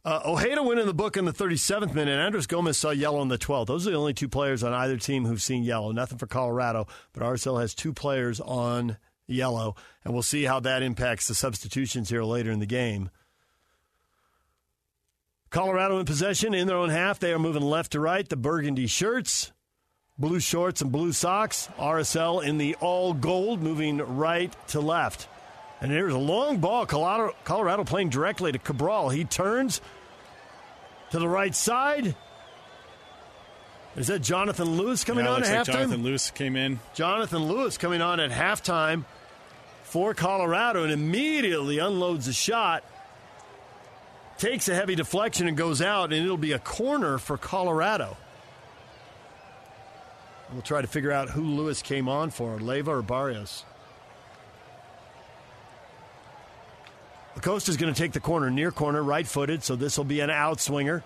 [0.04, 2.18] Uh, Ojeda went in the book in the 37th minute.
[2.18, 3.66] Andres Gomez saw yellow in the 12th.
[3.66, 5.90] Those are the only two players on either team who've seen yellow.
[5.92, 9.74] Nothing for Colorado, but RSL has two players on yellow,
[10.04, 13.10] and we'll see how that impacts the substitutions here later in the game.
[15.50, 17.18] Colorado in possession in their own half.
[17.18, 18.28] They are moving left to right.
[18.28, 19.52] The burgundy shirts,
[20.18, 21.68] blue shorts, and blue socks.
[21.78, 25.28] RSL in the all gold, moving right to left.
[25.80, 26.86] And there's a long ball.
[26.86, 29.10] Colorado, Colorado playing directly to Cabral.
[29.10, 29.80] He turns
[31.10, 32.16] to the right side.
[33.94, 35.72] Is that Jonathan Lewis coming yeah, on at like halftime?
[35.72, 36.80] Jonathan Lewis came in.
[36.94, 39.04] Jonathan Lewis coming on at halftime
[39.84, 42.84] for Colorado and immediately unloads a shot.
[44.38, 48.16] Takes a heavy deflection and goes out, and it'll be a corner for Colorado.
[50.52, 53.64] We'll try to figure out who Lewis came on for, Leyva or Barrios.
[57.36, 60.30] Acosta's going to take the corner, near corner, right footed, so this will be an
[60.30, 61.02] outswinger.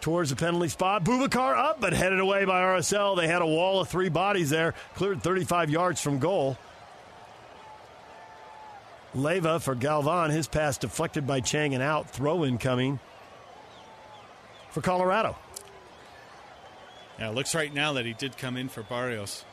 [0.00, 1.04] Towards the penalty spot.
[1.04, 3.16] Boubacar up, but headed away by RSL.
[3.16, 6.56] They had a wall of three bodies there, cleared 35 yards from goal.
[9.16, 12.10] Leyva for Galvan, his pass deflected by Chang and out.
[12.10, 13.00] Throw in coming
[14.70, 15.36] for Colorado.
[17.18, 19.44] Yeah, it looks right now that he did come in for Barrios.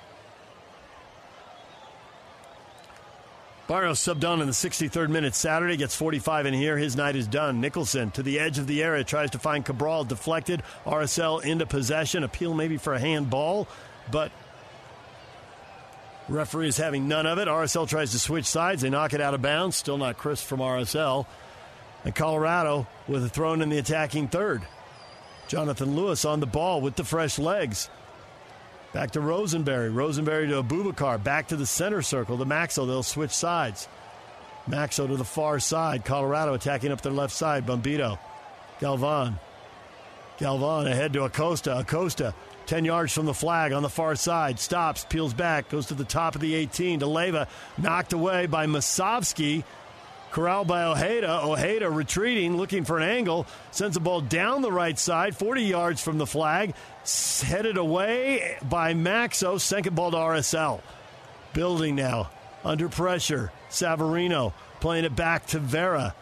[3.66, 6.78] Barrios subbed on in the 63rd minute Saturday, gets 45 in here.
[6.78, 7.62] His night is done.
[7.62, 10.62] Nicholson to the edge of the area, tries to find Cabral, deflected.
[10.86, 12.26] RSL into possession.
[12.26, 13.70] Appeal maybe for a handball,
[14.12, 14.34] but
[16.30, 17.48] referee is having none of it.
[17.48, 18.82] RSL tries to switch sides.
[18.82, 19.76] They knock it out of bounds.
[19.76, 21.26] Still not crisp from RSL.
[22.06, 24.62] And Colorado with a thrown in the attacking third.
[25.48, 27.90] Jonathan Lewis on the ball with the fresh legs.
[28.94, 29.90] Back to Rosenberry.
[29.90, 31.24] Rosenberry to Abubakar.
[31.24, 32.86] Back to the center circle to Maxsø.
[32.86, 33.88] They'll switch sides.
[34.70, 36.06] Maxsø to the far side.
[36.06, 37.66] Colorado attacking up their left side.
[37.66, 38.20] Bombito.
[38.80, 39.40] Galvan.
[40.38, 41.80] Galvan ahead to Acosta.
[41.80, 42.34] Acosta,
[42.66, 44.60] 10 yards from the flag on the far side.
[44.60, 47.48] Stops, peels back, goes to the top of the 18 to Leyva.
[47.78, 49.64] Knocked away by Musovski.
[50.32, 51.42] Corralled by Ojeda.
[51.44, 53.46] Ojeda retreating, looking for an angle.
[53.70, 56.74] Sends the ball down the right side, 40 yards from the flag.
[57.44, 59.60] Headed away by Maxsø.
[59.60, 60.82] Second ball to RSL.
[61.54, 62.32] Building now.
[62.66, 63.52] Under pressure.
[63.70, 66.16] Savarino playing it back to Vera.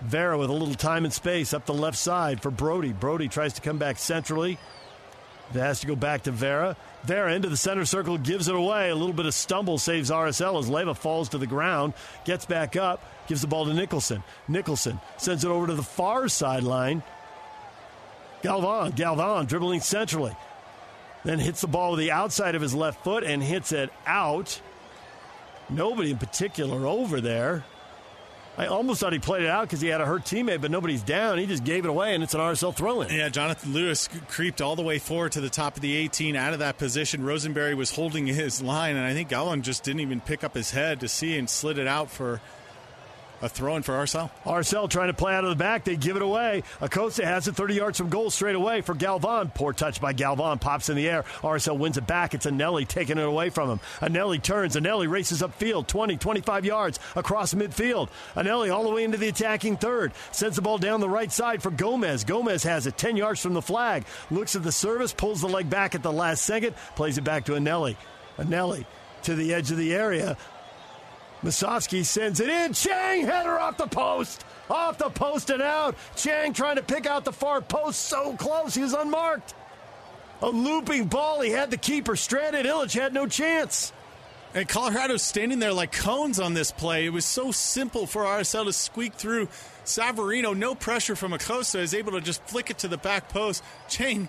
[0.00, 2.92] Vera with a little time and space up the left side for Brody.
[2.92, 4.58] Brody tries to come back centrally.
[5.54, 6.76] It has to go back to Vera.
[7.04, 8.90] Vera into the center circle, gives it away.
[8.90, 11.94] A little bit of stumble saves RSL as Leyva falls to the ground,
[12.24, 14.22] gets back up, gives the ball to Nicholson.
[14.46, 17.02] Nicholson sends it over to the far sideline.
[18.42, 20.36] Galvan, Galvan dribbling centrally.
[21.24, 24.60] Then hits the ball with the outside of his left foot and hits it out.
[25.70, 27.64] Nobody in particular over there.
[28.58, 31.02] I almost thought he played it out because he had a hurt teammate, but nobody's
[31.02, 31.38] down.
[31.38, 33.14] He just gave it away, and it's an RSL throw in.
[33.14, 36.52] Yeah, Jonathan Lewis creeped all the way forward to the top of the 18 out
[36.52, 37.24] of that position.
[37.24, 40.72] Rosenberry was holding his line, and I think Galvan just didn't even pick up his
[40.72, 42.40] head to see and slid it out for
[43.42, 44.30] a throw in for RSL.
[44.44, 45.84] RSL trying to play out of the back.
[45.84, 46.62] They give it away.
[46.80, 49.50] Acosta has it 30 yards from goal straight away for Galvan.
[49.54, 50.58] Poor touch by Galvan.
[50.58, 51.24] Pops in the air.
[51.42, 52.34] RSL wins it back.
[52.34, 53.80] It's Eneli taking it away from him.
[54.00, 54.76] Eneli turns.
[54.76, 58.08] Eneli races upfield 20, 25 yards across midfield.
[58.34, 60.12] Eneli all the way into the attacking third.
[60.32, 62.24] Sends the ball down the right side for Gomez.
[62.24, 64.04] Gomez has it 10 yards from the flag.
[64.30, 65.12] Looks at the service.
[65.12, 66.74] Pulls the leg back at the last second.
[66.96, 67.96] Plays it back to Eneli.
[68.38, 68.84] Eneli
[69.22, 70.36] to the edge of the area.
[71.42, 72.72] Musovski sends it in.
[72.72, 74.44] Chang header off the post.
[74.68, 75.94] Off the post and out.
[76.16, 78.00] Chang trying to pick out the far post.
[78.00, 78.74] So close.
[78.74, 79.54] He was unmarked.
[80.42, 81.40] A looping ball.
[81.40, 82.66] He had the keeper stranded.
[82.66, 83.92] Ilić had no chance.
[84.54, 87.06] And Colorado's standing there like cones on this play.
[87.06, 89.48] It was so simple for RSL to squeak through.
[89.84, 93.62] Savarino, no pressure from Acosta, is able to just flick it to the back post.
[93.88, 94.28] Chang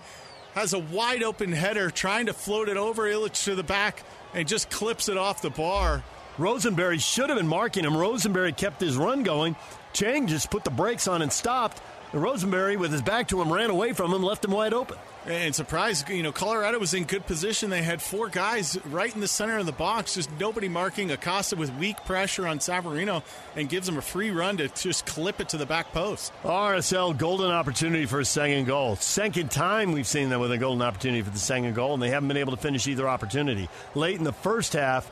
[0.54, 4.04] has a wide open header trying to float it over Ilić to the back
[4.34, 6.04] and just clips it off the bar.
[6.40, 7.98] Rosenberry should have been marking him.
[7.98, 9.58] Rosenberry kept his run going.
[9.92, 11.82] Chang just put the brakes on and stopped.
[12.14, 14.98] And Rosenberry, with his back to him, ran away from him, left him wide open.
[15.26, 17.70] And surprise, you know, Colorado was in good position.
[17.70, 21.56] They had four guys right in the center of the box, just nobody marking Acosta
[21.56, 23.22] with weak pressure on Savarino
[23.56, 26.32] and gives him a free run to just clip it to the back post.
[26.44, 28.96] RSL golden opportunity for a second goal.
[28.96, 32.10] Second time we've seen them with a golden opportunity for the second goal, and they
[32.10, 33.68] haven't been able to finish either opportunity.
[33.94, 35.12] Late in the first half,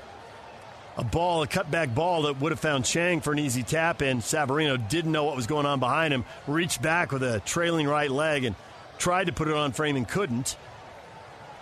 [0.98, 4.20] a ball, a cutback ball that would have found Chang for an easy tap in.
[4.20, 8.10] Savarino didn't know what was going on behind him, reached back with a trailing right
[8.10, 8.56] leg and
[8.98, 10.58] tried to put it on frame and couldn't.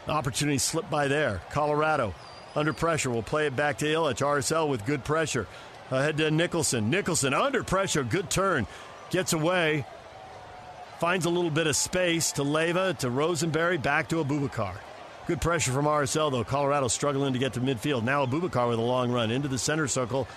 [0.08, 1.42] Opportunity slipped by there.
[1.50, 2.14] Colorado
[2.56, 4.26] under pressure will play it back to Ilić.
[4.26, 5.48] RSL with good pressure.
[5.92, 6.90] Ahead to Nicholson.
[6.90, 8.66] Nicholson under pressure, good turn.
[9.10, 9.86] Gets away.
[11.00, 14.76] Finds a little bit of space to Leyva, to Rosenberry, back to Abubakar.
[15.28, 16.44] Good pressure from RSL, though.
[16.44, 18.04] Colorado struggling to get to midfield.
[18.04, 20.28] Now Abubakar with a long run into the center circle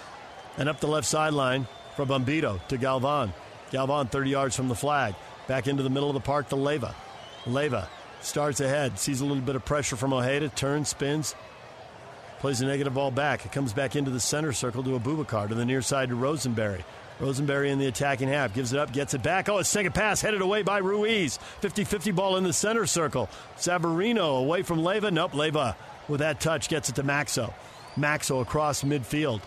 [0.56, 3.34] and up the left sideline from Bombito to Galvan.
[3.70, 5.14] Galvan 30 yards from the flag.
[5.46, 6.94] Back into the middle of the park to Leyva.
[7.44, 7.86] Leyva
[8.22, 11.34] starts ahead, sees a little bit of pressure from Ojeda, turns, spins,
[12.40, 13.44] plays a negative ball back.
[13.44, 16.84] It comes back into the center circle to Abubakar, to the near side to Rosenberry.
[17.20, 19.48] Rosenberry in the attacking half gives it up, gets it back.
[19.48, 21.38] Oh, a second pass headed away by Ruiz.
[21.60, 23.28] 50 50 ball in the center circle.
[23.56, 25.12] Savarino away from Leyva.
[25.12, 25.74] Nope, Leyva
[26.08, 27.52] with that touch gets it to Maxsø.
[27.96, 29.40] Maxsø across midfield.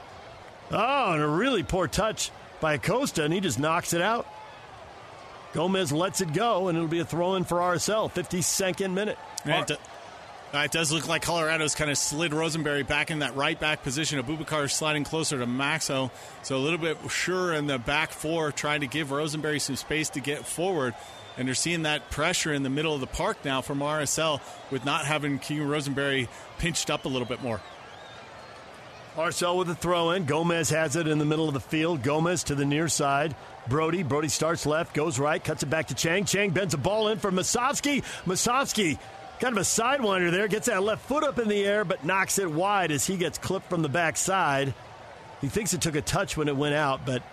[0.72, 4.28] Oh, and a really poor touch by Acosta, and he just knocks it out.
[5.54, 8.12] Gomez lets it go, and it'll be a throw in for RSL.
[8.14, 9.18] 52nd minute.
[9.46, 9.80] It,
[10.54, 13.84] uh, it does look like Colorado's kind of slid Rosenberry back in that right back
[13.84, 14.22] position.
[14.22, 16.12] Abubakar sliding closer to Maxsø.
[16.44, 20.10] So a little bit sure in the back four, trying to give Rosenberry some space
[20.12, 20.94] to get forward.
[21.38, 24.84] And they're seeing that pressure in the middle of the park now from RSL with
[24.84, 26.28] not having Keegan Rosenberry
[26.58, 27.62] pinched up a little bit more.
[29.16, 30.26] RSL with a throw in.
[30.26, 32.02] Gomez has it in the middle of the field.
[32.02, 33.36] Gomez to the near side.
[33.68, 34.04] Brody.
[34.04, 36.26] Brody starts left, goes right, cuts it back to Chang.
[36.26, 38.04] Chang bends a ball in for Musovski.
[38.26, 38.98] Musovski,
[39.42, 42.38] kind of a sidewinder there, gets that left foot up in the air, but knocks
[42.38, 44.72] it wide as he gets clipped from the backside.
[45.42, 47.24] He thinks it took a touch when it went out, but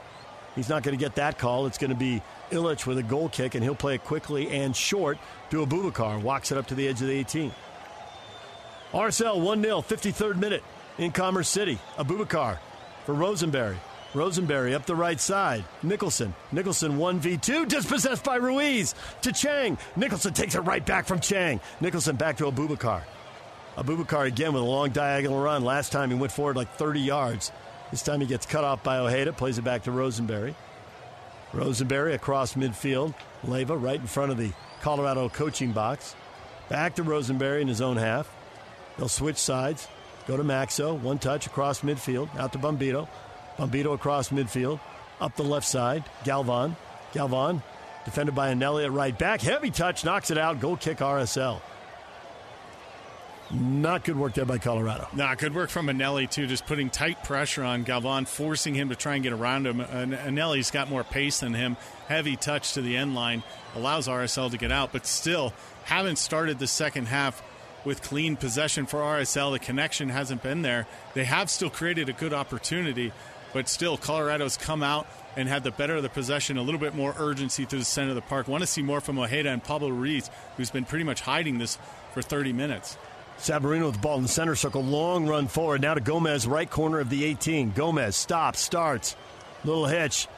[0.56, 1.66] he's not going to get that call.
[1.66, 4.74] It's going to be Ilić with a goal kick, and he'll play it quickly and
[4.74, 5.18] short
[5.50, 6.22] to Abubakar.
[6.22, 7.52] Walks it up to the edge of the 18.
[8.92, 10.64] RSL 1 0, 53rd minute
[10.96, 11.78] in Commerce City.
[11.98, 12.58] Abubakar
[13.04, 13.76] for Rosenberry.
[14.14, 15.64] Rosenberry up the right side.
[15.82, 16.34] Nicholson.
[16.50, 17.68] Nicholson 1v2.
[17.68, 19.76] Dispossessed by Ruiz to Chang.
[19.96, 21.60] Nicholson takes it right back from Chang.
[21.80, 23.02] Nicholson back to Abubakar.
[23.76, 25.62] Abubakar again with a long diagonal run.
[25.62, 27.52] Last time he went forward like 30 yards.
[27.90, 29.32] This time he gets cut off by Ojeda.
[29.32, 30.54] Plays it back to Rosenberry.
[31.52, 33.14] Rosenberry across midfield.
[33.46, 36.14] Leyva right in front of the Colorado coaching box.
[36.68, 38.30] Back to Rosenberry in his own half.
[38.96, 39.86] They'll switch sides.
[40.26, 40.98] Go to Maxsø.
[40.98, 42.34] One touch across midfield.
[42.36, 43.08] Out to Bombito.
[43.58, 44.80] Bombito across midfield,
[45.20, 46.04] up the left side.
[46.24, 46.76] Galvan.
[47.12, 47.62] Galvan,
[48.04, 49.40] defended by Eneli at right back.
[49.40, 50.60] Heavy touch, knocks it out.
[50.60, 51.60] Goal kick RSL.
[53.50, 55.08] Not good work there by Colorado.
[55.14, 58.94] Nah, good work from Eneli, too, just putting tight pressure on Galvan, forcing him to
[58.94, 59.78] try and get around him.
[59.78, 61.78] Eneli's got more pace than him.
[62.08, 63.42] Heavy touch to the end line
[63.74, 65.54] allows RSL to get out, but still
[65.84, 67.42] haven't started the second half
[67.86, 69.52] with clean possession for RSL.
[69.52, 70.86] The connection hasn't been there.
[71.14, 73.12] They have still created a good opportunity,
[73.58, 76.94] but still, Colorado's come out and had the better of the possession, a little bit
[76.94, 78.46] more urgency through the center of the park.
[78.46, 81.76] Want to see more from Ojeda and Pablo Ruiz, who's been pretty much hiding this
[82.14, 82.96] for 30 minutes.
[83.40, 85.80] Savarino with the ball in the center circle, long run forward.
[85.80, 87.72] Now to Gomez, right corner of the 18.
[87.72, 89.16] Gomez stops, starts,
[89.64, 90.28] little hitch,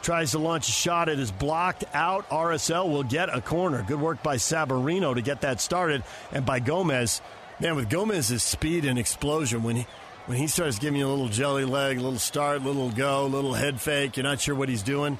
[0.00, 1.10] tries to launch a shot.
[1.10, 2.30] It is blocked out.
[2.30, 3.84] RSL will get a corner.
[3.86, 6.02] Good work by Savarino to get that started,
[6.32, 7.20] and by Gomez.
[7.60, 9.86] Man, with Gomez's speed and explosion, when he
[10.30, 13.24] when he starts giving you a little jelly leg, a little start, a little go,
[13.24, 15.18] a little head fake, you're not sure what he's doing.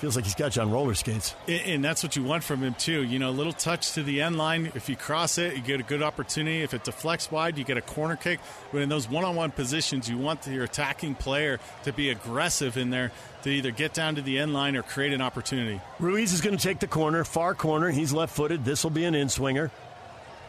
[0.00, 1.34] Feels like he's got you on roller skates.
[1.48, 3.02] And that's what you want from him, too.
[3.04, 4.70] You know, a little touch to the end line.
[4.74, 6.60] If you cross it, you get a good opportunity.
[6.62, 8.38] If it deflects wide, you get a corner kick.
[8.70, 12.76] But in those one on one positions, you want your attacking player to be aggressive
[12.76, 13.12] in there
[13.44, 15.80] to either get down to the end line or create an opportunity.
[15.98, 17.90] Ruiz is going to take the corner, far corner.
[17.90, 18.62] He's left footed.
[18.62, 19.70] This will be an in swinger.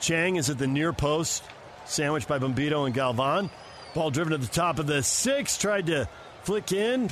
[0.02, 1.44] Chang is at the near post,
[1.86, 3.50] sandwiched by Bombito and Galvan.
[3.94, 6.08] Ball driven to the top of the six, tried to
[6.44, 7.10] flick in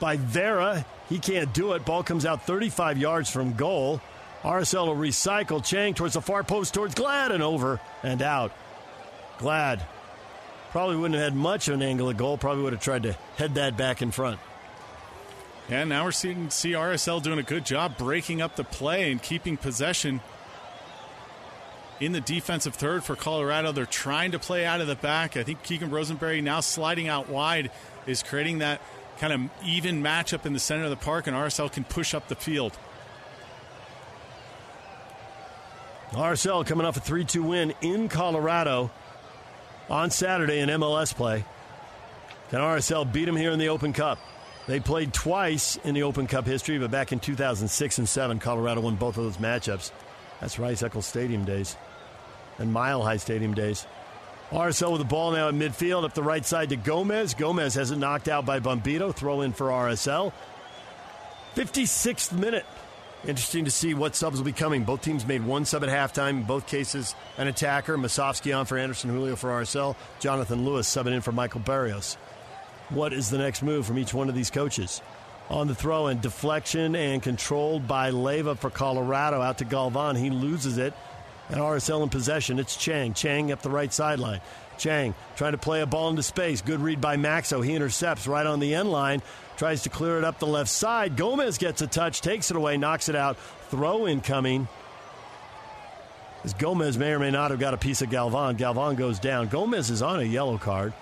[0.00, 0.84] by Vera.
[1.08, 1.84] He can't do it.
[1.84, 4.00] Ball comes out 35 yards from goal.
[4.42, 5.64] RSL will recycle.
[5.64, 8.52] Chang towards the far post, towards Glad, and over and out.
[9.38, 9.82] Glad
[10.74, 12.36] probably wouldn't have had much of an angle of goal.
[12.36, 14.40] Probably would have tried to head that back in front.
[15.68, 19.22] And now we're seeing see RSL doing a good job breaking up the play and
[19.22, 20.20] keeping possession
[22.00, 23.72] in the defensive third for Colorado.
[23.72, 25.36] They're trying to play out of the back.
[25.36, 27.70] I think Keegan Rosenberry now sliding out wide
[28.06, 28.80] is creating that
[29.18, 32.28] kind of even matchup in the center of the park, and RSL can push up
[32.28, 32.76] the field.
[36.10, 38.90] RSL coming off a 3 2 win in Colorado
[39.88, 41.44] on Saturday in MLS play.
[42.50, 44.18] Can RSL beat them here in the Open Cup?
[44.66, 48.80] They played twice in the Open Cup history, but back in 2006 and 7, Colorado
[48.80, 49.90] won both of those matchups.
[50.44, 51.74] That's Rice Eccles Stadium days
[52.58, 53.86] and Mile High Stadium days.
[54.50, 57.32] RSL with the ball now at midfield, up the right side to Gomez.
[57.32, 59.14] Gomez has it knocked out by Bombito.
[59.14, 60.34] Throw in for RSL.
[61.54, 62.66] 56th minute.
[63.26, 64.84] Interesting to see what subs will be coming.
[64.84, 66.28] Both teams made one sub at halftime.
[66.28, 67.96] In both cases, an attacker.
[67.96, 69.96] Musovski on for Anderson Julio for RSL.
[70.20, 72.18] Jonathan Lewis subbing in for Michael Barrios.
[72.90, 75.00] What is the next move from each one of these coaches?
[75.50, 80.16] On the throw and deflection and controlled by Leyva for Colorado out to Galvan.
[80.16, 80.94] He loses it
[81.48, 82.58] and RSL in possession.
[82.58, 83.14] It's Chang.
[83.14, 84.40] Chang up the right sideline.
[84.78, 86.60] Chang trying to play a ball into space.
[86.60, 87.64] Good read by Maxsø.
[87.64, 89.22] He intercepts right on the end line.
[89.56, 91.16] Tries to clear it up the left side.
[91.16, 93.36] Gomez gets a touch, takes it away, knocks it out.
[93.68, 94.66] Throw incoming.
[96.42, 98.56] As Gomez may or may not have got a piece of Galvan.
[98.56, 99.48] Galvan goes down.
[99.48, 100.92] Gomez is on a yellow card.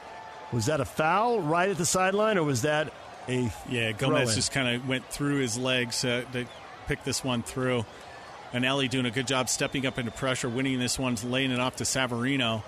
[0.53, 2.93] Was that a foul right at the sideline, or was that
[3.29, 3.93] a yeah?
[3.93, 6.47] Gomez just kind of went through his legs uh, to
[6.87, 7.85] pick this one through.
[8.53, 11.61] And Eneli doing a good job stepping up into pressure, winning this one, laying it
[11.61, 12.63] off to Savarino.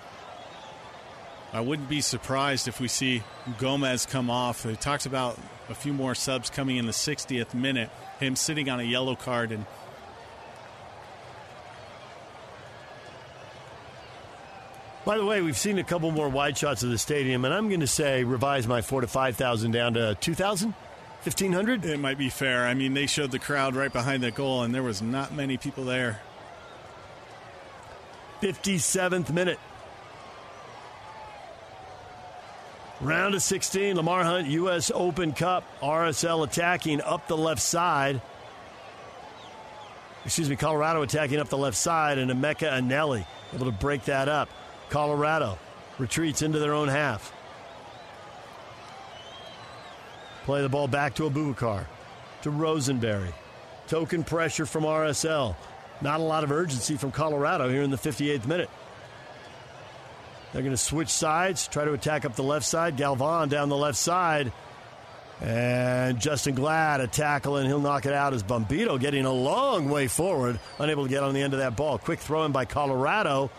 [1.53, 3.23] I wouldn't be surprised if we see
[3.59, 4.63] Gomez come off.
[4.63, 5.37] They talked about
[5.69, 7.89] a few more subs coming in the 60th minute.
[8.19, 9.65] Him sitting on a yellow card and
[15.05, 17.67] By the way, we've seen a couple more wide shots of the stadium, and I'm
[17.69, 20.73] going to say revise my four to five thousand down to two thousand.
[21.25, 22.67] 1500 it might be fair.
[22.67, 25.57] I mean they showed the crowd right behind the goal and there was not many
[25.57, 26.21] people there.
[28.43, 29.57] 57th minute.
[33.01, 38.21] Round of 16 lamar hunt us open cup rsl attacking up the left side.
[40.25, 44.29] Excuse me colorado attacking up the left side and Emeka Eneli able to break that
[44.29, 44.47] up
[44.89, 45.57] colorado
[45.97, 47.33] retreats into their own half
[50.45, 51.85] Play the ball back to Abubakar,
[52.43, 53.33] to Rosenberry.
[53.87, 55.55] Token pressure from RSL.
[56.01, 58.69] Not a lot of urgency from Colorado here in the 58th minute.
[60.53, 62.95] They're going to switch sides, try to attack up the left side.
[62.95, 64.53] Galvan down the left side.
[65.41, 69.89] And Justen Glad a tackle, and he'll knock it out as Bombito getting a long
[69.89, 71.97] way forward, unable to get on the end of that ball.
[71.97, 73.49] Quick throw in by Colorado.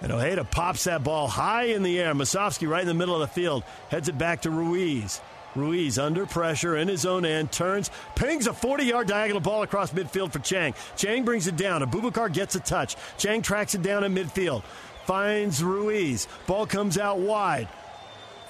[0.00, 2.14] And Ojeda pops that ball high in the air.
[2.14, 5.20] Musovski right in the middle of the field, heads it back to Ruiz.
[5.56, 9.92] Ruiz under pressure in his own end, turns, pings a 40 yard diagonal ball across
[9.92, 10.74] midfield for Chang.
[10.96, 11.82] Chang brings it down.
[11.82, 12.96] Abubakar gets a touch.
[13.16, 14.62] Chang tracks it down in midfield,
[15.04, 16.28] finds Ruiz.
[16.46, 17.68] Ball comes out wide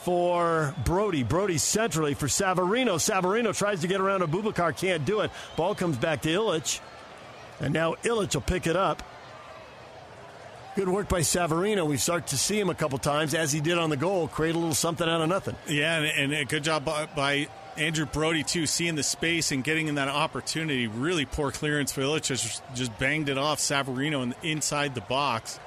[0.01, 1.23] for Brody.
[1.23, 2.97] Brody centrally for Savarino.
[2.97, 5.31] Savarino tries to get around Abubakar, can't do it.
[5.57, 6.81] Ball comes back to Ilić.
[7.61, 9.03] And now Ilić will pick it up.
[10.79, 11.89] Good work by Savarino.
[11.89, 14.55] We start to see him a couple times, as he did on the goal, create
[14.55, 15.57] a little something out of nothing.
[15.67, 19.65] Yeah, and, and a good job by, by, Andrew Brody, too, seeing the space and
[19.65, 20.87] getting in that opportunity.
[20.87, 25.59] Really poor clearance for Ilić, just, just banged it off Savarino in, inside the box.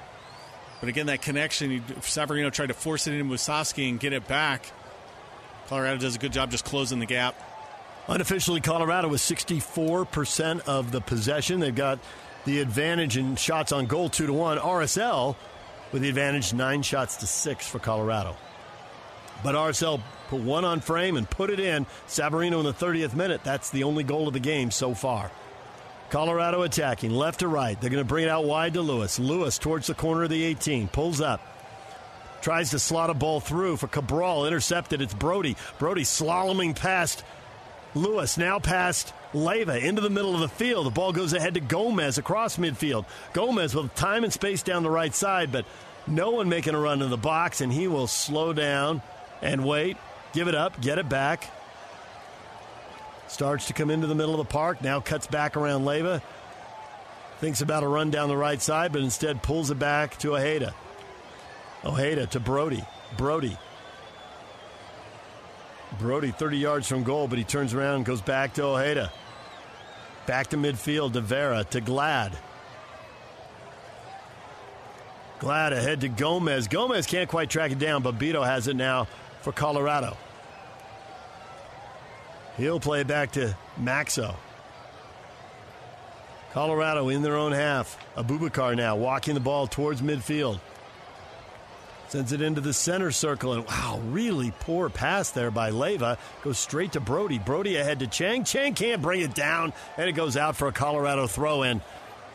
[0.80, 4.30] But again, that connection, he, Savarino tried to force it into Musovski and get it
[4.30, 4.72] back.
[5.68, 7.36] Colorado does a good job just closing the gap.
[8.08, 11.60] Unofficially, Colorado was 64% of the possession.
[11.60, 12.00] They've got
[12.46, 14.58] the advantage in shots on goal, two to one.
[14.58, 15.36] RSL
[15.92, 18.36] with the advantage, nine shots to six for Colorado.
[19.44, 21.86] But RSL put one on frame and put it in.
[22.08, 23.44] Savarino in the 30th minute.
[23.44, 25.32] That's the only goal of the game so far.
[26.10, 27.80] Colorado attacking left to right.
[27.80, 29.18] They're going to bring it out wide to Lewis.
[29.18, 30.90] Lewis towards the corner of the 18.
[30.90, 31.42] Pulls up.
[32.42, 34.46] Tries to slot a ball through for Cabral.
[34.46, 35.02] Intercepted.
[35.02, 35.56] It's Brody.
[35.80, 37.24] Brody slaloming past
[37.96, 38.38] Lewis.
[38.38, 40.86] Now past Leyva into the middle of the field.
[40.86, 43.06] The ball goes ahead to Gomez across midfield.
[43.34, 45.66] Gomez with time and space down the right side, but
[46.08, 49.02] no one making a run in the box, and he will slow down
[49.42, 49.98] and wait,
[50.34, 51.50] give it up, get it back.
[53.28, 56.22] Starts to come into the middle of the park, now cuts back around Leyva.
[57.40, 60.74] Thinks about a run down the right side, but instead pulls it back to Ojeda.
[61.84, 62.84] Ojeda to Brody.
[63.18, 63.58] Brody
[66.00, 69.12] Brody 30 yards from goal, but he turns around and goes back to Ojeda.
[70.26, 72.38] Back to midfield to Vera to Glad.
[75.40, 76.68] Glad ahead to Gomez.
[76.68, 79.08] Gomez can't quite track it down, but Beto has it now
[79.42, 80.16] for Colorado.
[82.58, 84.36] He'll play back to Maxsø.
[86.54, 87.98] Colorado in their own half.
[88.16, 90.60] Abubakar now walking the ball towards midfield.
[92.12, 96.18] Sends it into the center circle, and wow, really poor pass there by Leyva.
[96.44, 97.40] Goes straight to Brody.
[97.40, 98.44] Brody ahead to Chang.
[98.44, 101.80] Chang can't bring it down, and it goes out for a Colorado throw in.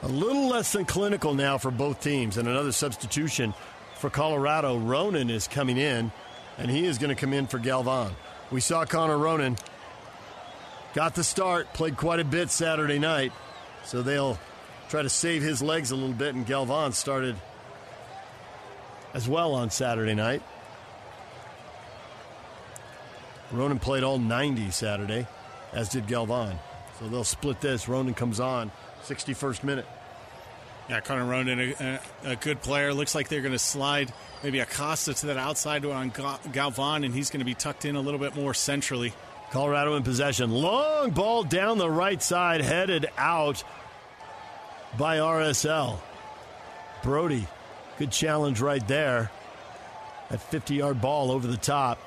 [0.00, 3.52] A little less than clinical now for both teams, and another substitution
[3.96, 4.78] for Colorado.
[4.78, 6.10] Ronan is coming in,
[6.56, 8.16] and he is going to come in for Galvan.
[8.50, 9.58] We saw Connor Ronan
[10.94, 13.30] got the start, played quite a bit Saturday night,
[13.84, 14.38] so they'll
[14.88, 17.36] try to save his legs a little bit, and Galvan started
[19.14, 20.42] as well on Saturday night.
[23.52, 25.26] Ronan played all 90 Saturday,
[25.72, 26.58] as did Galvan.
[26.98, 27.88] So they'll split this.
[27.88, 28.70] Ronan comes on,
[29.04, 29.86] 61st minute.
[30.88, 32.94] Yeah, Connor Ronan, a, a, good player.
[32.94, 34.12] Looks like they're going to slide
[34.44, 36.12] maybe Acosta to that outside on
[36.52, 39.12] Galvan, and he's going to be tucked in a little bit more centrally.
[39.50, 40.50] Colorado in possession.
[40.50, 43.64] Long ball down the right side, headed out
[44.96, 45.98] by RSL.
[47.02, 47.46] Brody
[47.98, 49.30] Good challenge right there.
[50.30, 51.98] That 50 yard ball over the top.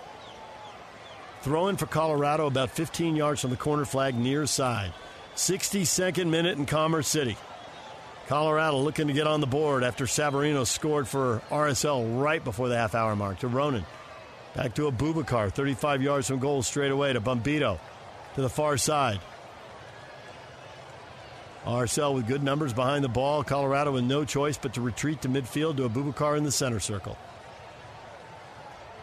[1.42, 4.94] Throw in for Colorado about 15 yards from the corner flag near side.
[5.36, 7.38] 62nd minute in Commerce City.
[8.28, 12.78] Colorado looking to get on the board after Savarino scored for RSL right before the
[12.78, 13.86] half hour mark to Ronan.
[14.56, 17.80] Back to a Abubakar, 35 yards from goal straight away to Bombito
[18.36, 19.20] to the far side.
[21.66, 23.44] RSL with good numbers behind the ball.
[23.44, 27.18] Colorado with no choice but to retreat to midfield to Abubakar in the center circle.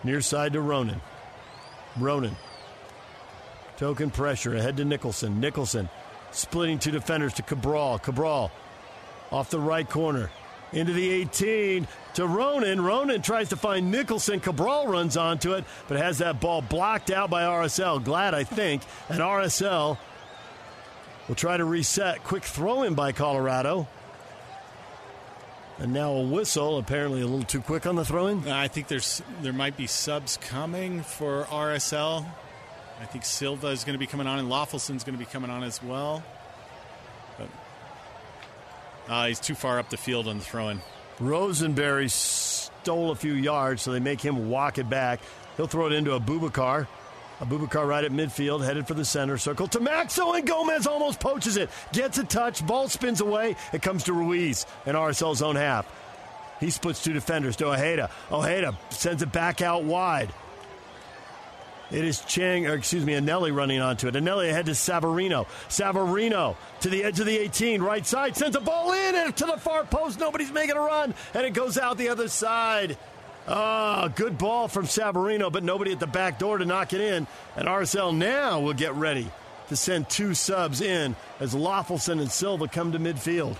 [0.04, 1.00] Near side to Ronan.
[1.98, 2.36] Ronan.
[3.76, 5.40] Token pressure ahead to Nicholson.
[5.40, 5.88] Nicholson
[6.32, 7.98] splitting two defenders to Cabral.
[7.98, 8.50] Cabral
[9.30, 10.30] off the right corner
[10.72, 12.80] into the 18 to Ronan.
[12.80, 14.40] Ronan tries to find Nicholson.
[14.40, 18.02] Cabral runs onto it, but has that ball blocked out by RSL.
[18.02, 18.82] Glad, I think.
[19.08, 19.98] And RSL
[21.28, 22.24] will try to reset.
[22.24, 23.88] Quick throw in by Colorado.
[25.78, 28.48] And now a whistle, apparently a little too quick on the throw in.
[28.48, 32.26] I think there's there might be subs coming for RSL.
[33.00, 35.50] I think Silva is going to be coming on, and Lawfulson's going to be coming
[35.50, 36.22] on as well.
[37.36, 37.48] But
[39.08, 40.80] uh, he's too far up the field on the throw in.
[41.20, 45.20] Rosenberry stole a few yards, so they make him walk it back.
[45.58, 46.86] He'll throw it into Abubakar.
[47.40, 51.56] Abubakar right at midfield, headed for the center circle to Maxsø, and Gomez almost poaches
[51.56, 51.68] it.
[51.92, 53.56] Gets a touch, ball spins away.
[53.72, 55.86] It comes to Ruiz in RSL's own half.
[56.60, 58.10] He splits two defenders to Ojeda.
[58.30, 60.32] Ojeda sends it back out wide.
[61.90, 64.14] It is Chang, or excuse me, Eneli running onto it.
[64.14, 65.46] Eneli ahead to Savarino.
[65.68, 69.44] Savarino to the edge of the 18, right side, sends a ball in and to
[69.44, 70.18] the far post.
[70.18, 72.96] Nobody's making a run, and it goes out the other side.
[73.48, 77.26] Oh, good ball from Savarino, but nobody at the back door to knock it in.
[77.56, 79.30] And RSL now will get ready
[79.68, 83.56] to send two subs in as Löffelsend and Silva come to midfield.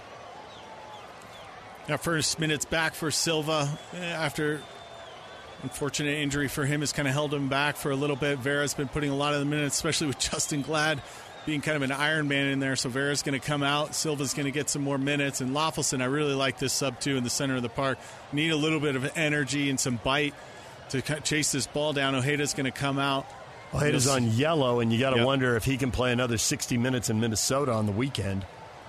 [1.89, 4.61] Now, first minutes back for Silva eh, after
[5.63, 8.39] unfortunate injury for him has kind of held him back for a little bit.
[8.39, 11.01] Vera's been putting a lot of the minutes, especially with Justen Glad
[11.47, 12.77] being kind of an Iron Man in there.
[12.77, 13.94] So Vera's going to come out.
[13.94, 15.40] Silva's going to get some more minutes.
[15.40, 17.98] And Löffelsend, I really like this sub two in the center of the park.
[18.32, 20.35] Need a little bit of energy and some bite
[20.90, 22.14] to chase this ball down.
[22.14, 23.27] Ojeda's going to come out.
[23.73, 25.27] Ojeda's on yellow, and you got to yep.
[25.27, 28.44] wonder if he can play another 60 minutes in Minnesota on the weekend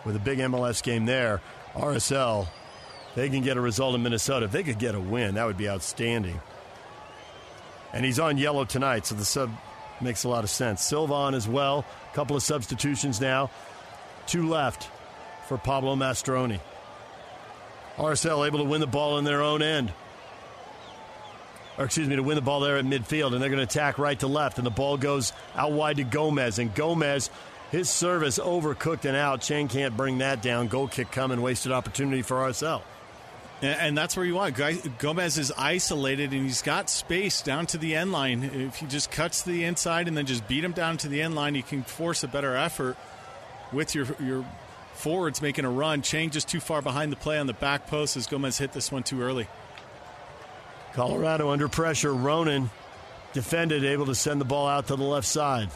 [0.06, 1.42] with a big MLS game there.
[1.74, 2.48] RSL,
[3.16, 4.46] they can get a result in Minnesota.
[4.46, 6.40] If they could get a win, that would be outstanding.
[7.94, 9.50] And he's on yellow tonight, so the sub
[10.02, 10.82] makes a lot of sense.
[10.82, 11.86] Sylvan as well.
[12.12, 13.50] A couple of substitutions now.
[14.26, 14.90] Two left
[15.48, 16.60] for Pablo Mastroeni.
[17.96, 19.92] RSL able to win the ball in their own end.
[21.78, 23.98] Or excuse me, to win the ball there at midfield, and they're going to attack
[23.98, 27.30] right to left, and the ball goes out wide to Gomez, and Gomez,
[27.72, 29.42] his service overcooked and out.
[29.42, 30.68] Chang can't bring that down.
[30.68, 32.82] Goal kick coming, wasted opportunity for RSL.
[33.60, 34.56] And that's where you want.
[35.00, 38.44] Gomez is isolated and he's got space down to the end line.
[38.44, 41.34] If he just cuts the inside and then just beat him down to the end
[41.34, 42.98] line, you can force a better effort
[43.74, 44.46] with your your
[44.94, 46.04] forwards making a run.
[46.04, 48.92] Chang just too far behind the play on the back post as Gomez hit this
[48.92, 49.48] one too early.
[50.94, 52.14] Colorado under pressure.
[52.14, 52.70] Ronan
[53.34, 55.70] defended, able to send the ball out to the left side.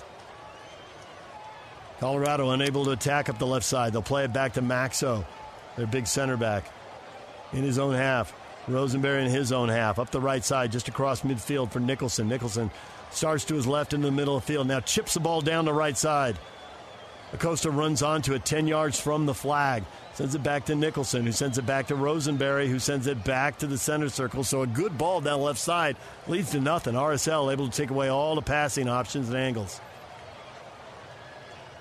[1.99, 3.91] Colorado unable to attack up the left side.
[3.91, 5.25] They'll play it back to Maxsø,
[5.77, 6.65] their big center back
[7.53, 8.33] in his own half.
[8.67, 9.99] Rosenberry in his own half.
[9.99, 12.27] Up the right side, just across midfield for Nicholson.
[12.27, 12.69] Nicholson
[13.11, 14.67] starts to his left into the middle of the field.
[14.67, 16.37] Now chips the ball down the right side.
[17.33, 19.83] Acosta runs onto it 10 yards from the flag.
[20.13, 23.57] Sends it back to Nicholson, who sends it back to Rosenberry, who sends it back
[23.59, 24.43] to the center circle.
[24.43, 25.95] So a good ball down left side
[26.27, 26.95] leads to nothing.
[26.95, 29.79] RSL able to take away all the passing options and angles.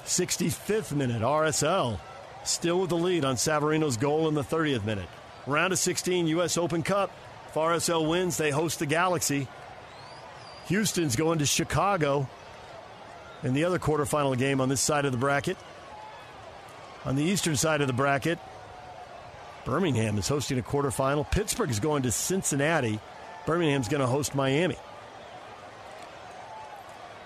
[0.04, 1.98] 65th minute, RSL
[2.44, 5.08] still with the lead on Savarino's goal in the 30th minute.
[5.46, 6.58] Round of 16 U.S.
[6.58, 7.10] Open Cup.
[7.48, 9.48] If RSL wins, they host the Galaxy.
[10.66, 12.28] Houston's going to Chicago
[13.42, 15.56] in the other quarterfinal game on this side of the bracket.
[17.04, 18.38] On the eastern side of the bracket,
[19.64, 21.30] Birmingham is hosting a quarterfinal.
[21.30, 23.00] Pittsburgh is going to Cincinnati.
[23.46, 24.76] Birmingham's going to host Miami.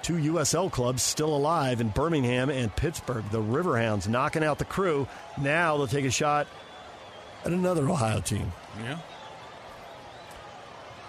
[0.03, 3.24] Two USL clubs still alive in Birmingham and Pittsburgh.
[3.31, 5.09] The Riverhounds knocking out the crew.
[5.41, 6.47] Now they'll take a shot
[7.44, 8.52] and another Ohio team.
[8.82, 8.98] Yeah.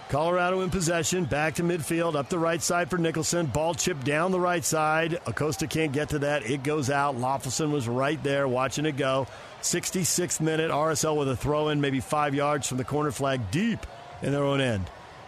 [0.10, 3.48] Colorado in possession, back to midfield, up the right side for Nicholson.
[3.48, 5.20] Ball chipped down the right side.
[5.26, 6.48] Acosta can't get to that.
[6.50, 7.16] It goes out.
[7.16, 9.26] Löffelsend was right there watching it go.
[9.62, 13.80] 66th minute, RSL with a throw in, maybe five yards from the corner flag, deep
[14.22, 14.86] in their own end.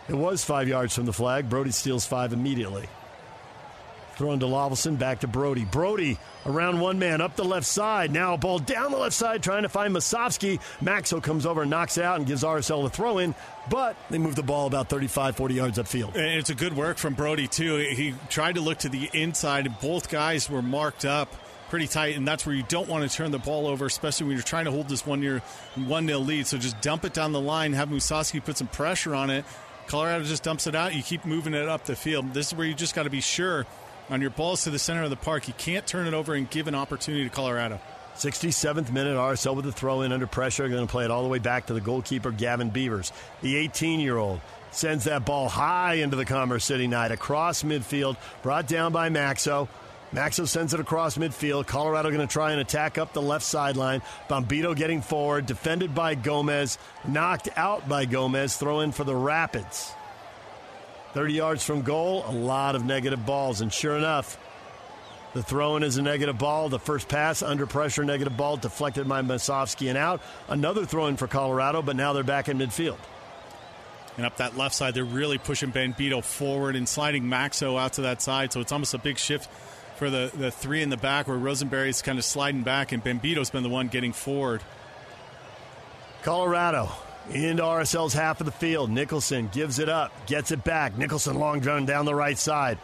[0.07, 1.49] It was five yards from the flag.
[1.49, 2.87] Brody steals five immediately.
[4.17, 5.63] Throwing to Löffelsend, back to Brody.
[5.63, 6.17] Brody
[6.47, 8.11] around one man, up the left side.
[8.11, 10.59] Now ball down the left side, trying to find Musovski.
[10.81, 13.35] Maxo comes over and knocks it out and gives RSL the throw in,
[13.69, 16.15] but they move the ball about 35, 40 yards upfield.
[16.15, 17.75] And it's a good work from Brody, too.
[17.77, 21.31] He tried to look to the inside, and both guys were marked up
[21.69, 24.35] pretty tight, and that's where you don't want to turn the ball over, especially when
[24.35, 25.39] you're trying to hold this one year
[25.75, 26.47] one nil lead.
[26.47, 29.45] So just dump it down the line, have Musovski put some pressure on it.
[29.85, 30.95] Colorado just dumps it out.
[30.95, 32.33] You keep moving it up the field.
[32.33, 33.65] This is where you just got to be sure
[34.09, 35.47] on your balls to the center of the park.
[35.47, 37.79] You can't turn it over and give an opportunity to Colorado.
[38.15, 40.67] 67th minute, RSL with the throw in under pressure.
[40.67, 43.11] Going to play it all the way back to the goalkeeper, Gavin Beavers.
[43.41, 48.17] The 18 year old sends that ball high into the Commerce City night across midfield,
[48.41, 49.67] brought down by Maxsø.
[50.13, 51.67] Maxsø sends it across midfield.
[51.67, 54.01] Colorado going to try and attack up the left sideline.
[54.29, 56.77] Bombito getting forward, defended by Gomez,
[57.07, 58.55] knocked out by Gomez.
[58.55, 59.91] Throw in for the Rapids.
[61.13, 63.61] 30 yards from goal, a lot of negative balls.
[63.61, 64.37] And sure enough,
[65.33, 66.69] the throw in is a negative ball.
[66.69, 70.21] The first pass, under pressure, negative ball, deflected by Musovski and out.
[70.47, 72.97] Another throw in for Colorado, but now they're back in midfield.
[74.17, 78.01] And up that left side, they're really pushing Bombito forward and sliding Maxsø out to
[78.01, 78.51] that side.
[78.51, 79.47] So it's almost a big shift
[79.97, 83.51] for the, the three in the back where Rosenberry's kind of sliding back and Bombito's
[83.51, 84.63] been the one getting forward.
[86.23, 86.89] Colorado
[87.31, 88.89] into RSL's half of the field.
[88.89, 90.97] Nicholson gives it up, gets it back.
[90.97, 92.77] Nicholson long run down the right side.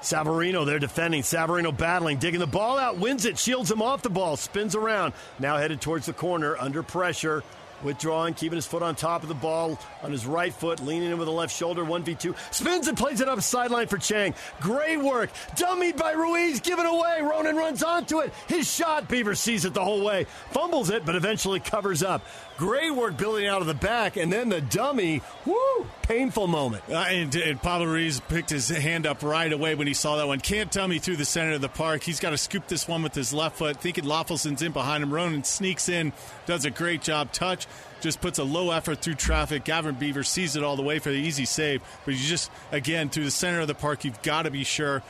[0.00, 1.22] Savarino there defending.
[1.22, 5.12] Savarino battling, digging the ball out, wins it, shields him off the ball, spins around.
[5.38, 7.42] Now headed towards the corner, under pressure.
[7.82, 11.18] Withdrawing, keeping his foot on top of the ball on his right foot, leaning in
[11.18, 12.34] with the left shoulder, 1v2.
[12.52, 14.34] Spins and plays it up sideline for Chang.
[14.60, 15.30] Great work.
[15.54, 17.20] Dummied by Ruiz, given away.
[17.22, 18.32] Ronan runs onto it.
[18.48, 20.26] His shot, Beaver sees it the whole way.
[20.50, 22.22] Fumbles it, but eventually covers up.
[22.58, 25.22] Great work building out of the back, and then the dummy.
[25.46, 25.86] Woo!
[26.02, 26.82] Painful moment.
[26.90, 30.26] Uh, and, and, Pablo Ruiz picked his hand up right away when he saw that
[30.26, 30.40] one.
[30.40, 32.02] Can't dummy through the center of the park.
[32.02, 35.14] He's got to scoop this one with his left foot, thinking Löffelsend's in behind him.
[35.14, 36.12] Ronan sneaks in,
[36.46, 37.30] does a great job.
[37.30, 37.68] Touch,
[38.00, 39.62] just puts a low effort through traffic.
[39.62, 41.80] Gavin Beaver sees it all the way for the easy save.
[42.04, 45.04] But you just, again, through the center of the park, you've got to be sure.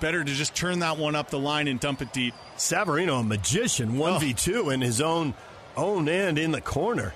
[0.00, 2.32] Better to just turn that one up the line and dump it deep.
[2.56, 4.70] Savarino, a magician, 1v2 oh.
[4.70, 5.34] in his own
[5.76, 7.14] own end in the corner.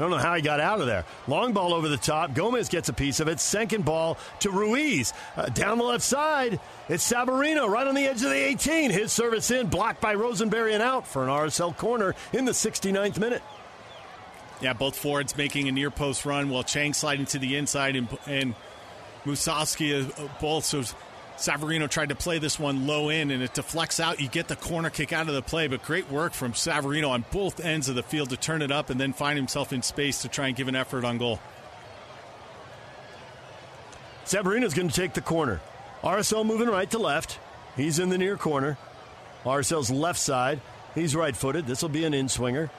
[0.00, 1.04] I don't know how he got out of there.
[1.28, 2.32] Long ball over the top.
[2.32, 3.38] Gomez gets a piece of it.
[3.38, 5.12] Second ball to Ruiz.
[5.36, 6.58] Uh, down the left side,
[6.88, 8.90] it's Savarino right on the edge of the 18.
[8.90, 13.18] His service in, blocked by Rosenberry and out for an RSL corner in the 69th
[13.18, 13.42] minute.
[14.62, 18.08] Yeah, both forwards making a near post run while Chang sliding to the inside and,
[18.26, 18.54] and
[19.26, 20.82] Musovski uh, both so
[21.40, 24.20] Savarino tried to play this one low in and it deflects out.
[24.20, 27.24] You get the corner kick out of the play, but great work from Savarino on
[27.32, 30.20] both ends of the field to turn it up and then find himself in space
[30.20, 31.40] to try and give an effort on goal.
[34.26, 35.62] Savarino's going to take the corner.
[36.02, 37.38] RSL moving right to left.
[37.74, 38.76] He's in the near corner.
[39.44, 40.60] RSL's left side.
[40.94, 41.66] He's right footed.
[41.66, 42.70] This will be an in swinger.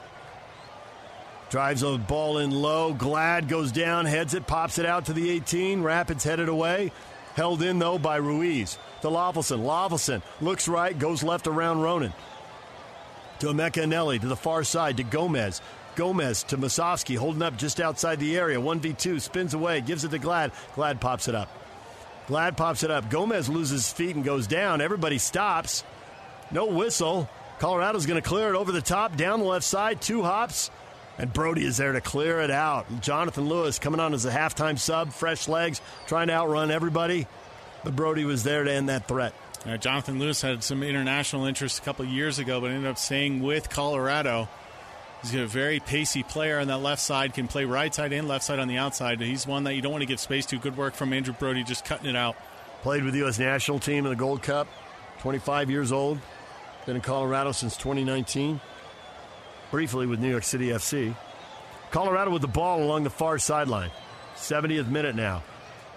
[1.50, 2.94] Drives a ball in low.
[2.94, 5.82] Glad goes down, heads it, pops it out to the 18.
[5.82, 6.92] Rapids headed away.
[7.34, 8.78] Held in, though, by Ruiz.
[9.02, 9.62] To Löffelsend.
[9.64, 12.12] Löffelsend looks right, goes left around Ronan.
[13.40, 15.60] To Emeka Eneli, to the far side, to Gomez.
[15.94, 18.58] Gomez to Musovski, holding up just outside the area.
[18.58, 20.52] 1v2, spins away, gives it to Glad.
[20.74, 21.48] Glad pops it up.
[22.28, 23.10] Glad pops it up.
[23.10, 24.80] Gomez loses feet and goes down.
[24.80, 25.84] Everybody stops.
[26.50, 27.28] No whistle.
[27.58, 30.70] Colorado's going to clear it over the top, down the left side, two hops.
[31.18, 32.86] And Brody is there to clear it out.
[33.00, 37.26] Jonathan Lewis coming on as a halftime sub, fresh legs, trying to outrun everybody.
[37.84, 39.34] But Brody was there to end that threat.
[39.78, 43.70] Jonathan Lewis had some international interest a couple years ago, but ended up staying with
[43.70, 44.48] Colorado.
[45.20, 48.44] He's a very pacey player on that left side, can play right side and left
[48.44, 49.20] side on the outside.
[49.20, 50.58] He's one that you don't want to give space to.
[50.58, 52.34] Good work from Andrew Brody, just cutting it out.
[52.82, 53.38] Played with the U.S.
[53.38, 54.66] national team in the Gold Cup,
[55.20, 56.18] 25 years old.
[56.86, 58.60] Been in Colorado since 2019
[59.72, 61.16] briefly with New York City FC.
[61.90, 63.90] Colorado with the ball along the far sideline.
[64.36, 65.42] 70th minute now.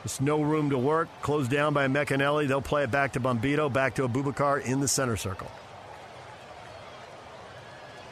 [0.01, 1.09] There's no room to work.
[1.21, 2.47] Closed down by Emeka Eneli.
[2.47, 5.51] They'll play it back to Bombito, back to Abubakar in the center circle.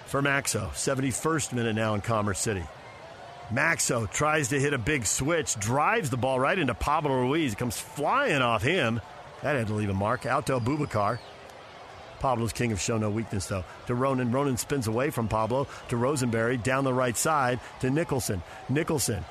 [0.06, 2.64] For Maxsø, 71st minute now in Commerce City.
[3.52, 7.54] Maxo tries to hit a big switch, drives the ball right into Pablo Ruiz.
[7.54, 9.00] It comes flying off him.
[9.42, 10.26] That had to leave a mark.
[10.26, 11.20] Out to Abubakar.
[12.24, 13.66] Pablo's king of show no weakness, though.
[13.88, 14.32] To Ronan.
[14.32, 18.42] Ronan spins away from Pablo to Rosenberry down the right side to Nicholson.
[18.70, 19.26] Nicholson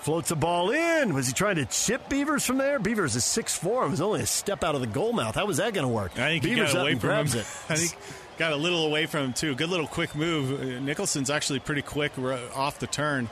[0.00, 1.12] floats the ball in.
[1.12, 2.78] Was he trying to chip Beavers from there?
[2.78, 5.34] Beavers is 6'4 and was only a step out of the goal mouth.
[5.34, 6.18] How was that going to work?
[6.18, 7.40] I think Beavers he got away from grabs him.
[7.40, 7.46] it.
[7.68, 7.96] I think
[8.38, 9.54] got a little away from him, too.
[9.54, 10.58] Good little quick move.
[10.58, 13.28] Uh, Nicholson's actually pretty quick off the turn.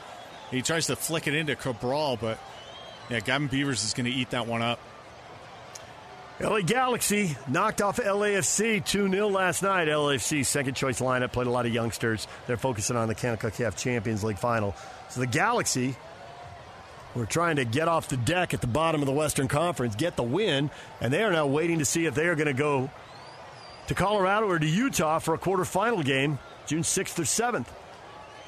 [0.51, 2.37] He tries to flick it into Cabral, but
[3.09, 4.79] yeah, Gavin Beavers is going to eat that one up.
[6.39, 9.87] LA Galaxy knocked off LAFC 2 0 last night.
[9.87, 12.27] LAFC's second choice lineup played a lot of youngsters.
[12.45, 14.75] They're focusing on the CONCACAF Champions League final.
[15.09, 15.95] So the Galaxy
[17.15, 20.17] were trying to get off the deck at the bottom of the Western Conference, get
[20.17, 22.89] the win, and they are now waiting to see if they are going to go
[23.87, 27.67] to Colorado or to Utah for a quarterfinal game June 6th or 7th.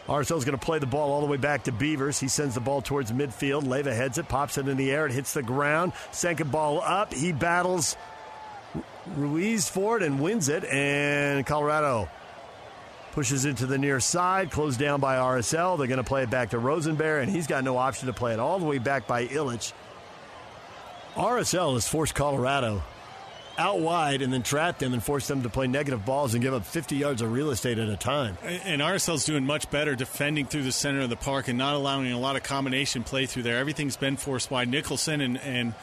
[0.08, 2.20] RSL is going to play the ball all the way back to Beavers.
[2.20, 3.64] He sends the ball towards midfield.
[3.64, 5.06] Leyva heads it, pops it in the air.
[5.06, 5.92] It hits the ground.
[6.12, 7.14] Second ball up.
[7.14, 7.98] He battles
[9.16, 10.64] Ruiz for it and wins it.
[10.64, 12.08] And Colorado
[13.12, 15.78] pushes it to the near side, closed down by RSL.
[15.78, 18.32] They're going to play it back to Rosenberry, and he's got no option to play
[18.32, 19.74] it all the way back by Ilić.
[21.16, 22.84] RSL has forced Colorado
[23.58, 26.54] out wide and then trap them and force them to play negative balls and give
[26.54, 28.38] up 50 yards of real estate at a time.
[28.44, 32.12] And RSL's doing much better defending through the center of the park and not allowing
[32.12, 33.58] a lot of combination play through there.
[33.58, 34.68] Everything's been forced wide.
[34.68, 35.74] Nicholson and, and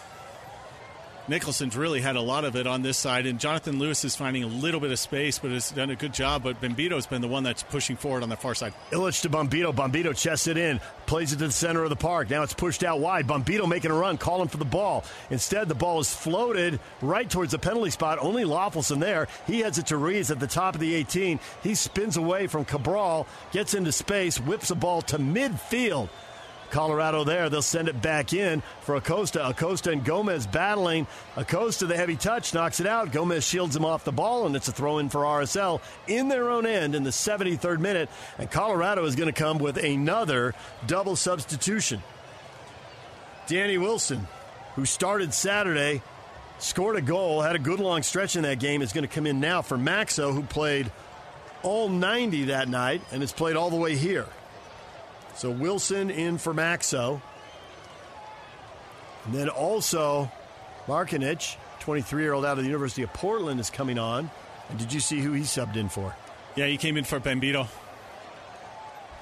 [1.26, 4.44] Nicholson's really had a lot of it on this side, and Jonathan Lewis is finding
[4.44, 6.42] a little bit of space, but has done a good job.
[6.42, 8.74] But Bombito's been the one that's pushing forward on the far side.
[8.90, 9.74] Ilić to Bombito.
[9.74, 12.28] Bombito chests it in, plays it to the center of the park.
[12.28, 13.26] Now it's pushed out wide.
[13.26, 15.04] Bombito making a run, calling for the ball.
[15.30, 18.18] Instead, the ball is floated right towards the penalty spot.
[18.20, 19.28] Only Löffelsend there.
[19.46, 21.40] He heads it to Reeves at the top of the 18.
[21.62, 26.10] He spins away from Cabral, gets into space, whips the ball to midfield.
[26.74, 27.48] Colorado there.
[27.48, 29.48] They'll send it back in for Acosta.
[29.48, 31.06] Acosta and Gomez battling.
[31.36, 33.12] Acosta, the heavy touch, knocks it out.
[33.12, 36.50] Gomez shields him off the ball, and it's a throw in for RSL in their
[36.50, 38.10] own end in the 73rd minute.
[38.38, 40.52] And Colorado is going to come with another
[40.84, 42.02] double substitution.
[43.46, 44.26] Danny Wilson,
[44.74, 46.02] who started Saturday,
[46.58, 49.28] scored a goal, had a good long stretch in that game, is going to come
[49.28, 50.90] in now for Maxsø, who played
[51.62, 54.26] all 90 that night and has played all the way here.
[55.36, 57.20] So Wilson in for Maxsø.
[59.24, 60.30] And then also
[60.86, 64.30] Markinich, 23 year old out of the University of Portland, is coming on.
[64.68, 66.14] And did you see who he subbed in for?
[66.56, 67.68] Yeah, he came in for Bombito.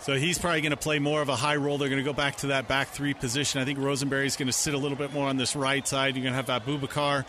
[0.02, 1.78] So he's probably going to play more of a high role.
[1.78, 3.60] They're going to go back to that back three position.
[3.60, 6.16] I think Rosenberry's going to sit a little bit more on this right side.
[6.16, 7.24] You're going to have Abubakar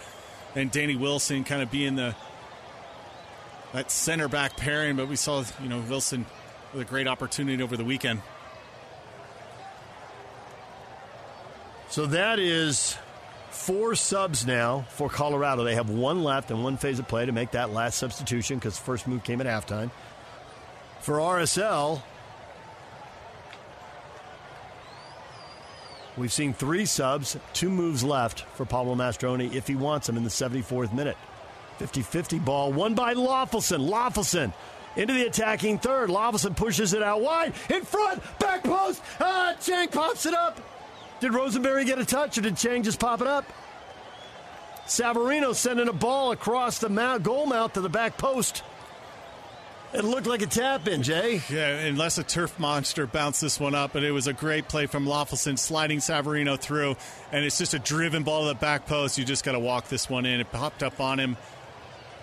[0.55, 2.15] and Danny Wilson kind of being the
[3.73, 4.95] that center back pairing.
[4.95, 6.26] But we saw, you know, Wilson
[6.73, 8.22] with a great opportunity over the weekend.
[11.93, 12.97] So that is
[13.51, 15.63] four subs now for Colorado.
[15.63, 18.79] They have one left and one phase of play to make that last substitution because
[18.79, 19.91] the first move came at halftime.
[21.01, 22.01] For RSL,
[26.17, 30.23] we've seen three subs, two moves left for Pablo Mastroeni if he wants them in
[30.23, 31.17] the 74th minute.
[31.77, 33.87] 50 50 ball, won by Löffelsend.
[33.87, 34.51] Löffelsend
[34.95, 36.09] into the attacking third.
[36.09, 38.99] Löffelsend pushes it out wide, in front, back post.
[39.19, 40.59] Ah, Chang pops it up.
[41.23, 43.45] Did Rosenberry get a touch or did Chang just pop it up?
[44.85, 48.61] Savarino sending a ball across the mount, goal mount to the back post.
[49.93, 51.41] It looked like a tap in, Jay.
[51.49, 54.85] Yeah, unless a turf monster bounced this one up, but it was a great play
[54.85, 56.97] from Löffelsend sliding Savarino through,
[57.31, 59.17] and it's just a driven ball to the back post.
[59.17, 60.41] You just got to walk this one in.
[60.41, 61.37] It popped up on him.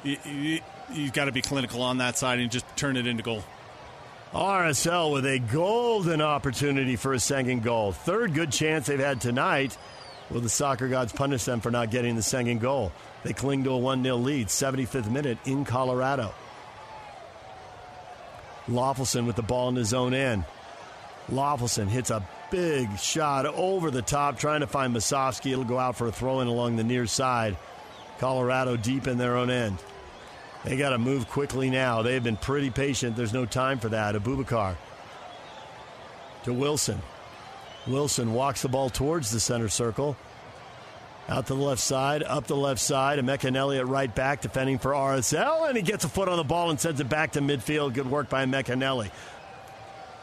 [0.02, 0.60] You, you,
[0.92, 3.44] you got to be clinical on that side and just turn it into goal.
[4.32, 7.90] RSL with a golden opportunity for a second goal.
[7.90, 9.76] Third good chance they've had tonight.
[10.30, 12.92] Will the soccer gods punish them for not getting the second goal?
[13.24, 16.32] They cling to a 1 0 lead, 75th minute in Colorado.
[18.68, 20.44] Löffelsend with the ball in his own end.
[21.28, 25.50] Löffelsend hits a big shot over the top, trying to find Musovski.
[25.50, 27.56] It'll go out for a throw in along the near side.
[28.18, 29.78] Colorado deep in their own end.
[30.64, 32.02] They got to move quickly now.
[32.02, 33.16] They've been pretty patient.
[33.16, 34.14] There's no time for that.
[34.14, 34.76] Abubakar
[36.44, 37.00] to Wilson.
[37.86, 40.16] Wilson walks the ball towards the center circle.
[41.28, 43.18] Out to the left side, up the left side.
[43.18, 46.70] Emeka Eneli right back defending for RSL, and he gets a foot on the ball
[46.70, 47.94] and sends it back to midfield.
[47.94, 49.10] Good work by Emeka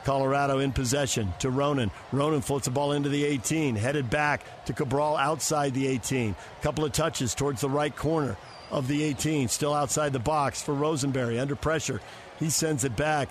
[0.03, 1.91] Colorado in possession to Ronan.
[2.11, 6.35] Ronan floats the ball into the 18, headed back to Cabral outside the 18.
[6.61, 8.37] Couple of touches towards the right corner
[8.71, 12.01] of the 18, still outside the box for Rosenberry under pressure.
[12.39, 13.29] He sends it back.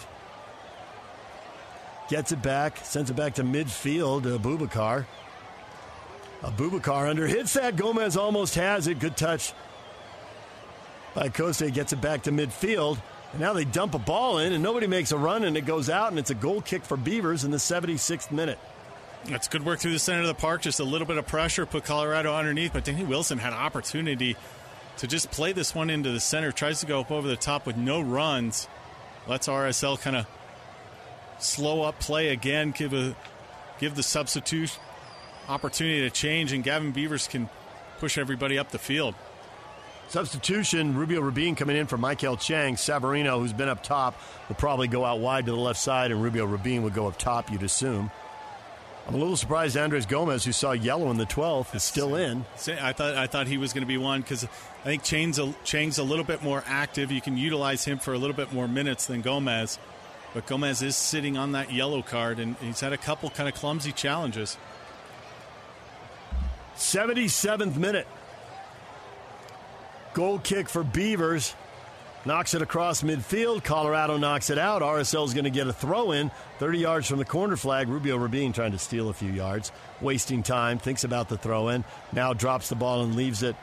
[2.08, 5.06] Gets it back, sends it back to midfield to Abubakar.
[6.42, 7.76] Abubakar under hits that.
[7.76, 8.98] Gomez almost has it.
[8.98, 9.52] Good touch
[11.14, 11.72] by Coste.
[11.72, 12.98] Gets it back to midfield.
[13.32, 15.90] And now they dump a ball in, and nobody makes a run, and it goes
[15.90, 18.58] out, and it's a goal kick for Beavers in the 76th minute.
[19.24, 20.62] That's good work through the center of the park.
[20.62, 24.36] Just a little bit of pressure, put Colorado underneath, but Danny Wilson had an opportunity
[24.98, 26.52] to just play this one into the center.
[26.52, 28.68] Tries to go up over the top with no runs.
[29.26, 30.26] Lets RSL kind of
[31.38, 32.70] slow up play again.
[32.70, 33.16] Give a
[33.78, 34.78] give the substitute
[35.48, 37.48] opportunity to change, and Gavin Beavers can
[37.98, 39.14] push everybody up the field.
[40.08, 42.76] Substitution, Rubio Rubin coming in for Maikel Chang.
[42.76, 44.18] Savarino, who's been up top,
[44.48, 47.18] will probably go out wide to the left side, and Rubio Rubin would go up
[47.18, 48.10] top, you'd assume.
[49.06, 52.44] I'm a little surprised Andres Gomez, who saw yellow in the 12th, is still in.
[52.80, 55.54] I thought I thought he was going to be one because I think Chang's a,
[55.62, 57.12] Chang's a little bit more active.
[57.12, 59.78] You can utilize him for a little bit more minutes than Gomez.
[60.34, 63.54] But Gomez is sitting on that yellow card, and he's had a couple kind of
[63.54, 64.58] clumsy challenges.
[66.76, 68.08] 77th minute.
[70.14, 71.54] Goal kick for Beavers.
[72.26, 73.62] Knocks it across midfield.
[73.62, 74.82] Colorado knocks it out.
[74.82, 77.88] RSL is going to get a throw in 30 yards from the corner flag.
[77.88, 79.70] Rubio Rubin trying to steal a few yards,
[80.00, 81.84] wasting time, thinks about the throw in.
[82.12, 83.54] Now drops the ball and leaves it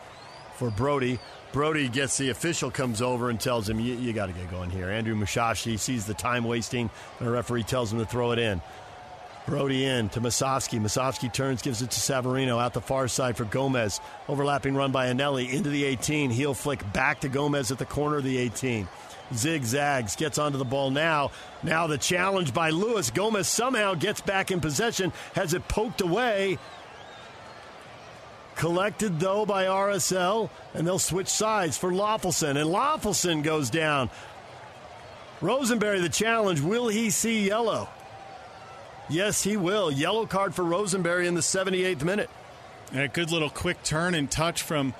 [0.55, 1.19] for Brody.
[1.51, 4.69] Brody gets the official, comes over and tells him, You, you got to get going
[4.69, 4.89] here.
[4.89, 8.61] Andrew Mushashi sees the time wasting, and the referee tells him to throw it in.
[9.45, 10.79] Brody in to Musovski.
[10.79, 13.99] Musovski turns, gives it to Savarino out the far side for Gomez.
[14.29, 16.29] Overlapping run by Eneli into the 18.
[16.29, 18.87] Heel flick back to Gomez at the corner of the 18.
[19.33, 21.31] Zigzags, gets onto the ball now.
[21.61, 23.09] Now the challenge by Lewis.
[23.09, 26.57] Gomez somehow gets back in possession, has it poked away.
[28.55, 34.09] Collected though by RSL, and they'll switch sides for Löffelsend, and Löffelsend goes down.
[35.41, 36.61] Rosenberry, the challenge.
[36.61, 37.89] Will he see yellow?
[39.09, 39.91] Yes, he will.
[39.91, 42.29] Yellow card for Rosenberry in the 78th minute.
[42.91, 44.93] And a good little quick turn and touch from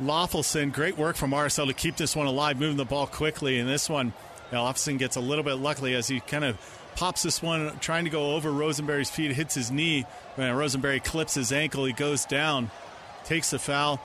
[0.00, 0.72] Löffelsend.
[0.72, 3.58] Great work from RSL to keep this one alive, moving the ball quickly.
[3.58, 4.12] And this one,
[4.52, 6.58] Löffelsend gets a little bit lucky as he kind of
[6.96, 10.06] pops this one, trying to go over Rosenberry's feet, hits his knee.
[10.34, 12.70] When Rosenberry clips his ankle, he goes down,
[13.24, 14.00] takes the foul,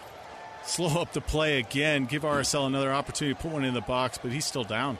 [0.66, 4.18] slow up the play again, give RSL another opportunity to put one in the box,
[4.18, 4.98] but he's still down.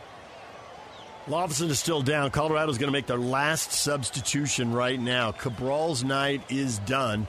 [1.32, 2.30] Löffelsend is still down.
[2.30, 5.32] Colorado's going to make their last substitution right now.
[5.32, 7.26] Cabral's night is done.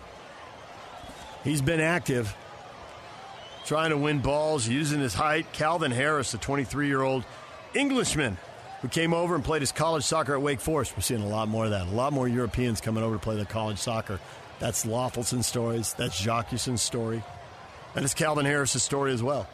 [1.44, 2.34] He's been active,
[3.64, 5.52] trying to win balls, using his height.
[5.52, 7.24] Calvin Harris, a 23 year old
[7.74, 8.38] Englishman
[8.80, 10.96] who came over and played his college soccer at Wake Forest.
[10.96, 11.86] We're seeing a lot more of that.
[11.86, 14.18] A lot more Europeans coming over to play their college soccer.
[14.58, 15.94] That's Löffelsend's stories.
[15.94, 17.22] That's Jacqueson's story.
[17.94, 19.46] And it's Calvin Harris's story as well.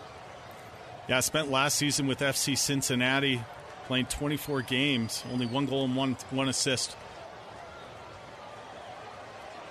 [1.07, 3.43] Yeah, I spent last season with FC Cincinnati
[3.89, 6.95] playing 24 games, only one goal and one one assist.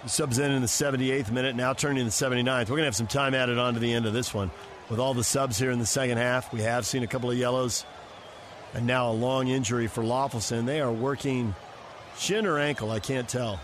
[0.03, 2.61] He subs in in the 78th minute, now turning the 79th.
[2.61, 4.51] We're going to have some time added on to the end of this one.
[4.89, 7.37] With all the subs here in the second half, we have seen a couple of
[7.37, 7.85] yellows,
[8.73, 10.65] and now a long injury for Löffelsend.
[10.65, 11.53] They are working
[12.17, 13.59] shin or ankle, I can't tell.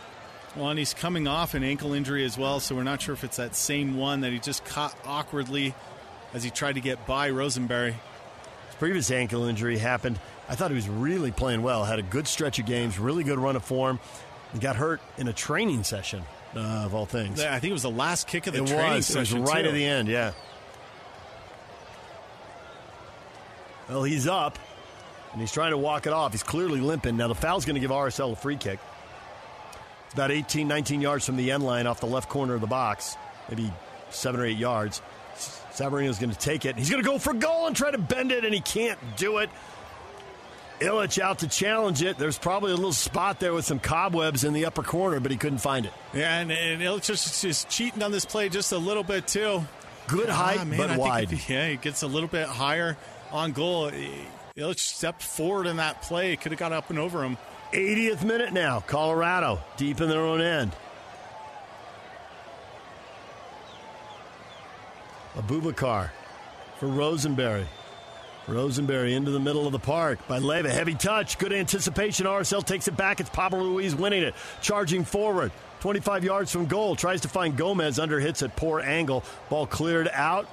[0.56, 3.24] Well, and he's coming off an ankle injury as well, so we're not sure if
[3.24, 5.74] it's that same one that he just caught awkwardly
[6.34, 7.94] as he tried to get by Rosenberry.
[8.68, 11.86] His previous ankle injury happened I thought he was really playing well.
[11.86, 14.00] Had a good stretch of games, really good run of form.
[14.52, 16.24] And got hurt in a training session,
[16.56, 17.42] uh, of all things.
[17.42, 19.08] I think it was the last kick of the it training was.
[19.08, 19.38] session.
[19.38, 19.70] It was right too.
[19.70, 20.34] at the end, yeah.
[23.90, 24.60] Well, he's up,
[25.32, 26.32] and he's trying to walk it off.
[26.32, 27.18] He's clearly limping.
[27.18, 28.80] Now, the foul's going to give RSL a free kick.
[30.06, 32.68] It's about 18, 19 yards from the end line off the left corner of the
[32.68, 33.18] box,
[33.50, 33.72] maybe
[34.12, 35.02] seven or eight yards.
[35.74, 36.78] Savarino's going to take it.
[36.78, 39.40] He's going to go for goal and try to bend it, and he can't do
[39.40, 39.50] it.
[40.84, 42.18] Ilić out to challenge it.
[42.18, 45.38] There's probably a little spot there with some cobwebs in the upper corner, but he
[45.38, 45.94] couldn't find it.
[46.14, 49.64] Yeah, and, and Ilić is just cheating on this play just a little bit too.
[50.08, 51.32] Good height, ah, man, but I wide.
[51.32, 52.98] He, yeah, he gets a little bit higher
[53.32, 53.92] on goal.
[54.58, 56.36] Ilić stepped forward in that play.
[56.36, 57.38] Could have got up and over him.
[57.72, 58.82] 80th minute now.
[58.82, 60.76] Colorado deep in their own end.
[65.36, 66.10] Abubakar
[66.80, 67.66] for Rosenberry.
[68.48, 70.70] Rosenberry into the middle of the park by Leyva.
[70.70, 71.38] Heavy touch.
[71.38, 72.26] Good anticipation.
[72.26, 73.20] RSL takes it back.
[73.20, 74.36] It's Pablo Ruiz winning it.
[74.62, 75.52] Charging forward.
[75.80, 76.96] 25 yards from goal.
[76.96, 78.00] Tries to find Gomez.
[78.00, 79.24] Under hits at poor angle.
[79.50, 80.48] Ball cleared out.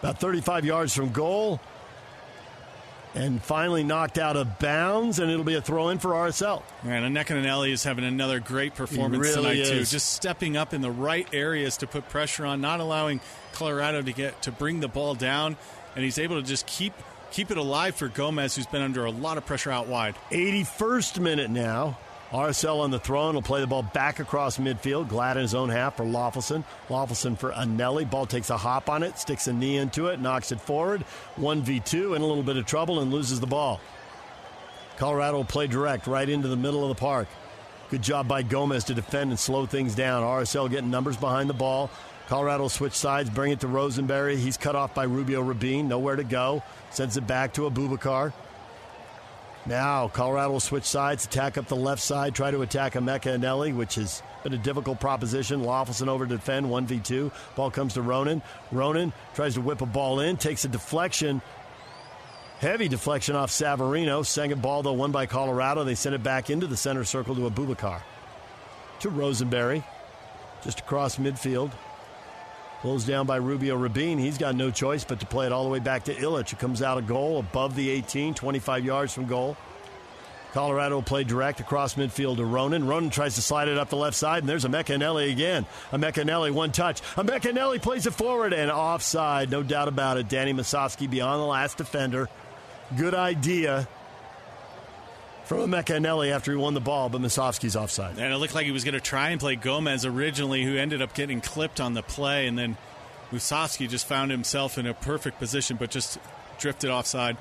[0.00, 1.60] About 35 yards from goal.
[3.14, 6.62] And finally knocked out of bounds, and it'll be a throw in for RSL.
[6.84, 9.70] And Eneli is having another great performance really tonight, is.
[9.70, 9.84] too.
[9.96, 13.20] Just stepping up in the right areas to put pressure on, not allowing
[13.54, 15.56] Colorado to get to bring the ball down
[15.98, 16.92] and he's able to just keep
[17.32, 20.14] keep it alive for Gomez, who's been under a lot of pressure out wide.
[20.30, 21.98] 81st minute now.
[22.30, 25.08] RSL on the throne will play the ball back across midfield.
[25.08, 26.62] Glad in his own half for Löffelsend.
[26.88, 28.08] Löffelsend for Eneli.
[28.08, 31.04] Ball takes a hop on it, sticks a knee into it, knocks it forward.
[31.36, 33.80] 1v2 in a little bit of trouble and loses the ball.
[34.98, 37.26] Colorado will play direct right into the middle of the park.
[37.90, 40.22] Good job by Gomez to defend and slow things down.
[40.22, 41.90] RSL getting numbers behind the ball.
[42.28, 44.36] Colorado switch sides, bring it to Rosenberry.
[44.36, 45.88] He's cut off by Rubio Rubin.
[45.88, 46.62] Nowhere to go.
[46.90, 48.34] Sends it back to Abubakar.
[49.64, 53.74] Now, Colorado will switch sides, attack up the left side, try to attack Emeka Eneli,
[53.74, 55.62] which has been a difficult proposition.
[55.62, 57.32] Löffelsend over to defend, 1v2.
[57.56, 58.42] Ball comes to Ronan.
[58.72, 61.40] Ronan tries to whip a ball in, takes a deflection.
[62.60, 64.24] Heavy deflection off Savarino.
[64.24, 65.82] Second ball, though, won by Colorado.
[65.82, 68.02] They send it back into the center circle to Abubakar.
[69.00, 69.82] To Rosenberry,
[70.62, 71.72] just across midfield.
[72.80, 74.18] Closed down by Rubio Rubin.
[74.18, 76.56] He's got no choice but to play it all the way back to Ilić, who
[76.56, 79.56] comes out a goal above the 18, 25 yards from goal.
[80.52, 82.86] Colorado will play direct across midfield to Ronan.
[82.86, 85.66] Ronan tries to slide it up the left side, and there's Emeka Eneli again.
[85.90, 87.02] Emeka Eneli, one touch.
[87.16, 90.28] Emeka Eneli plays it forward and offside, no doubt about it.
[90.28, 92.28] Danny Musovski beyond the last defender.
[92.96, 93.88] Good idea
[95.48, 98.18] from Emeka Eneli after he won the ball, but Musovski's offside.
[98.18, 101.00] And it looked like he was going to try and play Gomez originally, who ended
[101.00, 102.76] up getting clipped on the play, and then
[103.32, 106.18] Musovski just found himself in a perfect position, but just
[106.58, 107.38] drifted offside.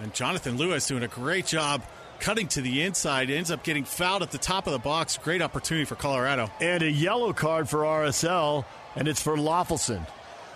[0.00, 1.82] And Jonathan Lewis doing a great job
[2.20, 3.28] cutting to the inside.
[3.30, 5.18] Ends up getting fouled at the top of the box.
[5.18, 6.50] Great opportunity for Colorado.
[6.58, 8.64] And a yellow card for RSL,
[8.96, 10.06] and it's for Löffelsend.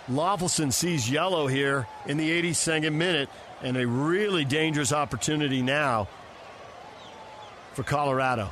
[0.09, 3.29] Löffelsend sees yellow here in the 82nd minute
[3.61, 6.07] and a really dangerous opportunity now
[7.73, 8.49] for Colorado.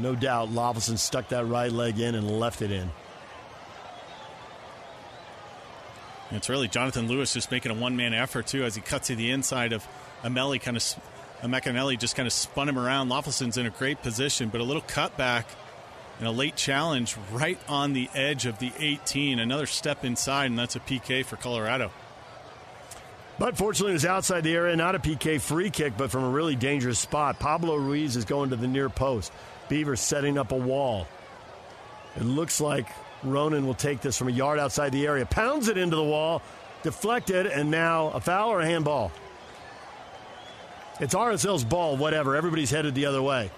[0.00, 2.90] No doubt, Löffelsend stuck that right leg in and left it in.
[6.30, 9.16] It's really Jonathan Lewis just making a one man effort, too, as he cuts to
[9.16, 9.86] the inside of
[10.22, 10.84] Ameli, kind of.
[11.42, 13.10] Mecanelli just kind of spun him around.
[13.10, 15.44] Löffelsend's in a great position, but a little cutback
[16.18, 19.38] and a late challenge right on the edge of the 18.
[19.38, 21.90] Another step inside, and that's a PK for Colorado.
[23.38, 26.28] But fortunately, it was outside the area, not a PK free kick, but from a
[26.28, 27.40] really dangerous spot.
[27.40, 29.32] Pablo Ruiz is going to the near post.
[29.68, 31.08] Beaver setting up a wall.
[32.16, 32.86] It looks like
[33.24, 36.42] Ronan will take this from a yard outside the area, pounds it into the wall,
[36.82, 39.10] deflected, and now a foul or a handball.
[41.00, 42.36] It's RSL's ball, whatever.
[42.36, 43.50] Everybody's headed the other way.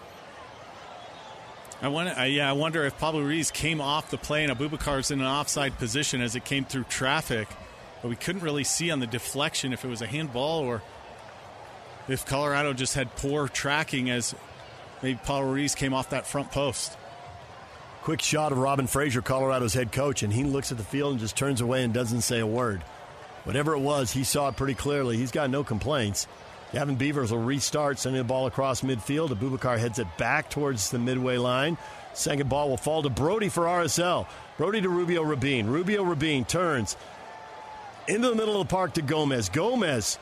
[1.83, 5.11] I wonder, uh, yeah, I wonder if Pablo Ruiz came off the play and Abubakar's
[5.11, 7.49] in an offside position as it came through traffic
[8.03, 10.83] but we couldn't really see on the deflection if it was a handball or
[12.09, 14.35] if Colorado just had poor tracking as
[15.03, 16.97] maybe Paul Ruiz came off that front post.
[18.03, 21.21] Quick shot of Robin Fraser, Colorado's head coach, and he looks at the field and
[21.21, 22.83] just turns away and doesn't say a word.
[23.43, 25.17] Whatever it was, he saw it pretty clearly.
[25.17, 26.29] He's got no complaints.
[26.73, 29.31] Gavin Beavers will restart, sending the ball across midfield.
[29.31, 31.79] Abubakar heads it back towards the midway line.
[32.13, 34.27] Second ball will fall to Brody for RSL.
[34.57, 35.69] Brody to Rubio Rubin.
[35.69, 36.97] Rubio Rubin turns,
[38.09, 39.49] into the middle of the park to Gomez.
[39.49, 40.19] Gomez,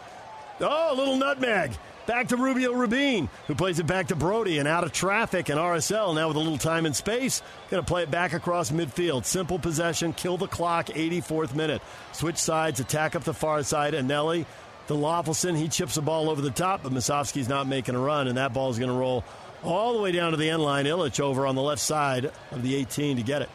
[0.60, 1.72] oh, a little nutmeg.
[2.06, 5.58] Back to Rubio Rubin, who plays it back to Brody and out of traffic and
[5.58, 7.40] RSL now with a little time and space.
[7.70, 9.24] Going to play it back across midfield.
[9.24, 11.80] Simple possession, kill the clock, 84th minute.
[12.12, 13.94] Switch sides, attack up the far side.
[13.94, 14.44] And Nelly,
[14.86, 18.28] the Löffelsend, he chips the ball over the top, but Musovski's not making a run,
[18.28, 19.24] and that ball is going to roll
[19.62, 20.84] all the way down to the end line.
[20.84, 23.48] Ilić over on the left side of the 18 to get it.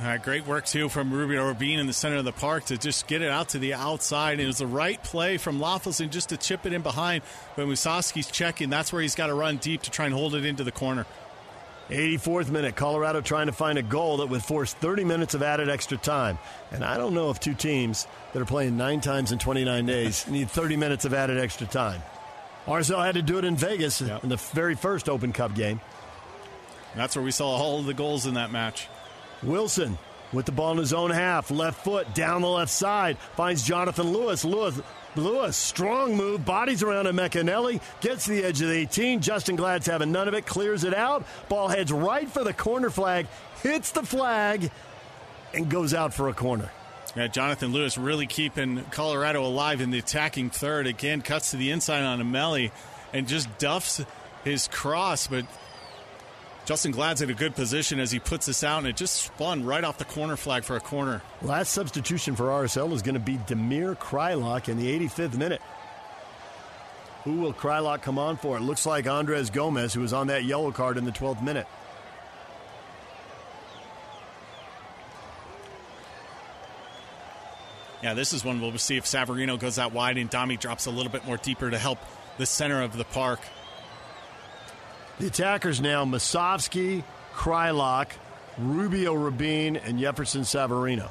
[0.00, 3.06] Uh, great work, too, from Rubio Rubin in the center of the park to just
[3.06, 4.32] get it out to the outside.
[4.32, 7.22] And it was the right play from Löffelsend just to chip it in behind.
[7.54, 8.70] But Musovski's checking.
[8.70, 11.06] That's where he's got to run deep to try and hold it into the corner.
[11.90, 15.68] 84th minute, Colorado trying to find a goal that would force 30 minutes of added
[15.68, 16.38] extra time.
[16.72, 20.26] And I don't know if two teams that are playing nine times in 29 days
[20.28, 22.02] need 30 minutes of added extra time.
[22.66, 24.24] RSL had to do it in Vegas yep.
[24.24, 25.80] in the very first Open Cup game.
[26.96, 28.88] That's where we saw all of the goals in that match.
[29.42, 29.98] Wilson
[30.32, 34.12] with the ball in his own half, left foot down the left side, finds Jonathan
[34.12, 34.44] Lewis.
[34.44, 34.80] Lewis,
[35.16, 39.20] Lewis, strong move, bodies around Emeka Eneli, gets to the edge of the 18.
[39.20, 41.24] Justen Glad's having none of it, clears it out.
[41.48, 43.26] Ball heads right for the corner flag,
[43.62, 44.70] hits the flag,
[45.52, 46.70] and goes out for a corner.
[47.16, 50.88] Yeah, Jonathan Lewis really keeping Colorado alive in the attacking third.
[50.88, 52.72] Again, cuts to the inside on Ameli
[53.12, 54.04] and just duffs
[54.42, 55.46] his cross, but
[56.66, 59.66] Justen Glad's in a good position as he puts this out, and it just spun
[59.66, 61.20] right off the corner flag for a corner.
[61.42, 65.60] Last substitution for RSL is going to be Damir Kreilach in the 85th minute.
[67.24, 68.56] Who will Kreilach come on for?
[68.56, 71.66] It looks like Andres Gomez, who was on that yellow card in the 12th minute.
[78.02, 80.90] Yeah, this is one we'll see if Savarino goes out wide and Dami drops a
[80.90, 81.98] little bit more deeper to help
[82.36, 83.40] the center of the park.
[85.18, 87.04] The attackers now Musovski,
[87.34, 88.10] Kreilach,
[88.58, 91.10] Rubio Rubin, and Jefferson Savarino.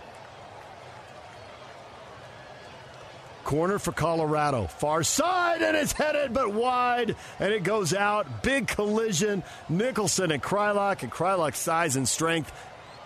[3.43, 4.67] Corner for Colorado.
[4.67, 8.41] Far side, and it's headed but wide, and it goes out.
[8.41, 9.43] Big collision.
[9.69, 12.51] Nicholson and Kreilach, and Kreilach's size and strength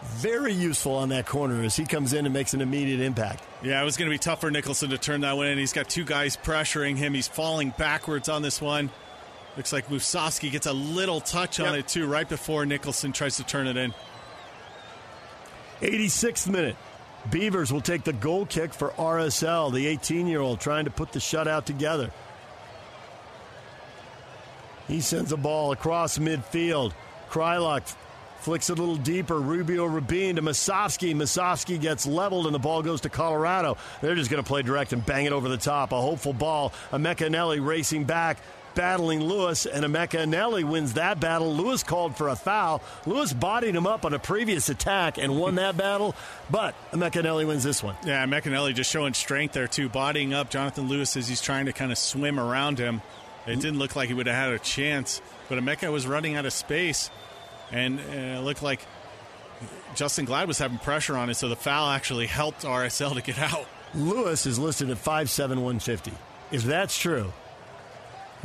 [0.03, 3.43] very useful on that corner as he comes in and makes an immediate impact.
[3.63, 5.57] Yeah, it was going to be tough for Nicholson to turn that one in.
[5.57, 7.13] He's got two guys pressuring him.
[7.13, 8.89] He's falling backwards on this one.
[9.57, 13.43] Looks like Musovski gets a little touch on it too, right before Nicholson tries to
[13.43, 13.91] turn it in.
[15.81, 16.75] 86th minute.
[17.31, 21.11] Beavers will take the goal kick for RSL, the 18 year old trying to put
[21.11, 22.11] the shutout together.
[24.87, 26.93] He sends a ball across midfield.
[27.29, 27.95] Kreilach
[28.39, 29.39] flicks it a little deeper.
[29.39, 31.13] Rubio Rubin to Musovski.
[31.13, 33.75] Musovski gets leveled and the ball goes to Colorado.
[34.01, 35.91] They're just going to play direct and bang it over the top.
[35.91, 36.71] A hopeful ball.
[36.91, 38.37] Emeka Eneli racing back,
[38.77, 41.53] battling Lewis, and Emeka Eneli wins that battle.
[41.53, 42.81] Lewis called for a foul.
[43.07, 46.15] Lewis bodied him up on a previous attack and won that battle,
[46.51, 47.95] but Emeka Eneli wins this one.
[48.05, 51.73] Yeah, McAnally just showing strength there too, bodying up Jonathan Lewis as he's trying to
[51.73, 53.01] kind of swim around him.
[53.47, 56.45] It didn't look like he would have had a chance, but Emeka was running out
[56.45, 57.09] of space,
[57.71, 58.85] and uh, it looked like
[59.95, 63.39] Justen Glad was having pressure on it, so the foul actually helped RSL to get
[63.39, 63.65] out.
[63.95, 66.11] Lewis is listed at 5'7", 150.
[66.51, 67.33] If that's true,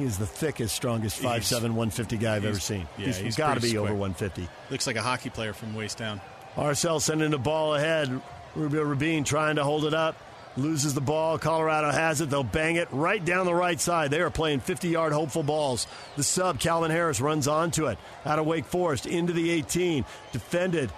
[0.02, 2.88] he is the thickest, strongest 5'7", 150 guy I've ever seen.
[2.98, 4.48] yeah, he's he's got to be over 150.
[4.70, 6.20] Looks like a hockey player from waist down.
[6.56, 8.20] RSL sending the ball ahead.
[8.54, 10.16] Rubio Rubin trying to hold it up.
[10.56, 11.38] Loses the ball.
[11.38, 12.28] Colorado has it.
[12.28, 14.10] They'll bang it right down the right side.
[14.10, 15.86] They are playing 50 yard hopeful balls.
[16.16, 17.96] The sub, Calvin Harris, runs onto it.
[18.26, 20.04] Out of Wake Forest into the 18.
[20.32, 20.90] Defended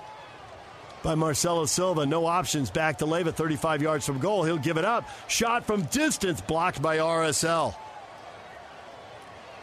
[1.05, 2.05] by Marcelo Silva.
[2.07, 2.71] No options.
[2.71, 4.43] Back to Leyva, 35 yards from goal.
[4.43, 5.09] He'll give it up.
[5.29, 7.77] Shot from distance, blocked by RSL.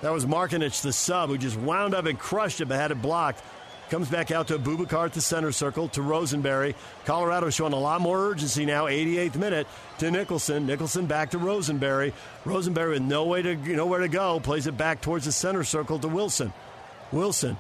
[0.02, 3.02] That was Markinich, the sub, who just wound up and crushed it, but had it
[3.02, 3.44] blocked.
[3.92, 6.76] Comes back out to Bubakar at the center circle to Rosenberry.
[7.04, 8.86] Colorado showing a lot more urgency now.
[8.86, 9.68] 88th minute
[9.98, 10.66] to Nicholson.
[10.66, 12.14] Nicholson back to Rosenberry.
[12.46, 16.00] Rosenberry with no way to nowhere to go plays it back towards the center circle
[16.00, 16.54] to Wilson.
[17.12, 17.58] Wilson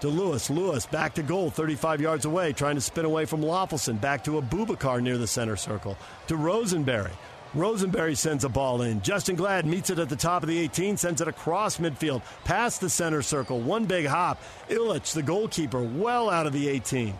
[0.00, 0.48] to Lewis.
[0.48, 4.00] Lewis back to goal, 35 yards away, trying to spin away from Löffelsend.
[4.00, 5.98] Back to Abubakar near the center circle.
[6.28, 7.12] To Rosenberry.
[7.52, 9.00] Rosenberry sends a ball in.
[9.00, 12.80] Justen Glad meets it at the top of the 18, sends it across midfield, past
[12.80, 13.60] the center circle.
[13.60, 14.40] One big hop.
[14.68, 17.12] Ilić, the goalkeeper, well out of the 18.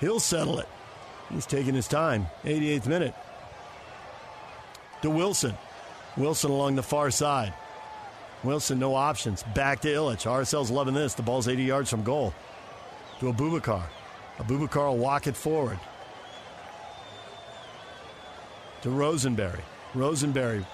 [0.00, 0.68] He'll settle it.
[1.30, 2.26] He's taking his time.
[2.44, 3.14] 88th minute.
[5.02, 5.54] To Wilson.
[6.16, 7.52] Wilson along the far side.
[8.44, 9.42] Wilson, no options.
[9.54, 10.30] Back to Ilić.
[10.30, 11.14] RSL's loving this.
[11.14, 12.32] The ball's 80 yards from goal.
[13.18, 13.82] To Abubakar.
[14.38, 15.78] Abubakar will walk it forward.
[18.82, 19.62] To Rosenberry.
[19.94, 20.64] Rosenberry.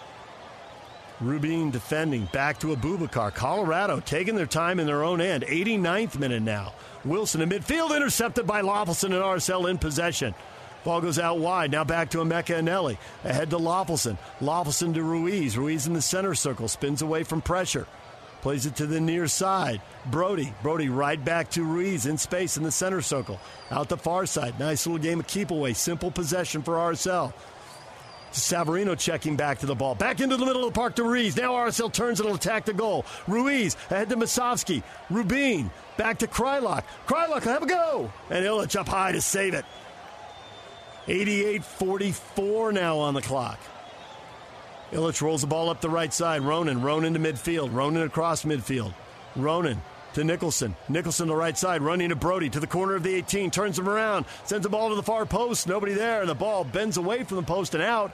[1.20, 2.26] Rubin defending.
[2.26, 3.35] Back to Abubakar.
[3.35, 5.44] Colorado taking their time in their own end.
[5.44, 6.74] 89th minute now.
[7.05, 10.35] Wilson in midfield intercepted by Löffelsend and RSL in possession.
[10.85, 11.70] Ball goes out wide.
[11.70, 12.98] Now back to Emeka Eneli.
[13.24, 14.18] Ahead to Löffelsend.
[14.40, 15.56] Löffelsend to Ruiz.
[15.56, 16.68] Ruiz in the center circle.
[16.68, 17.86] Spins away from pressure.
[18.43, 19.81] Plays it to the near side.
[20.10, 20.52] Brody.
[20.62, 23.40] Brody right back to Ruiz in space in the center circle.
[23.70, 24.59] Out the far side.
[24.60, 25.72] Nice little game of keep away.
[25.72, 27.32] Simple possession for RSL.
[28.40, 29.94] Savarino checking back to the ball.
[29.94, 31.36] Back into the middle of the park to Ruiz.
[31.36, 33.05] Now RSL turns and will attack the goal.
[33.27, 34.82] Ruiz ahead to Musovski.
[35.11, 36.85] Rubin back to Kreilach.
[37.06, 38.12] Kreilach, have a go.
[38.31, 39.65] And Ilić up high to save it.
[41.06, 43.59] 88-44 now on the clock.
[44.90, 46.43] Ilić rolls the ball up the right side.
[46.43, 47.73] Ronan, Ronan to midfield.
[47.73, 48.94] Ronan across midfield.
[49.36, 49.81] Ronan
[50.15, 50.74] to Nicholson.
[50.89, 53.51] Nicholson the right side, running to Brody to the corner of the 18.
[53.51, 55.66] Turns him around, sends the ball to the far post.
[55.69, 58.12] Nobody there, and the ball bends away from the post and out.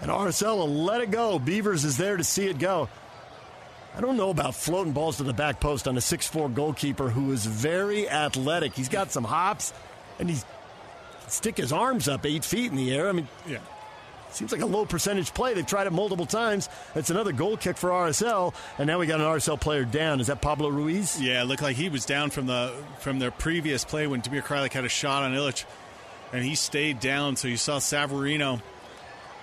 [0.00, 1.38] And RSL will let it go.
[1.38, 2.88] Beavers is there to see it go.
[3.96, 7.32] I don't know about floating balls to the back post on a 6'4 goalkeeper who
[7.32, 8.72] is very athletic.
[8.72, 9.72] He's got some hops,
[10.18, 10.44] and he's
[11.28, 13.08] stick his arms up eight feet in the air.
[13.08, 13.58] I mean, Yeah.
[14.32, 15.54] Seems like a low percentage play.
[15.54, 16.68] They've tried it multiple times.
[16.94, 20.20] It's another goal kick for RSL, and now we got an RSL player down.
[20.20, 21.20] Is that Pablo Ruiz?
[21.20, 24.42] Yeah, it looked like he was down from the from their previous play when Damir
[24.42, 25.64] Kreilach had a shot on Ilić,
[26.32, 27.36] and he stayed down.
[27.36, 28.60] So you saw Savarino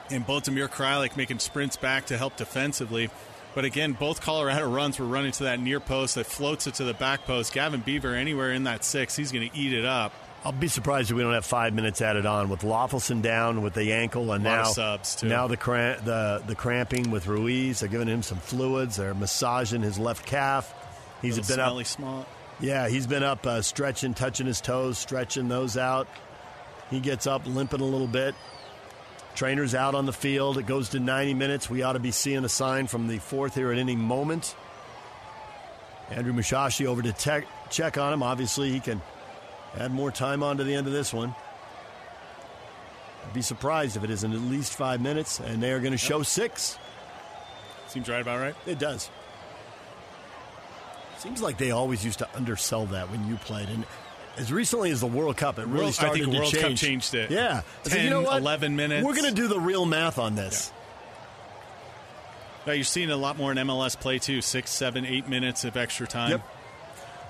[0.09, 3.09] and both Damir Kreilach making sprints back to help defensively.
[3.55, 6.84] But again, both Colorado runs were running to that near post that floats it to
[6.84, 7.53] the back post.
[7.53, 10.14] Gavin Beaver anywhere in that six, he's going to eat it up.
[10.48, 13.74] I'll be surprised if we don't have five minutes added on with Löffelsend down with
[13.74, 14.72] the ankle, and now
[15.22, 17.82] now the cramp, the the cramping with Ruiz.
[17.82, 18.95] They're giving him some fluids.
[18.95, 20.74] They're massaging his left calf.
[21.22, 21.86] He's been up.
[21.86, 22.26] small.
[22.61, 26.07] Yeah, he's been up uh, stretching, touching his toes, stretching those out.
[26.90, 28.34] He gets up limping a little bit.
[29.36, 30.57] Trainer's out on the field.
[30.57, 31.69] It goes to 90 minutes.
[31.69, 34.56] We ought to be seeing a sign from the fourth here at any moment.
[36.10, 38.24] Andrew Mushashi over to tech, check on him.
[38.24, 39.02] Obviously, he can
[39.76, 41.35] add more time on to the end of this one.
[43.26, 45.98] I'd be surprised if it isn't at least five minutes, and they are going to
[45.98, 46.77] show six.
[47.88, 48.56] Seems right about right.
[48.65, 49.10] It does.
[51.18, 53.85] Seems like they always used to undersell that when you played, and
[54.38, 56.61] as recently as the World Cup, it really World- I started think to World Cup
[56.61, 56.80] change.
[56.81, 57.31] changed it.
[57.31, 58.38] Yeah, I said, you know what?
[58.41, 59.03] 11 minutes.
[59.06, 60.72] We're going to do the real math on this.
[62.68, 64.41] Now, you're seeing a lot more in MLS play too.
[64.41, 66.31] Six, seven, eight minutes of extra time.
[66.31, 66.41] Yep.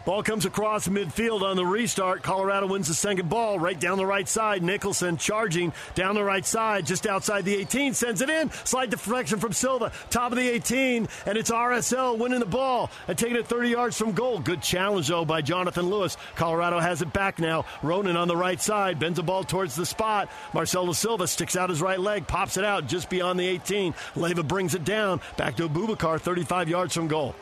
[0.08, 2.24] Ball comes across midfield on the restart.
[2.24, 4.64] Colorado wins the second ball right down the right side.
[4.64, 8.50] Nicholson charging down the right side, just outside the 18, sends it in.
[8.64, 13.18] Slide deflection from Silva, top of the 18, and it's RSL winning the ball and
[13.18, 14.40] taking it 30 yards from goal.
[14.40, 16.16] Good challenge, though, by Jonathan Lewis.
[16.38, 17.66] Colorado has it back now.
[17.84, 20.30] Ronan on the right side, bends the ball towards the spot.
[20.54, 23.92] Marcelo Silva sticks out his right leg, pops it out just beyond the 18.
[24.16, 27.36] Leyva brings it down, back to Abubakar, 35 yards from goal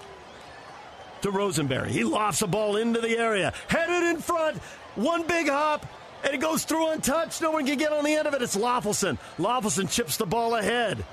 [1.26, 1.92] to Rosenberry.
[1.92, 4.58] He lofts the ball into the area, headed in front,
[4.94, 5.86] one big hop,
[6.24, 7.42] and it goes through untouched.
[7.42, 8.44] No one can get on the end of it.
[8.44, 9.18] It's Löffelsend.
[9.40, 11.04] Löffelsend chips the ball ahead.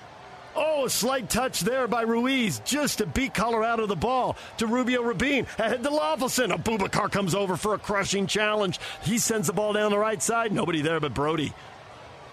[0.55, 5.03] Oh, a slight touch there by Ruiz just to beat Colorado the ball to Rubio
[5.03, 5.47] Rubin.
[5.59, 6.53] Ahead to Löffelsend.
[6.53, 8.79] Abubakar comes over for a crushing challenge.
[9.03, 10.53] He sends the ball down the right side.
[10.53, 11.55] Nobody there but Brody.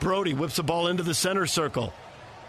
[0.01, 1.93] Brody whips the ball into the center circle.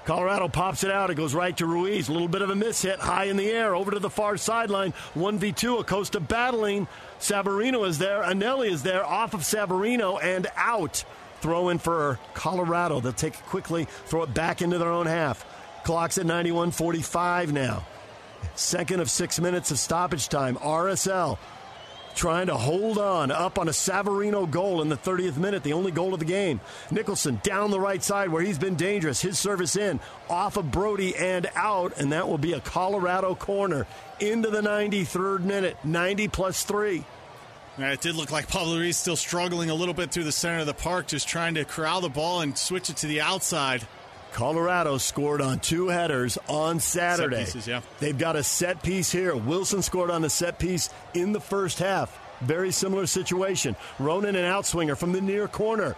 [0.04, 1.10] Colorado pops it out.
[1.10, 2.08] It goes right to Ruiz.
[2.08, 4.36] A little bit of a miss hit high in the air over to the far
[4.36, 4.92] sideline.
[5.14, 5.80] 1v2.
[5.80, 6.88] Acosta battling.
[7.18, 8.22] Savarino is there.
[8.22, 11.04] Eneli is there off of Savarino and out.
[11.40, 13.00] Throw in for Colorado.
[13.00, 15.44] They'll take it quickly, throw it back into their own half.
[15.84, 17.86] Clock's at 91.45 now.
[18.54, 20.56] Second of six minutes of stoppage time.
[20.56, 21.38] RSL
[22.14, 25.92] trying to hold on up on a Savarino goal in the 30th minute, the only
[25.92, 26.60] goal of the game.
[26.90, 29.20] Nicholson down the right side where he's been dangerous.
[29.20, 33.86] His service in off of Brody and out, and that will be a Colorado corner
[34.20, 35.76] into the 93rd minute.
[35.84, 37.04] 90 plus three.
[37.78, 40.66] It did look like Pablo Ruiz still struggling a little bit through the center of
[40.66, 43.86] the park, just trying to corral the ball and switch it to the outside.
[44.32, 47.44] Colorado scored on two headers on Saturday.
[47.44, 47.80] Pieces, yeah.
[47.98, 49.34] They've got a set piece here.
[49.34, 52.16] Wilson scored on the set piece in the first half.
[52.40, 53.76] Very similar situation.
[53.98, 55.96] Ronan an outswinger from the near corner.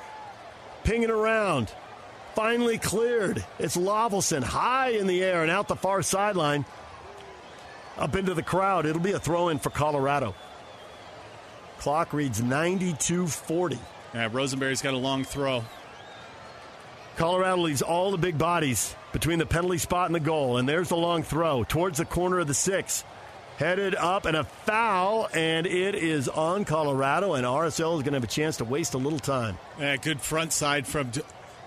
[0.85, 1.73] Pinging around.
[2.35, 3.45] Finally cleared.
[3.59, 6.65] It's Löffelsend high in the air and out the far sideline.
[7.99, 8.87] Up into the crowd.
[8.87, 10.35] It'll be a throw in for Colorado.
[11.79, 13.79] Clock reads 92 40.
[14.15, 15.65] Yeah, Rosenberry's got a long throw.
[17.17, 20.57] Colorado leaves all the big bodies between the penalty spot and the goal.
[20.57, 23.05] And there's the long throw towards the corner of the six.
[23.59, 28.13] Headed up and a foul, and it is on Colorado, and RSL is going to
[28.13, 29.59] have a chance to waste a little time.
[29.79, 31.13] Yeah, good front side from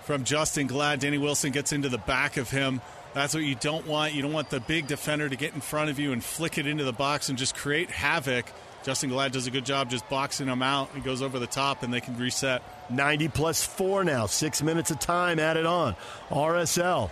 [0.02, 1.00] from Justen Glad.
[1.00, 2.80] Danny Wilson gets into the back of him.
[3.14, 4.14] That's what you don't want.
[4.14, 6.66] You don't want the big defender to get in front of you and flick it
[6.66, 8.46] into the box and just create havoc.
[8.84, 10.90] Justen Glad does a good job just boxing them out.
[10.94, 12.62] He goes over the top and they can reset.
[12.90, 14.26] 90 plus four now.
[14.26, 15.96] Six minutes of time added on.
[16.30, 17.10] RSL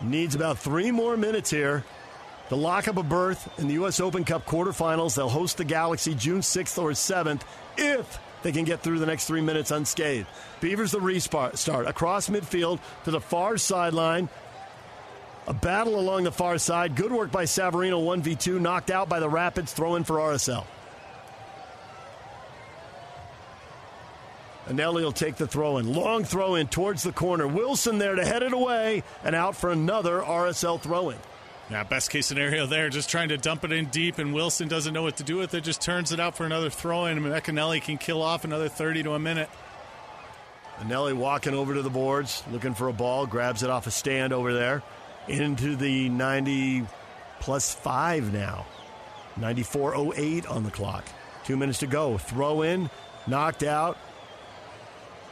[0.00, 1.84] needs about three more minutes here
[2.48, 4.00] to lock up a berth in the U.S.
[4.00, 5.14] Open Cup quarterfinals.
[5.14, 7.42] They'll host the Galaxy June 6th or 7th
[7.76, 10.26] if they can get through the next three minutes unscathed.
[10.60, 14.28] Beavers the restart across midfield to the far sideline.
[15.46, 16.94] A battle along the far side.
[16.94, 18.60] Good work by Savarino, 1v2.
[18.60, 19.72] Knocked out by the Rapids.
[19.72, 20.64] Throw in for RSL.
[24.68, 25.92] Eneli will take the throw in.
[25.92, 27.48] Long throw in towards the corner.
[27.48, 31.18] Wilson there to head it away and out for another RSL throw in.
[31.70, 34.92] Yeah, best case scenario there, just trying to dump it in deep, and Wilson doesn't
[34.92, 37.26] know what to do with it, just turns it out for another throw in, and
[37.26, 39.48] Ecanelli can kill off another 30 to a minute.
[40.80, 44.32] Eneli walking over to the boards, looking for a ball, grabs it off a stand
[44.32, 44.82] over there,
[45.28, 46.86] into the 90
[47.40, 48.66] plus five now.
[49.38, 51.04] 94.08 on the clock.
[51.44, 52.18] Two minutes to go.
[52.18, 52.90] Throw in,
[53.26, 53.96] knocked out.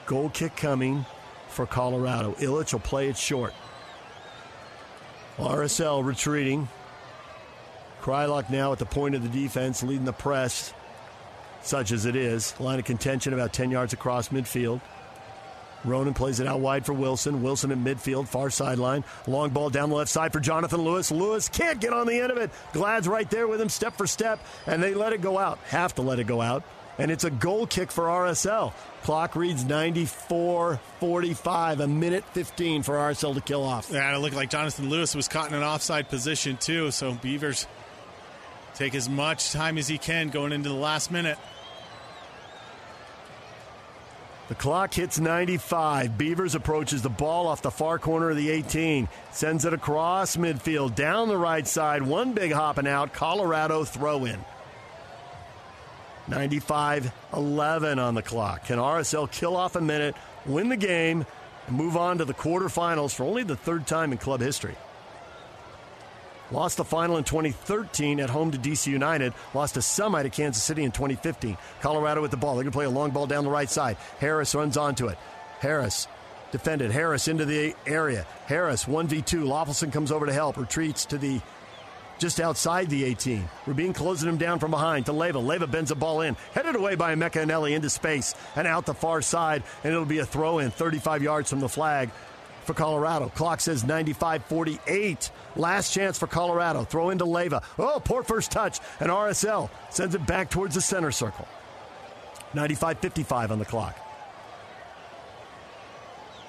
[0.06, 1.04] Goal kick coming
[1.48, 2.32] for Colorado.
[2.32, 3.54] Ilić will play it short.
[5.36, 6.68] RSL retreating.
[8.00, 10.72] Kreilach now at the point of the defense, leading the press,
[11.62, 12.58] such as it is.
[12.58, 14.80] Line of contention about 10 yards across midfield.
[15.84, 17.42] Ronan plays it out wide for Wilson.
[17.42, 19.04] Wilson in midfield, far sideline.
[19.26, 21.10] Long ball down the left side for Jonathan Lewis.
[21.10, 22.50] Lewis can't get on the end of it.
[22.72, 25.58] Glad's right there with him, step for step, and they let it go out.
[25.68, 26.64] Have to let it go out.
[26.98, 28.74] And it's a goal kick for RSL.
[29.04, 33.90] Clock reads 94 45, a minute 15 for RSL to kill off.
[33.90, 36.90] Yeah, it looked like Jonathan Lewis was caught in an offside position, too.
[36.90, 37.66] So Beavers
[38.74, 41.38] take as much time as he can going into the last minute.
[44.50, 46.18] The clock hits 95.
[46.18, 49.08] Beavers approaches the ball off the far corner of the 18.
[49.30, 52.02] Sends it across midfield, down the right side.
[52.02, 53.12] One big hopping out.
[53.12, 54.44] Colorado throw in.
[56.26, 58.64] 95 11 on the clock.
[58.64, 61.24] Can RSL kill off a minute, win the game,
[61.68, 64.74] and move on to the quarterfinals for only the third time in club history?
[66.50, 69.32] Lost the final in 2013 at home to DC United.
[69.54, 71.56] Lost a semi to Kansas City in 2015.
[71.80, 72.54] Colorado with the ball.
[72.54, 73.96] They're going to play a long ball down the right side.
[74.18, 75.18] Harris runs onto it.
[75.60, 76.08] Harris
[76.50, 76.90] defended.
[76.90, 78.26] Harris into the area.
[78.46, 79.44] Harris 1v2.
[79.44, 80.56] Löffelsend comes over to help.
[80.56, 81.40] Retreats to the
[82.18, 83.48] just outside the 18.
[83.66, 85.42] Rubin closing him down from behind to Leyva.
[85.42, 88.92] Leyva bends the ball in, headed away by Emeka Eneli into space and out the
[88.92, 92.10] far side, and it'll be a throw in 35 yards from the flag
[92.70, 93.28] for Colorado.
[93.30, 95.30] Clock says 95 48.
[95.56, 96.84] Last chance for Colorado.
[96.84, 97.64] Throw into Leyva.
[97.80, 101.48] Oh, poor first touch, and RSL sends it back towards the center circle.
[102.54, 103.98] 95 55 on the clock.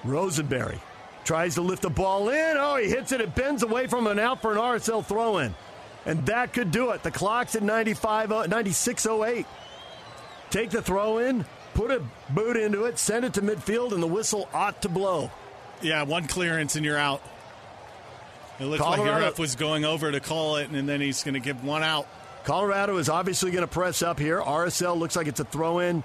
[0.04, 0.80] Rosenberry
[1.24, 2.56] tries to lift the ball in.
[2.58, 3.22] Oh, he hits it.
[3.22, 5.56] It bends away from an out for an RSL throw in.
[6.06, 7.02] And that could do it.
[7.02, 9.46] The clock's at 95, uh, 96.08.
[10.52, 14.08] Take the throw in, put a boot into it, send it to midfield, and the
[14.08, 15.32] whistle ought to blow.
[15.82, 17.22] Yeah, one clearance and you're out.
[18.60, 21.24] It looked Colorado, like the ref was going over to call it, and then he's
[21.24, 22.08] going to give one out.
[22.44, 24.40] Colorado is obviously going to press up here.
[24.40, 26.04] RSL looks like it's a throw in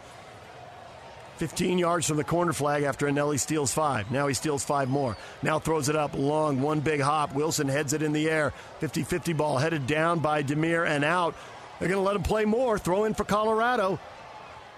[1.38, 4.10] 15 yards from the corner flag after Eneli steals five.
[4.10, 5.16] Now he steals five more.
[5.42, 7.34] Now throws it up long, one big hop.
[7.34, 8.52] Wilson heads it in the air.
[8.80, 11.34] 50 50 ball headed down by Demir and out.
[11.78, 12.78] They're going to let him play more.
[12.78, 13.98] Throw in for Colorado.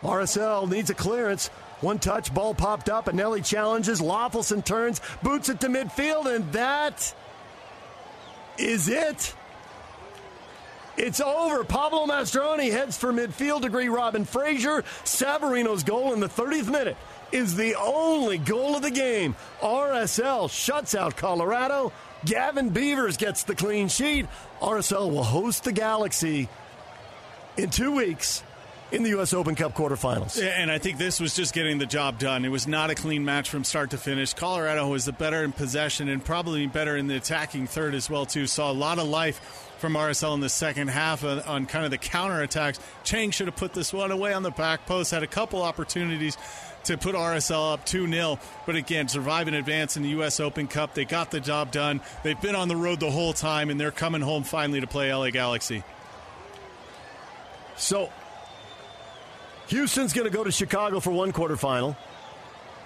[0.03, 1.51] RSL needs a clearance.
[1.81, 4.01] One touch, ball popped up, and Nelly challenges.
[4.01, 7.15] Löffelsend turns, boots it to midfield, and that
[8.59, 9.35] is it.
[10.97, 11.63] It's over.
[11.63, 13.89] Pablo Mastroeni heads for midfield degree.
[13.89, 14.83] Robin Fraser.
[15.05, 16.97] Savarino's goal in the 30th minute
[17.31, 19.37] is the only goal of the game.
[19.61, 21.93] RSL shuts out Colorado.
[22.25, 24.27] Gavin Beavers gets the clean sheet.
[24.61, 26.49] RSL will host the Galaxy
[27.57, 28.43] in two weeks
[28.91, 29.33] in the U.S.
[29.33, 30.41] Open Cup quarterfinals.
[30.41, 32.45] Yeah, and I think this was just getting the job done.
[32.45, 34.35] It was not a clean match from start to finish.
[34.35, 38.27] Colorado was the better in possession and probably better in the attacking third as well
[38.27, 38.47] too.
[38.47, 39.41] Saw a lot of life
[39.79, 42.81] from RSL in the second half on, on kind of the counterattacks.
[43.05, 46.37] Chang should have put this one away on the back post, had a couple opportunities
[46.85, 48.39] to put RSL up 2 0.
[48.67, 50.41] But again, survive and advance in the U.S.
[50.41, 50.95] Open Cup.
[50.95, 52.01] They got the job done.
[52.23, 55.13] They've been on the road the whole time, and they're coming home finally to play
[55.13, 55.85] LA Galaxy.
[57.77, 58.11] So,
[59.69, 61.97] Houston's going to go to Chicago for one quarterfinal.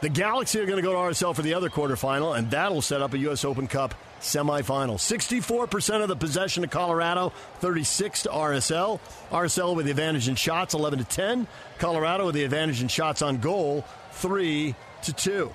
[0.00, 3.02] The Galaxy are going to go to RSL for the other quarterfinal, and that'll set
[3.02, 3.44] up a U.S.
[3.44, 4.94] Open Cup semifinal.
[4.96, 8.98] 64% of the possession to Colorado, 36 to RSL.
[9.30, 11.46] RSL with the advantage in shots, 11 to 10.
[11.78, 15.52] Colorado with the advantage in shots on goal, 3 to 2.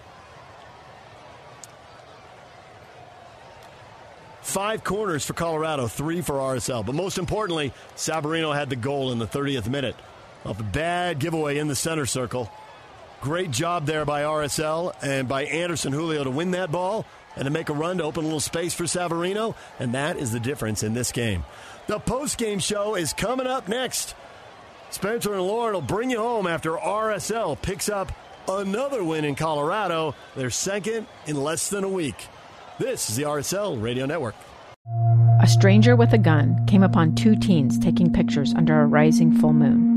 [4.43, 6.85] Five corners for Colorado, three for RSL.
[6.85, 9.97] But most importantly, Savarino had the goal in the 30th minute
[10.47, 12.51] a bad giveaway in the center circle.
[13.21, 17.05] Great job there by RSL and by Anderson Julio to win that ball
[17.35, 20.31] and to make a run to open a little space for Savarino, and that is
[20.31, 21.43] the difference in this game.
[21.87, 24.15] The post-game show is coming up next.
[24.89, 28.11] Spencer and Lauren will bring you home after RSL picks up
[28.47, 32.27] another win in Colorado, their second in less than a week.
[32.79, 34.35] This is the RSL Radio Network.
[35.41, 39.53] A stranger with a gun came upon two teens taking pictures under a rising full
[39.53, 39.96] moon.